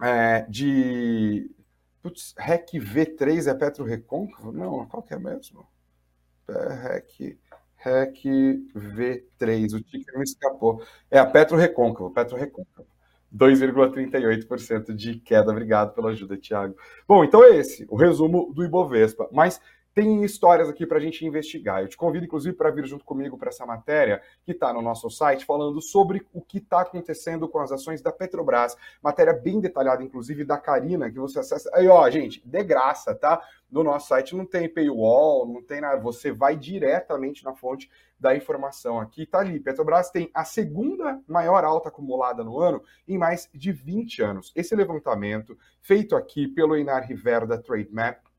é, 0.00 0.42
de. 0.48 1.50
Putz, 2.02 2.34
REC 2.38 2.70
V3 2.72 3.50
é 3.50 3.54
Petro 3.54 3.84
Recôncavo? 3.84 4.52
Não, 4.52 4.86
qual 4.86 5.02
que 5.02 5.12
é 5.12 5.18
mesmo? 5.18 5.66
É, 6.48 6.72
REC, 6.74 7.38
REC 7.76 8.22
V3, 8.74 9.74
o 9.74 9.82
ticker 9.82 10.16
me 10.16 10.24
escapou. 10.24 10.82
É 11.10 11.18
a 11.18 11.26
Petro 11.26 11.56
Recôncavo, 11.56 12.10
Petro 12.10 12.36
Recôncavo. 12.36 12.88
2,38% 13.34 14.92
de 14.92 15.16
queda. 15.20 15.52
Obrigado 15.52 15.94
pela 15.94 16.10
ajuda, 16.10 16.36
Thiago. 16.36 16.74
Bom, 17.06 17.22
então 17.22 17.44
é 17.44 17.56
esse, 17.56 17.86
o 17.88 17.96
resumo 17.96 18.52
do 18.52 18.64
Ibovespa. 18.64 19.28
Mas 19.32 19.60
tem 19.94 20.22
histórias 20.24 20.68
aqui 20.68 20.86
para 20.86 20.98
a 20.98 21.00
gente 21.00 21.24
investigar. 21.24 21.82
Eu 21.82 21.88
te 21.88 21.96
convido, 21.96 22.24
inclusive, 22.24 22.56
para 22.56 22.70
vir 22.70 22.86
junto 22.86 23.04
comigo 23.04 23.36
para 23.36 23.48
essa 23.48 23.66
matéria 23.66 24.22
que 24.44 24.52
está 24.52 24.72
no 24.72 24.80
nosso 24.80 25.10
site, 25.10 25.44
falando 25.44 25.80
sobre 25.80 26.26
o 26.32 26.40
que 26.40 26.58
está 26.58 26.82
acontecendo 26.82 27.48
com 27.48 27.58
as 27.58 27.72
ações 27.72 28.00
da 28.00 28.12
Petrobras. 28.12 28.76
Matéria 29.02 29.32
bem 29.32 29.60
detalhada, 29.60 30.02
inclusive, 30.02 30.44
da 30.44 30.58
Karina, 30.58 31.10
que 31.10 31.18
você 31.18 31.40
acessa. 31.40 31.70
Aí, 31.74 31.88
ó, 31.88 32.08
gente, 32.08 32.40
de 32.44 32.62
graça, 32.62 33.14
tá? 33.14 33.42
No 33.70 33.84
nosso 33.84 34.08
site 34.08 34.34
não 34.34 34.44
tem 34.44 34.68
paywall, 34.68 35.46
não 35.46 35.62
tem 35.62 35.80
nada. 35.80 36.00
Você 36.00 36.32
vai 36.32 36.56
diretamente 36.56 37.44
na 37.44 37.54
fonte 37.54 37.90
da 38.18 38.36
informação 38.36 39.00
aqui. 39.00 39.26
Tá 39.26 39.38
ali. 39.38 39.58
Petrobras 39.58 40.10
tem 40.10 40.30
a 40.34 40.44
segunda 40.44 41.20
maior 41.26 41.64
alta 41.64 41.88
acumulada 41.88 42.44
no 42.44 42.58
ano 42.58 42.82
em 43.08 43.16
mais 43.16 43.48
de 43.54 43.72
20 43.72 44.22
anos. 44.22 44.52
Esse 44.54 44.74
levantamento, 44.74 45.56
feito 45.80 46.14
aqui 46.14 46.46
pelo 46.46 46.76
Inar 46.76 47.06
Rivera 47.06 47.46
da 47.46 47.58
TradeMap, 47.58 48.29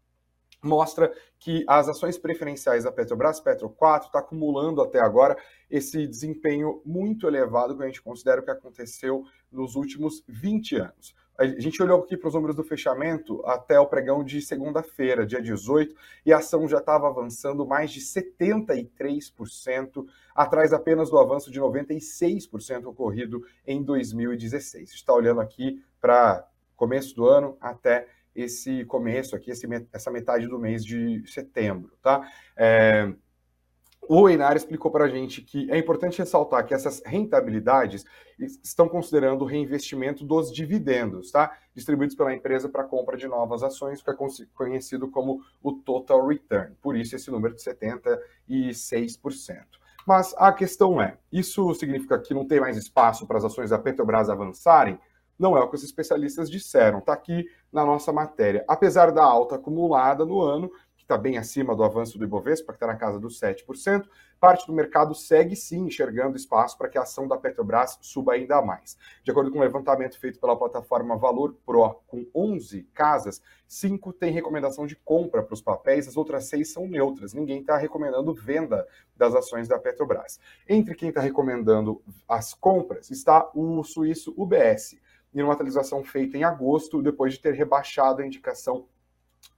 mostra 0.64 1.12
que 1.40 1.64
as 1.68 1.90
ações 1.90 2.18
preferenciais 2.18 2.84
da 2.84 2.92
Petrobras, 2.92 3.40
Petro 3.40 3.70
4, 3.70 4.08
está 4.08 4.20
acumulando 4.20 4.82
até 4.82 5.00
agora 5.00 5.36
esse 5.70 6.08
desempenho 6.08 6.82
muito 6.86 7.28
elevado 7.28 7.76
que 7.76 7.84
a 7.84 7.88
gente 7.88 8.02
considera 8.02 8.42
que 8.42 8.52
aconteceu 8.52 9.24
nos 9.52 9.76
últimos 9.76 10.24
20 10.28 10.76
anos. 10.76 11.16
A 11.38 11.46
gente 11.60 11.82
olhou 11.82 12.00
aqui 12.00 12.16
para 12.16 12.28
os 12.28 12.36
números 12.36 12.56
do 12.56 12.64
fechamento 12.64 13.44
até 13.48 13.80
o 13.80 13.88
pregão 13.88 14.24
de 14.24 14.40
segunda-feira, 14.44 15.26
dia 15.26 15.42
18, 15.42 15.96
e 16.24 16.32
a 16.32 16.38
ação 16.38 16.68
já 16.68 16.78
estava 16.78 17.08
avançando 17.08 17.66
mais 17.66 17.90
de 17.90 18.00
73%, 18.00 20.06
atrás 20.36 20.72
apenas 20.72 21.10
do 21.10 21.18
avanço 21.18 21.50
de 21.50 21.60
96% 21.60 22.86
ocorrido 22.86 23.44
em 23.66 23.82
2016. 23.82 24.92
Está 24.92 25.16
olhando 25.16 25.42
aqui 25.42 25.84
para 26.00 26.48
começo 26.76 27.16
do 27.16 27.26
ano 27.26 27.58
até 27.60 28.08
esse 28.36 28.86
começo 28.86 29.36
aqui, 29.36 29.52
esse, 29.52 29.68
essa 29.92 30.12
metade 30.12 30.48
do 30.48 30.60
mês 30.60 30.86
de 30.86 31.24
setembro, 31.28 31.92
tá? 32.02 32.28
É, 32.56 33.14
o 34.08 34.28
Einar 34.28 34.58
explicou 34.58 34.92
para 34.92 35.06
a 35.06 35.08
gente 35.08 35.42
que 35.42 35.72
é 35.72 35.78
importante 35.78 36.20
ressaltar 36.20 36.66
que 36.66 36.74
essas 36.74 37.02
rentabilidades 37.06 38.04
estão 38.64 38.90
considerando 38.90 39.44
o 39.44 39.46
reinvestimento 39.46 40.26
dos 40.26 40.52
dividendos, 40.52 41.32
tá? 41.32 41.56
Distribuídos 41.74 42.16
pela 42.16 42.34
empresa 42.34 42.68
para 42.68 42.84
compra 42.84 43.16
de 43.16 43.28
novas 43.28 43.64
ações, 43.64 44.02
que 44.02 44.10
é 44.10 44.16
conhecido 44.54 45.10
como 45.10 45.42
o 45.62 45.74
total 45.74 46.28
return. 46.28 46.76
Por 46.82 46.98
isso 46.98 47.16
esse 47.16 47.30
número 47.32 47.56
de 47.56 47.62
76%. 47.62 48.22
Mas 50.06 50.34
a 50.38 50.52
questão 50.52 51.02
é, 51.02 51.18
isso 51.32 51.74
significa 51.76 52.20
que 52.20 52.34
não 52.34 52.46
tem 52.46 52.60
mais 52.60 52.76
espaço 52.76 53.28
para 53.28 53.38
as 53.38 53.46
ações 53.46 53.70
da 53.70 53.78
Petrobras 53.80 54.30
avançarem? 54.30 55.00
Não 55.38 55.56
é 55.56 55.62
o 55.62 55.70
que 55.70 55.76
os 55.76 55.84
especialistas 55.84 56.50
disseram, 56.50 57.00
está 57.00 57.14
aqui 57.14 57.48
na 57.72 57.86
nossa 57.86 58.12
matéria. 58.12 58.64
Apesar 58.68 59.12
da 59.12 59.24
alta 59.24 59.56
acumulada 59.56 60.26
no 60.26 60.42
ano, 60.42 60.70
que 60.96 61.04
está 61.04 61.18
bem 61.18 61.38
acima 61.38 61.76
do 61.76 61.84
avanço 61.84 62.18
do 62.18 62.24
Ibovespa, 62.24 62.74
que 62.74 62.78
está 62.78 62.88
na 62.88 62.96
casa 62.96 63.20
dos 63.20 63.40
7%, 63.40 64.08
parte 64.40 64.66
do 64.66 64.74
mercado 64.74 65.14
segue 65.14 65.56
sim 65.56 65.86
enxergando 65.86 66.36
espaço 66.36 66.78
para 66.78 66.90
que 66.90 66.98
a 66.98 67.02
ação 67.02 67.28
da 67.28 67.38
Petrobras 67.38 67.98
suba 68.02 68.34
ainda 68.34 68.62
mais. 68.62 68.98
De 69.24 69.32
acordo 69.32 69.52
com 69.52 69.60
um 69.60 69.62
levantamento 69.62 70.20
feito 70.20 70.40
pela 70.40 70.58
plataforma 70.58 71.18
Valor 71.18 71.56
Pro, 71.66 72.02
com 72.08 72.26
11 72.34 72.84
casas, 72.94 73.42
5 73.68 74.14
têm 74.14 74.32
recomendação 74.32 74.86
de 74.86 74.96
compra 74.96 75.42
para 75.42 75.54
os 75.54 75.62
papéis, 75.62 76.08
as 76.08 76.18
outras 76.18 76.46
6 76.46 76.72
são 76.72 76.88
neutras. 76.88 77.34
Ninguém 77.34 77.62
está 77.62 77.78
recomendando 77.78 78.34
venda 78.34 78.88
das 79.16 79.34
ações 79.36 79.68
da 79.68 79.80
Petrobras. 79.80 80.40
Entre 80.68 80.96
quem 80.96 81.10
está 81.10 81.22
recomendando 81.22 82.02
as 82.28 82.54
compras 82.54 83.10
está 83.12 83.50
o 83.54 83.84
suíço 83.84 84.34
UBS 84.38 84.96
em 85.34 85.42
uma 85.42 85.54
atualização 85.54 86.04
feita 86.04 86.38
em 86.38 86.44
agosto, 86.44 87.02
depois 87.02 87.34
de 87.34 87.40
ter 87.40 87.54
rebaixado 87.54 88.22
a 88.22 88.26
indicação 88.26 88.88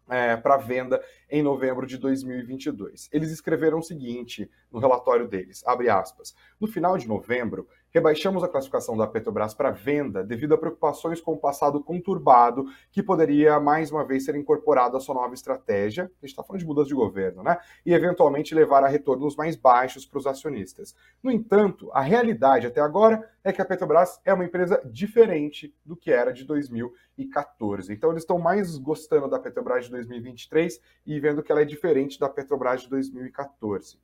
é, 0.09 0.35
para 0.35 0.57
venda 0.57 1.03
em 1.33 1.41
novembro 1.41 1.87
de 1.87 1.97
2022. 1.97 3.09
Eles 3.11 3.31
escreveram 3.31 3.79
o 3.79 3.81
seguinte 3.81 4.47
no 4.71 4.77
relatório 4.77 5.27
deles, 5.27 5.63
abre 5.65 5.89
aspas, 5.89 6.35
no 6.61 6.67
final 6.67 6.95
de 6.95 7.07
novembro, 7.07 7.67
rebaixamos 7.89 8.43
a 8.43 8.47
classificação 8.47 8.95
da 8.95 9.07
Petrobras 9.07 9.55
para 9.55 9.71
venda 9.71 10.23
devido 10.23 10.53
a 10.53 10.57
preocupações 10.59 11.19
com 11.19 11.33
o 11.33 11.37
passado 11.37 11.83
conturbado 11.83 12.65
que 12.91 13.01
poderia 13.01 13.59
mais 13.59 13.91
uma 13.91 14.05
vez 14.05 14.25
ser 14.25 14.35
incorporado 14.35 14.95
à 14.95 14.99
sua 14.99 15.15
nova 15.15 15.33
estratégia, 15.33 16.03
a 16.03 16.07
gente 16.21 16.29
está 16.29 16.43
falando 16.43 16.59
de 16.59 16.67
mudança 16.67 16.87
de 16.89 16.93
governo, 16.93 17.41
né? 17.41 17.57
E 17.83 17.93
eventualmente 17.93 18.53
levar 18.53 18.83
a 18.83 18.87
retornos 18.87 19.35
mais 19.35 19.55
baixos 19.55 20.05
para 20.05 20.19
os 20.19 20.27
acionistas. 20.27 20.95
No 21.21 21.31
entanto, 21.31 21.89
a 21.93 22.01
realidade 22.01 22.67
até 22.67 22.79
agora 22.79 23.27
é 23.43 23.51
que 23.51 23.61
a 23.61 23.65
Petrobras 23.65 24.19
é 24.23 24.33
uma 24.33 24.45
empresa 24.45 24.81
diferente 24.85 25.75
do 25.83 25.95
que 25.95 26.11
era 26.11 26.31
de 26.31 26.45
2014. 26.45 27.91
Então 27.91 28.11
eles 28.11 28.23
estão 28.23 28.39
mais 28.39 28.77
gostando 28.77 29.29
da 29.29 29.39
Petrobras 29.39 29.85
de 29.85 29.91
2023 29.91 30.79
e 31.05 31.22
vendo 31.23 31.41
que 31.41 31.49
ela 31.53 31.61
é 31.61 31.65
diferente 31.65 32.19
da 32.19 32.27
Petrobras 32.27 32.81
de 32.81 32.89
2014. 32.89 33.97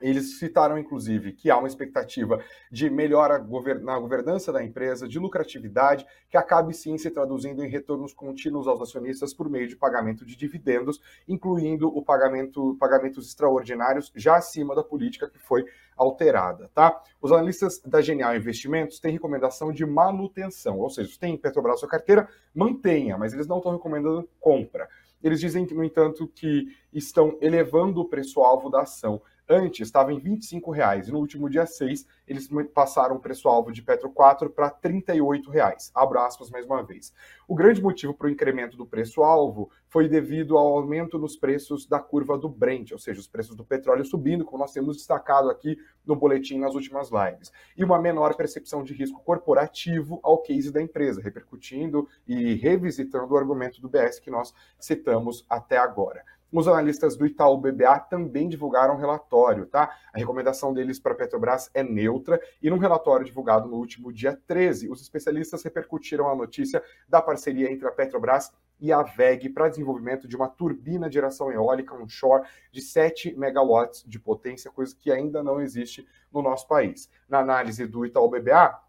Eles 0.00 0.40
citaram, 0.40 0.76
inclusive, 0.76 1.32
que 1.32 1.50
há 1.50 1.56
uma 1.56 1.68
expectativa 1.68 2.42
de 2.70 2.90
melhora 2.90 3.38
na 3.80 3.98
governança 3.98 4.52
da 4.52 4.62
empresa, 4.62 5.06
de 5.06 5.20
lucratividade, 5.20 6.04
que 6.28 6.36
acabe 6.36 6.74
sim 6.74 6.98
se 6.98 7.10
traduzindo 7.10 7.64
em 7.64 7.70
retornos 7.70 8.12
contínuos 8.12 8.66
aos 8.66 8.80
acionistas 8.80 9.32
por 9.32 9.48
meio 9.48 9.68
de 9.68 9.76
pagamento 9.76 10.26
de 10.26 10.36
dividendos, 10.36 11.00
incluindo 11.28 11.88
o 11.88 12.02
pagamento 12.02 12.76
pagamentos 12.78 13.28
extraordinários 13.28 14.12
já 14.16 14.36
acima 14.36 14.74
da 14.74 14.82
política 14.82 15.30
que 15.30 15.38
foi 15.38 15.64
alterada, 15.96 16.68
tá? 16.74 17.00
Os 17.22 17.30
analistas 17.30 17.80
da 17.80 18.02
Genial 18.02 18.36
Investimentos 18.36 18.98
têm 18.98 19.12
recomendação 19.12 19.72
de 19.72 19.86
manutenção, 19.86 20.78
ou 20.78 20.90
seja, 20.90 21.16
tem 21.18 21.38
Petrobras 21.38 21.80
sua 21.80 21.88
carteira, 21.88 22.28
mantenha, 22.52 23.16
mas 23.16 23.32
eles 23.32 23.46
não 23.46 23.58
estão 23.58 23.72
recomendando 23.72 24.28
compra. 24.40 24.88
Eles 25.22 25.40
dizem, 25.40 25.66
no 25.66 25.82
entanto, 25.82 26.28
que 26.28 26.66
estão 26.92 27.36
elevando 27.40 28.00
o 28.00 28.08
preço-alvo 28.08 28.70
da 28.70 28.82
ação 28.82 29.20
Antes 29.48 29.86
estava 29.86 30.12
em 30.12 30.18
R$ 30.18 30.30
25,00 30.30 31.06
e 31.06 31.12
no 31.12 31.18
último 31.18 31.48
dia 31.48 31.64
6 31.64 32.04
eles 32.26 32.48
passaram 32.74 33.14
o 33.14 33.20
preço-alvo 33.20 33.70
de 33.70 33.80
Petro 33.80 34.10
4 34.10 34.50
para 34.50 34.66
R$ 34.66 34.74
38,00. 34.82 35.92
Abro 35.94 36.18
aspas 36.18 36.50
mais 36.50 36.66
uma 36.66 36.82
vez. 36.82 37.12
O 37.46 37.54
grande 37.54 37.80
motivo 37.80 38.12
para 38.12 38.26
o 38.26 38.30
incremento 38.30 38.76
do 38.76 38.84
preço-alvo 38.84 39.70
foi 39.88 40.08
devido 40.08 40.58
ao 40.58 40.66
aumento 40.78 41.16
nos 41.16 41.36
preços 41.36 41.86
da 41.86 42.00
curva 42.00 42.36
do 42.36 42.48
Brent, 42.48 42.90
ou 42.90 42.98
seja, 42.98 43.20
os 43.20 43.28
preços 43.28 43.54
do 43.54 43.64
petróleo 43.64 44.04
subindo, 44.04 44.44
como 44.44 44.58
nós 44.58 44.72
temos 44.72 44.96
destacado 44.96 45.48
aqui 45.48 45.78
no 46.04 46.16
boletim 46.16 46.58
nas 46.58 46.74
últimas 46.74 47.10
lives, 47.10 47.52
e 47.76 47.84
uma 47.84 48.00
menor 48.00 48.34
percepção 48.34 48.82
de 48.82 48.94
risco 48.94 49.22
corporativo 49.22 50.18
ao 50.24 50.38
case 50.38 50.72
da 50.72 50.82
empresa, 50.82 51.22
repercutindo 51.22 52.08
e 52.26 52.54
revisitando 52.54 53.32
o 53.32 53.36
argumento 53.36 53.80
do 53.80 53.88
BS 53.88 54.18
que 54.18 54.30
nós 54.30 54.52
citamos 54.78 55.46
até 55.48 55.78
agora. 55.78 56.24
Os 56.52 56.68
analistas 56.68 57.16
do 57.16 57.26
Itaú 57.26 57.58
BBA 57.58 57.98
também 58.00 58.48
divulgaram 58.48 58.94
um 58.94 58.98
relatório, 58.98 59.66
tá? 59.66 59.94
A 60.14 60.18
recomendação 60.18 60.72
deles 60.72 60.98
para 60.98 61.12
a 61.12 61.16
Petrobras 61.16 61.68
é 61.74 61.82
neutra 61.82 62.40
e 62.62 62.70
num 62.70 62.78
relatório 62.78 63.26
divulgado 63.26 63.68
no 63.68 63.76
último 63.76 64.12
dia 64.12 64.38
13, 64.46 64.88
os 64.88 65.02
especialistas 65.02 65.62
repercutiram 65.62 66.28
a 66.28 66.36
notícia 66.36 66.82
da 67.08 67.20
parceria 67.20 67.70
entre 67.70 67.88
a 67.88 67.90
Petrobras 67.90 68.52
e 68.78 68.92
a 68.92 69.02
VEG 69.02 69.48
para 69.48 69.68
desenvolvimento 69.68 70.28
de 70.28 70.36
uma 70.36 70.48
turbina 70.48 71.08
de 71.08 71.14
geração 71.14 71.50
eólica 71.50 71.94
onshore 71.94 72.46
de 72.70 72.80
7 72.80 73.34
megawatts 73.36 74.04
de 74.06 74.18
potência, 74.18 74.70
coisa 74.70 74.94
que 74.94 75.10
ainda 75.10 75.42
não 75.42 75.60
existe 75.60 76.06
no 76.32 76.42
nosso 76.42 76.68
país. 76.68 77.10
Na 77.28 77.40
análise 77.40 77.86
do 77.86 78.04
Itaú 78.04 78.28
BBA, 78.28 78.85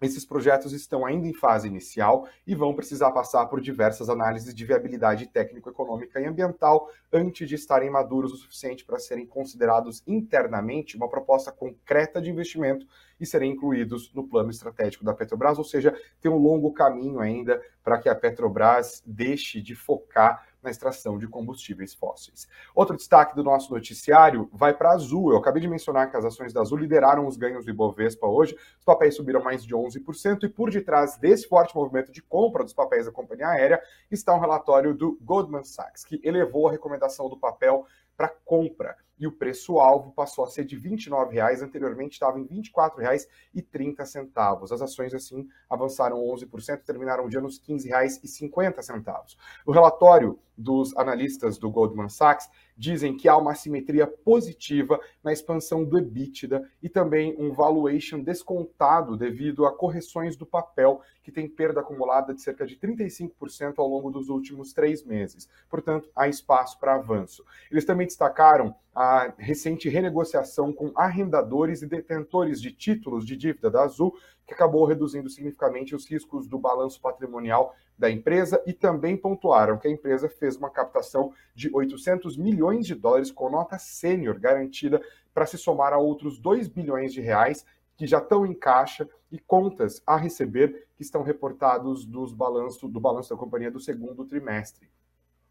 esses 0.00 0.24
projetos 0.24 0.72
estão 0.72 1.04
ainda 1.04 1.26
em 1.26 1.34
fase 1.34 1.66
inicial 1.66 2.28
e 2.46 2.54
vão 2.54 2.74
precisar 2.74 3.10
passar 3.10 3.46
por 3.46 3.60
diversas 3.60 4.08
análises 4.08 4.54
de 4.54 4.64
viabilidade 4.64 5.26
técnico-econômica 5.26 6.20
e 6.20 6.26
ambiental 6.26 6.88
antes 7.12 7.48
de 7.48 7.54
estarem 7.54 7.90
maduros 7.90 8.32
o 8.32 8.36
suficiente 8.36 8.84
para 8.84 8.98
serem 8.98 9.26
considerados 9.26 10.02
internamente 10.06 10.96
uma 10.96 11.08
proposta 11.08 11.50
concreta 11.50 12.20
de 12.20 12.30
investimento 12.30 12.86
e 13.20 13.26
serem 13.26 13.52
incluídos 13.52 14.12
no 14.14 14.26
plano 14.26 14.50
estratégico 14.50 15.04
da 15.04 15.12
Petrobras, 15.12 15.58
ou 15.58 15.64
seja, 15.64 15.96
tem 16.20 16.30
um 16.30 16.38
longo 16.38 16.72
caminho 16.72 17.18
ainda 17.18 17.60
para 17.82 17.98
que 17.98 18.08
a 18.08 18.14
Petrobras 18.14 19.02
deixe 19.04 19.60
de 19.60 19.74
focar 19.74 20.47
na 20.68 20.70
extração 20.70 21.18
de 21.18 21.26
combustíveis 21.26 21.94
fósseis. 21.94 22.46
Outro 22.74 22.94
destaque 22.94 23.34
do 23.34 23.42
nosso 23.42 23.72
noticiário 23.72 24.48
vai 24.52 24.74
para 24.74 24.90
a 24.90 24.92
Azul. 24.92 25.32
Eu 25.32 25.38
acabei 25.38 25.62
de 25.62 25.68
mencionar 25.68 26.10
que 26.10 26.16
as 26.16 26.24
ações 26.24 26.52
da 26.52 26.60
Azul 26.60 26.76
lideraram 26.76 27.26
os 27.26 27.38
ganhos 27.38 27.64
do 27.64 27.70
Ibovespa 27.70 28.26
hoje. 28.26 28.54
Os 28.78 28.84
papéis 28.84 29.16
subiram 29.16 29.42
mais 29.42 29.64
de 29.64 29.74
11% 29.74 30.44
e 30.44 30.48
por 30.48 30.70
detrás 30.70 31.16
desse 31.16 31.48
forte 31.48 31.74
movimento 31.74 32.12
de 32.12 32.20
compra 32.20 32.62
dos 32.62 32.74
papéis 32.74 33.06
da 33.06 33.12
companhia 33.12 33.48
aérea 33.48 33.80
está 34.10 34.34
um 34.34 34.40
relatório 34.40 34.94
do 34.94 35.18
Goldman 35.22 35.64
Sachs, 35.64 36.04
que 36.04 36.20
elevou 36.22 36.68
a 36.68 36.70
recomendação 36.70 37.30
do 37.30 37.38
papel 37.38 37.86
para 38.14 38.28
compra. 38.28 38.96
E 39.18 39.26
o 39.26 39.32
preço-alvo 39.32 40.12
passou 40.12 40.44
a 40.44 40.48
ser 40.48 40.64
de 40.64 40.76
R$ 40.76 40.90
29,00, 40.90 41.62
anteriormente 41.62 42.12
estava 42.12 42.38
em 42.38 42.44
R$ 42.44 42.62
24,30. 42.62 44.72
As 44.72 44.82
ações, 44.82 45.14
assim, 45.14 45.48
avançaram 45.68 46.18
11%, 46.18 46.82
terminaram 46.84 47.26
o 47.26 47.28
dia 47.28 47.40
nos 47.40 47.58
R$ 47.58 47.74
15,50. 47.74 49.36
O 49.66 49.72
relatório 49.72 50.38
dos 50.58 50.94
analistas 50.96 51.56
do 51.56 51.70
Goldman 51.70 52.08
Sachs 52.08 52.50
dizem 52.76 53.16
que 53.16 53.28
há 53.28 53.36
uma 53.36 53.52
assimetria 53.52 54.06
positiva 54.06 54.98
na 55.22 55.32
expansão 55.32 55.84
do 55.84 55.98
EBITDA 55.98 56.68
e 56.82 56.88
também 56.88 57.34
um 57.38 57.52
valuation 57.52 58.20
descontado 58.20 59.16
devido 59.16 59.66
a 59.66 59.72
correções 59.72 60.36
do 60.36 60.44
papel, 60.44 61.00
que 61.22 61.30
tem 61.30 61.48
perda 61.48 61.80
acumulada 61.80 62.34
de 62.34 62.42
cerca 62.42 62.66
de 62.66 62.76
35% 62.76 63.74
ao 63.78 63.88
longo 63.88 64.10
dos 64.10 64.28
últimos 64.28 64.72
três 64.72 65.04
meses. 65.04 65.48
Portanto, 65.68 66.10
há 66.14 66.28
espaço 66.28 66.78
para 66.78 66.96
avanço. 66.96 67.44
Eles 67.70 67.84
também 67.84 68.06
destacaram 68.06 68.74
a 69.00 69.32
recente 69.38 69.88
renegociação 69.88 70.72
com 70.72 70.90
arrendadores 70.96 71.82
e 71.82 71.86
detentores 71.86 72.60
de 72.60 72.72
títulos 72.72 73.24
de 73.24 73.36
dívida 73.36 73.70
da 73.70 73.84
Azul, 73.84 74.18
que 74.44 74.52
acabou 74.52 74.84
reduzindo 74.84 75.30
significativamente 75.30 75.94
os 75.94 76.04
riscos 76.04 76.48
do 76.48 76.58
balanço 76.58 77.00
patrimonial 77.00 77.76
da 77.96 78.10
empresa 78.10 78.60
e 78.66 78.72
também 78.72 79.16
pontuaram 79.16 79.78
que 79.78 79.86
a 79.86 79.90
empresa 79.90 80.28
fez 80.28 80.56
uma 80.56 80.68
captação 80.68 81.32
de 81.54 81.70
800 81.72 82.36
milhões 82.36 82.88
de 82.88 82.96
dólares 82.96 83.30
com 83.30 83.48
nota 83.48 83.78
sênior 83.78 84.36
garantida 84.40 85.00
para 85.32 85.46
se 85.46 85.56
somar 85.56 85.92
a 85.92 85.98
outros 85.98 86.36
2 86.40 86.66
bilhões 86.66 87.12
de 87.12 87.20
reais 87.20 87.64
que 87.96 88.04
já 88.04 88.18
estão 88.18 88.44
em 88.44 88.52
caixa 88.52 89.08
e 89.30 89.38
contas 89.38 90.02
a 90.04 90.16
receber 90.16 90.88
que 90.96 91.04
estão 91.04 91.22
reportados 91.22 92.04
dos 92.04 92.32
balanço, 92.32 92.88
do 92.88 92.98
balanço 92.98 93.30
da 93.30 93.36
companhia 93.36 93.70
do 93.70 93.78
segundo 93.78 94.24
trimestre. 94.24 94.90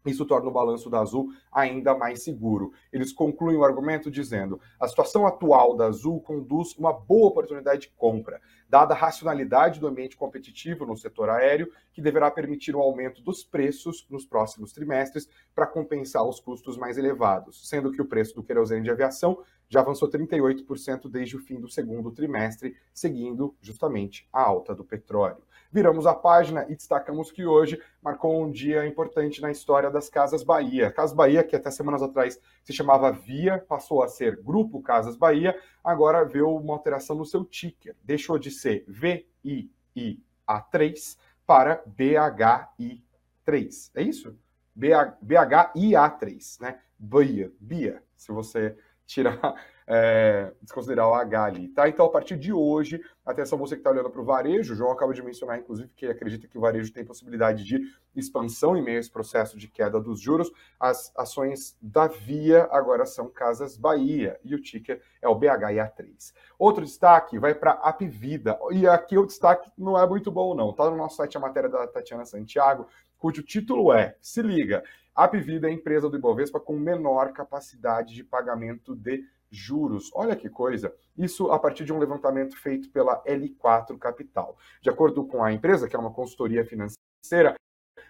Isso 0.08 0.24
torna 0.24 0.48
o 0.48 0.52
balanço 0.52 0.88
da 0.88 1.00
Azul 1.00 1.32
ainda 1.52 1.94
mais 1.94 2.22
seguro. 2.22 2.72
Eles 2.92 3.12
concluem 3.12 3.56
o 3.56 3.64
argumento 3.64 4.10
dizendo: 4.10 4.60
a 4.80 4.88
situação 4.88 5.26
atual 5.26 5.76
da 5.76 5.86
Azul 5.86 6.20
conduz 6.20 6.74
uma 6.76 6.92
boa 6.92 7.28
oportunidade 7.28 7.82
de 7.82 7.88
compra, 7.96 8.40
dada 8.68 8.94
a 8.94 8.96
racionalidade 8.96 9.80
do 9.80 9.86
ambiente 9.86 10.16
competitivo 10.16 10.86
no 10.86 10.96
setor 10.96 11.30
aéreo, 11.30 11.70
que 11.92 12.02
deverá 12.02 12.30
permitir 12.30 12.74
o 12.74 12.80
aumento 12.80 13.22
dos 13.22 13.44
preços 13.44 14.06
nos 14.10 14.24
próximos 14.24 14.72
trimestres 14.72 15.28
para 15.54 15.66
compensar 15.66 16.26
os 16.26 16.40
custos 16.40 16.76
mais 16.76 16.96
elevados, 16.96 17.68
sendo 17.68 17.92
que 17.92 18.00
o 18.00 18.06
preço 18.06 18.34
do 18.34 18.42
querosene 18.42 18.82
de 18.82 18.90
aviação 18.90 19.38
já 19.68 19.80
avançou 19.80 20.08
38% 20.08 21.10
desde 21.10 21.36
o 21.36 21.40
fim 21.40 21.60
do 21.60 21.68
segundo 21.68 22.10
trimestre, 22.10 22.74
seguindo 22.92 23.54
justamente 23.60 24.26
a 24.32 24.42
alta 24.42 24.74
do 24.74 24.84
petróleo. 24.84 25.42
Viramos 25.70 26.06
a 26.06 26.14
página 26.14 26.64
e 26.70 26.74
destacamos 26.74 27.30
que 27.30 27.44
hoje 27.44 27.78
marcou 28.02 28.42
um 28.42 28.50
dia 28.50 28.86
importante 28.86 29.42
na 29.42 29.50
história 29.50 29.90
das 29.90 30.08
Casas 30.08 30.42
Bahia. 30.42 30.90
Casas 30.90 31.14
Bahia, 31.14 31.44
que 31.44 31.54
até 31.54 31.70
semanas 31.70 32.02
atrás 32.02 32.40
se 32.64 32.72
chamava 32.72 33.12
Via, 33.12 33.62
passou 33.68 34.02
a 34.02 34.08
ser 34.08 34.40
Grupo 34.42 34.80
Casas 34.80 35.14
Bahia, 35.14 35.54
agora 35.84 36.24
vê 36.24 36.40
uma 36.40 36.72
alteração 36.72 37.16
no 37.16 37.26
seu 37.26 37.44
ticker. 37.44 37.94
Deixou 38.02 38.38
de 38.38 38.50
ser 38.50 38.86
VIIA3 38.88 41.18
para 41.46 41.84
BHI3. 41.84 43.90
É 43.94 44.02
isso? 44.02 44.34
BHIA3, 44.74 46.62
né? 46.62 46.80
Bahia, 46.98 47.52
Bia, 47.60 48.02
se 48.16 48.32
você 48.32 48.74
tirar, 49.04 49.54
é, 49.90 50.52
desconsiderar 50.60 51.08
o 51.08 51.14
H 51.14 51.44
ali, 51.44 51.68
tá? 51.68 51.88
Então, 51.88 52.04
a 52.04 52.10
partir 52.10 52.36
de 52.36 52.52
hoje, 52.52 53.02
atenção 53.24 53.56
você 53.56 53.74
que 53.74 53.80
está 53.80 53.90
olhando 53.90 54.10
para 54.10 54.20
o 54.20 54.24
varejo, 54.24 54.74
o 54.74 54.76
João 54.76 54.92
acaba 54.92 55.14
de 55.14 55.22
mencionar, 55.22 55.58
inclusive, 55.58 55.88
que 55.96 56.04
acredita 56.04 56.46
que 56.46 56.58
o 56.58 56.60
varejo 56.60 56.92
tem 56.92 57.06
possibilidade 57.06 57.64
de 57.64 57.80
expansão 58.14 58.76
em 58.76 58.82
meio 58.82 58.98
a 58.98 59.00
esse 59.00 59.10
processo 59.10 59.56
de 59.56 59.66
queda 59.66 59.98
dos 59.98 60.20
juros. 60.20 60.52
As 60.78 61.10
ações 61.16 61.74
da 61.80 62.06
Via 62.06 62.68
agora 62.70 63.06
são 63.06 63.30
Casas 63.30 63.78
Bahia 63.78 64.38
e 64.44 64.54
o 64.54 64.60
ticker 64.60 65.00
é 65.22 65.28
o 65.28 65.34
BHIA3. 65.34 66.34
Outro 66.58 66.84
destaque 66.84 67.38
vai 67.38 67.54
para 67.54 67.70
a 67.70 67.88
Apvida, 67.88 68.58
e 68.70 68.86
aqui 68.86 69.16
o 69.16 69.24
destaque 69.24 69.70
não 69.78 69.98
é 69.98 70.06
muito 70.06 70.30
bom 70.30 70.54
não, 70.54 70.70
tá 70.74 70.90
no 70.90 70.96
nosso 70.96 71.16
site 71.16 71.38
a 71.38 71.40
matéria 71.40 71.70
da 71.70 71.86
Tatiana 71.86 72.26
Santiago, 72.26 72.86
cujo 73.16 73.42
título 73.42 73.90
é, 73.92 74.16
se 74.20 74.42
liga, 74.42 74.82
a 75.14 75.24
Apvida 75.24 75.66
é 75.66 75.70
a 75.70 75.74
empresa 75.74 76.08
do 76.08 76.16
Ibovespa 76.16 76.60
com 76.60 76.78
menor 76.78 77.32
capacidade 77.32 78.14
de 78.14 78.22
pagamento 78.22 78.94
de 78.94 79.24
juros. 79.50 80.10
Olha 80.14 80.36
que 80.36 80.48
coisa! 80.48 80.94
Isso 81.16 81.50
a 81.50 81.58
partir 81.58 81.84
de 81.84 81.92
um 81.92 81.98
levantamento 81.98 82.56
feito 82.56 82.90
pela 82.90 83.22
L4 83.24 83.98
Capital. 83.98 84.56
De 84.80 84.90
acordo 84.90 85.26
com 85.26 85.42
a 85.42 85.52
empresa, 85.52 85.88
que 85.88 85.96
é 85.96 85.98
uma 85.98 86.12
consultoria 86.12 86.64
financeira, 86.64 87.54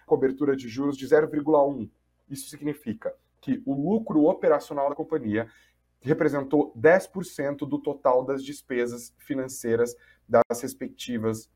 cobertura 0.05 0.55
de 0.55 0.67
juros 0.67 0.97
de 0.97 1.07
0,1. 1.07 1.89
Isso 2.29 2.49
significa 2.49 3.13
que 3.41 3.61
o 3.65 3.73
lucro 3.73 4.25
operacional 4.25 4.89
da 4.89 4.95
companhia 4.95 5.49
representou 6.01 6.73
10% 6.77 7.67
do 7.67 7.79
total 7.79 8.23
das 8.23 8.43
despesas 8.43 9.13
financeiras 9.17 9.95
das 10.27 10.61
respectivas 10.61 11.49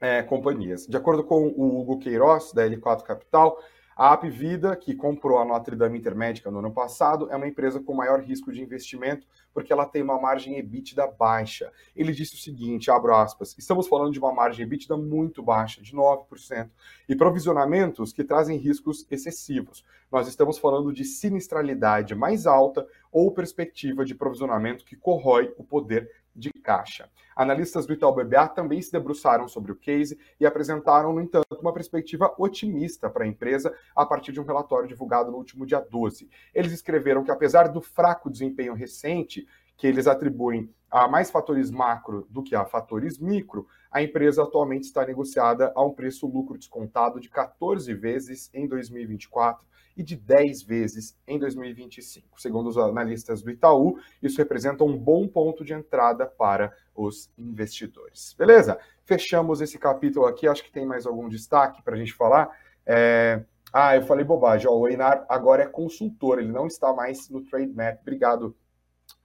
é, 0.00 0.22
companhias. 0.22 0.86
De 0.86 0.96
acordo 0.96 1.24
com 1.24 1.48
o 1.48 1.80
Hugo 1.80 1.98
Queiroz, 1.98 2.52
da 2.52 2.66
L4 2.66 3.02
Capital, 3.02 3.58
a 3.98 4.12
Apvida, 4.12 4.76
que 4.76 4.94
comprou 4.94 5.38
a 5.38 5.44
Notre 5.44 5.74
Dame 5.74 5.98
Intermédica 5.98 6.52
no 6.52 6.60
ano 6.60 6.70
passado, 6.70 7.28
é 7.32 7.36
uma 7.36 7.48
empresa 7.48 7.80
com 7.80 7.92
maior 7.92 8.20
risco 8.20 8.52
de 8.52 8.62
investimento 8.62 9.26
porque 9.52 9.72
ela 9.72 9.84
tem 9.84 10.02
uma 10.02 10.20
margem 10.20 10.56
EBITDA 10.56 11.04
baixa. 11.08 11.72
Ele 11.96 12.12
disse 12.12 12.36
o 12.36 12.38
seguinte, 12.38 12.92
abro 12.92 13.12
aspas, 13.12 13.56
estamos 13.58 13.88
falando 13.88 14.12
de 14.12 14.20
uma 14.20 14.32
margem 14.32 14.64
EBITDA 14.64 14.96
muito 14.96 15.42
baixa, 15.42 15.82
de 15.82 15.96
9%, 15.96 16.70
e 17.08 17.16
provisionamentos 17.16 18.12
que 18.12 18.22
trazem 18.22 18.56
riscos 18.56 19.04
excessivos. 19.10 19.84
Nós 20.12 20.28
estamos 20.28 20.58
falando 20.58 20.92
de 20.92 21.02
sinistralidade 21.02 22.14
mais 22.14 22.46
alta 22.46 22.86
ou 23.10 23.32
perspectiva 23.32 24.04
de 24.04 24.14
provisionamento 24.14 24.84
que 24.84 24.94
corrói 24.94 25.52
o 25.58 25.64
poder 25.64 26.08
de 26.38 26.50
caixa. 26.52 27.10
Analistas 27.34 27.86
do 27.86 27.92
Itaú 27.92 28.14
BBA 28.14 28.48
também 28.48 28.80
se 28.80 28.92
debruçaram 28.92 29.48
sobre 29.48 29.72
o 29.72 29.76
case 29.76 30.18
e 30.38 30.46
apresentaram, 30.46 31.12
no 31.12 31.20
entanto, 31.20 31.58
uma 31.60 31.72
perspectiva 31.72 32.32
otimista 32.38 33.10
para 33.10 33.24
a 33.24 33.26
empresa 33.28 33.74
a 33.94 34.06
partir 34.06 34.32
de 34.32 34.40
um 34.40 34.44
relatório 34.44 34.88
divulgado 34.88 35.30
no 35.30 35.38
último 35.38 35.66
dia 35.66 35.80
12. 35.80 36.28
Eles 36.54 36.72
escreveram 36.72 37.24
que, 37.24 37.30
apesar 37.30 37.68
do 37.68 37.80
fraco 37.80 38.30
desempenho 38.30 38.74
recente, 38.74 39.46
que 39.76 39.86
eles 39.86 40.06
atribuem 40.06 40.72
a 40.90 41.06
mais 41.06 41.30
fatores 41.30 41.70
macro 41.70 42.26
do 42.30 42.42
que 42.42 42.54
a 42.54 42.64
fatores 42.64 43.18
micro, 43.18 43.66
a 43.90 44.02
empresa 44.02 44.42
atualmente 44.42 44.84
está 44.84 45.04
negociada 45.04 45.72
a 45.74 45.84
um 45.84 45.92
preço 45.92 46.26
lucro 46.26 46.58
descontado 46.58 47.20
de 47.20 47.28
14 47.28 47.92
vezes 47.94 48.50
em 48.52 48.66
2024 48.66 49.66
e 49.98 50.02
de 50.04 50.14
10 50.14 50.62
vezes 50.62 51.18
em 51.26 51.40
2025. 51.40 52.40
Segundo 52.40 52.68
os 52.68 52.78
analistas 52.78 53.42
do 53.42 53.50
Itaú, 53.50 53.98
isso 54.22 54.38
representa 54.38 54.84
um 54.84 54.96
bom 54.96 55.26
ponto 55.26 55.64
de 55.64 55.74
entrada 55.74 56.24
para 56.24 56.72
os 56.94 57.28
investidores. 57.36 58.32
Beleza? 58.38 58.78
Fechamos 59.04 59.60
esse 59.60 59.76
capítulo 59.76 60.26
aqui. 60.26 60.46
Acho 60.46 60.62
que 60.62 60.70
tem 60.70 60.86
mais 60.86 61.04
algum 61.04 61.28
destaque 61.28 61.82
para 61.82 61.94
a 61.94 61.98
gente 61.98 62.14
falar. 62.14 62.48
É... 62.86 63.42
Ah, 63.72 63.96
eu 63.96 64.02
falei 64.02 64.24
bobagem. 64.24 64.68
Ó, 64.68 64.78
o 64.78 64.88
Einar 64.88 65.26
agora 65.28 65.64
é 65.64 65.66
consultor, 65.66 66.38
ele 66.38 66.52
não 66.52 66.68
está 66.68 66.92
mais 66.94 67.28
no 67.28 67.42
Trade 67.42 67.72
Map. 67.74 68.00
Obrigado. 68.00 68.56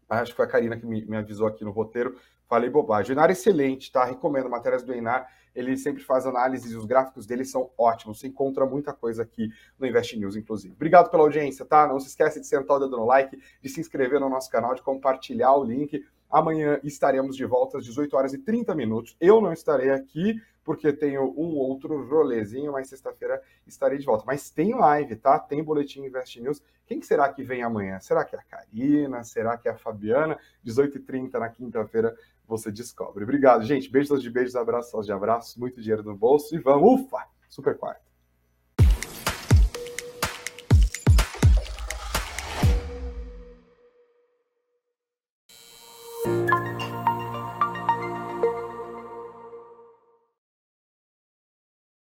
Acho 0.09 0.31
que 0.31 0.37
foi 0.37 0.45
a 0.45 0.49
Karina 0.49 0.75
que 0.75 0.85
me, 0.85 1.05
me 1.05 1.15
avisou 1.15 1.47
aqui 1.47 1.63
no 1.63 1.71
roteiro. 1.71 2.17
Falei 2.49 2.69
bobagem. 2.69 3.11
O 3.11 3.13
Einar 3.13 3.29
é 3.29 3.33
excelente, 3.33 3.91
tá? 3.91 4.03
Recomendo 4.03 4.49
matérias 4.49 4.83
do 4.83 4.91
Einar 4.91 5.29
ele 5.55 5.77
sempre 5.77 6.03
faz 6.03 6.25
análises 6.25 6.71
e 6.71 6.75
os 6.75 6.85
gráficos 6.85 7.25
dele 7.25 7.45
são 7.45 7.69
ótimos. 7.77 8.19
Você 8.19 8.27
encontra 8.27 8.65
muita 8.65 8.93
coisa 8.93 9.23
aqui 9.23 9.49
no 9.77 9.87
Invest 9.87 10.17
News, 10.17 10.35
inclusive. 10.35 10.73
Obrigado 10.73 11.09
pela 11.09 11.23
audiência, 11.23 11.65
tá? 11.65 11.87
Não 11.87 11.99
se 11.99 12.07
esquece 12.07 12.39
de 12.39 12.47
sentar 12.47 12.77
o 12.77 12.79
dedo 12.79 12.97
no 12.97 13.05
like, 13.05 13.39
de 13.61 13.69
se 13.69 13.79
inscrever 13.79 14.19
no 14.19 14.29
nosso 14.29 14.49
canal, 14.49 14.73
de 14.73 14.81
compartilhar 14.81 15.53
o 15.53 15.63
link. 15.63 16.03
Amanhã 16.29 16.79
estaremos 16.83 17.35
de 17.35 17.45
volta 17.45 17.77
às 17.77 17.85
18 17.85 18.15
horas 18.15 18.33
e 18.33 18.39
30 18.39 18.73
minutos. 18.73 19.15
Eu 19.21 19.39
não 19.39 19.53
estarei 19.53 19.91
aqui 19.91 20.41
porque 20.63 20.93
tenho 20.93 21.33
um 21.37 21.55
outro 21.57 22.07
rolezinho, 22.07 22.71
mas 22.71 22.87
sexta-feira 22.87 23.41
estarei 23.67 23.97
de 23.97 24.05
volta. 24.05 24.23
Mas 24.25 24.49
tem 24.49 24.73
live, 24.73 25.15
tá? 25.17 25.37
Tem 25.37 25.63
boletim 25.63 26.03
Invest 26.05 26.39
News. 26.41 26.61
Quem 26.85 27.01
será 27.01 27.31
que 27.31 27.43
vem 27.43 27.63
amanhã? 27.63 27.99
Será 27.99 28.23
que 28.25 28.35
é 28.35 28.39
a 28.39 28.43
Karina? 28.43 29.23
Será 29.23 29.57
que 29.57 29.67
é 29.67 29.71
a 29.71 29.77
Fabiana? 29.77 30.37
18h30 30.65 31.33
na 31.33 31.49
quinta-feira 31.49 32.15
você 32.47 32.71
descobre. 32.71 33.23
Obrigado, 33.23 33.63
gente. 33.63 33.89
Beijos 33.89 34.21
de 34.21 34.29
beijos, 34.29 34.55
abraços 34.55 35.05
de 35.05 35.11
abraços, 35.11 35.55
muito 35.55 35.81
dinheiro 35.81 36.03
no 36.03 36.15
bolso 36.15 36.55
e 36.55 36.59
vamos, 36.59 37.01
ufa! 37.01 37.27
Super 37.49 37.77
quarto. 37.77 38.12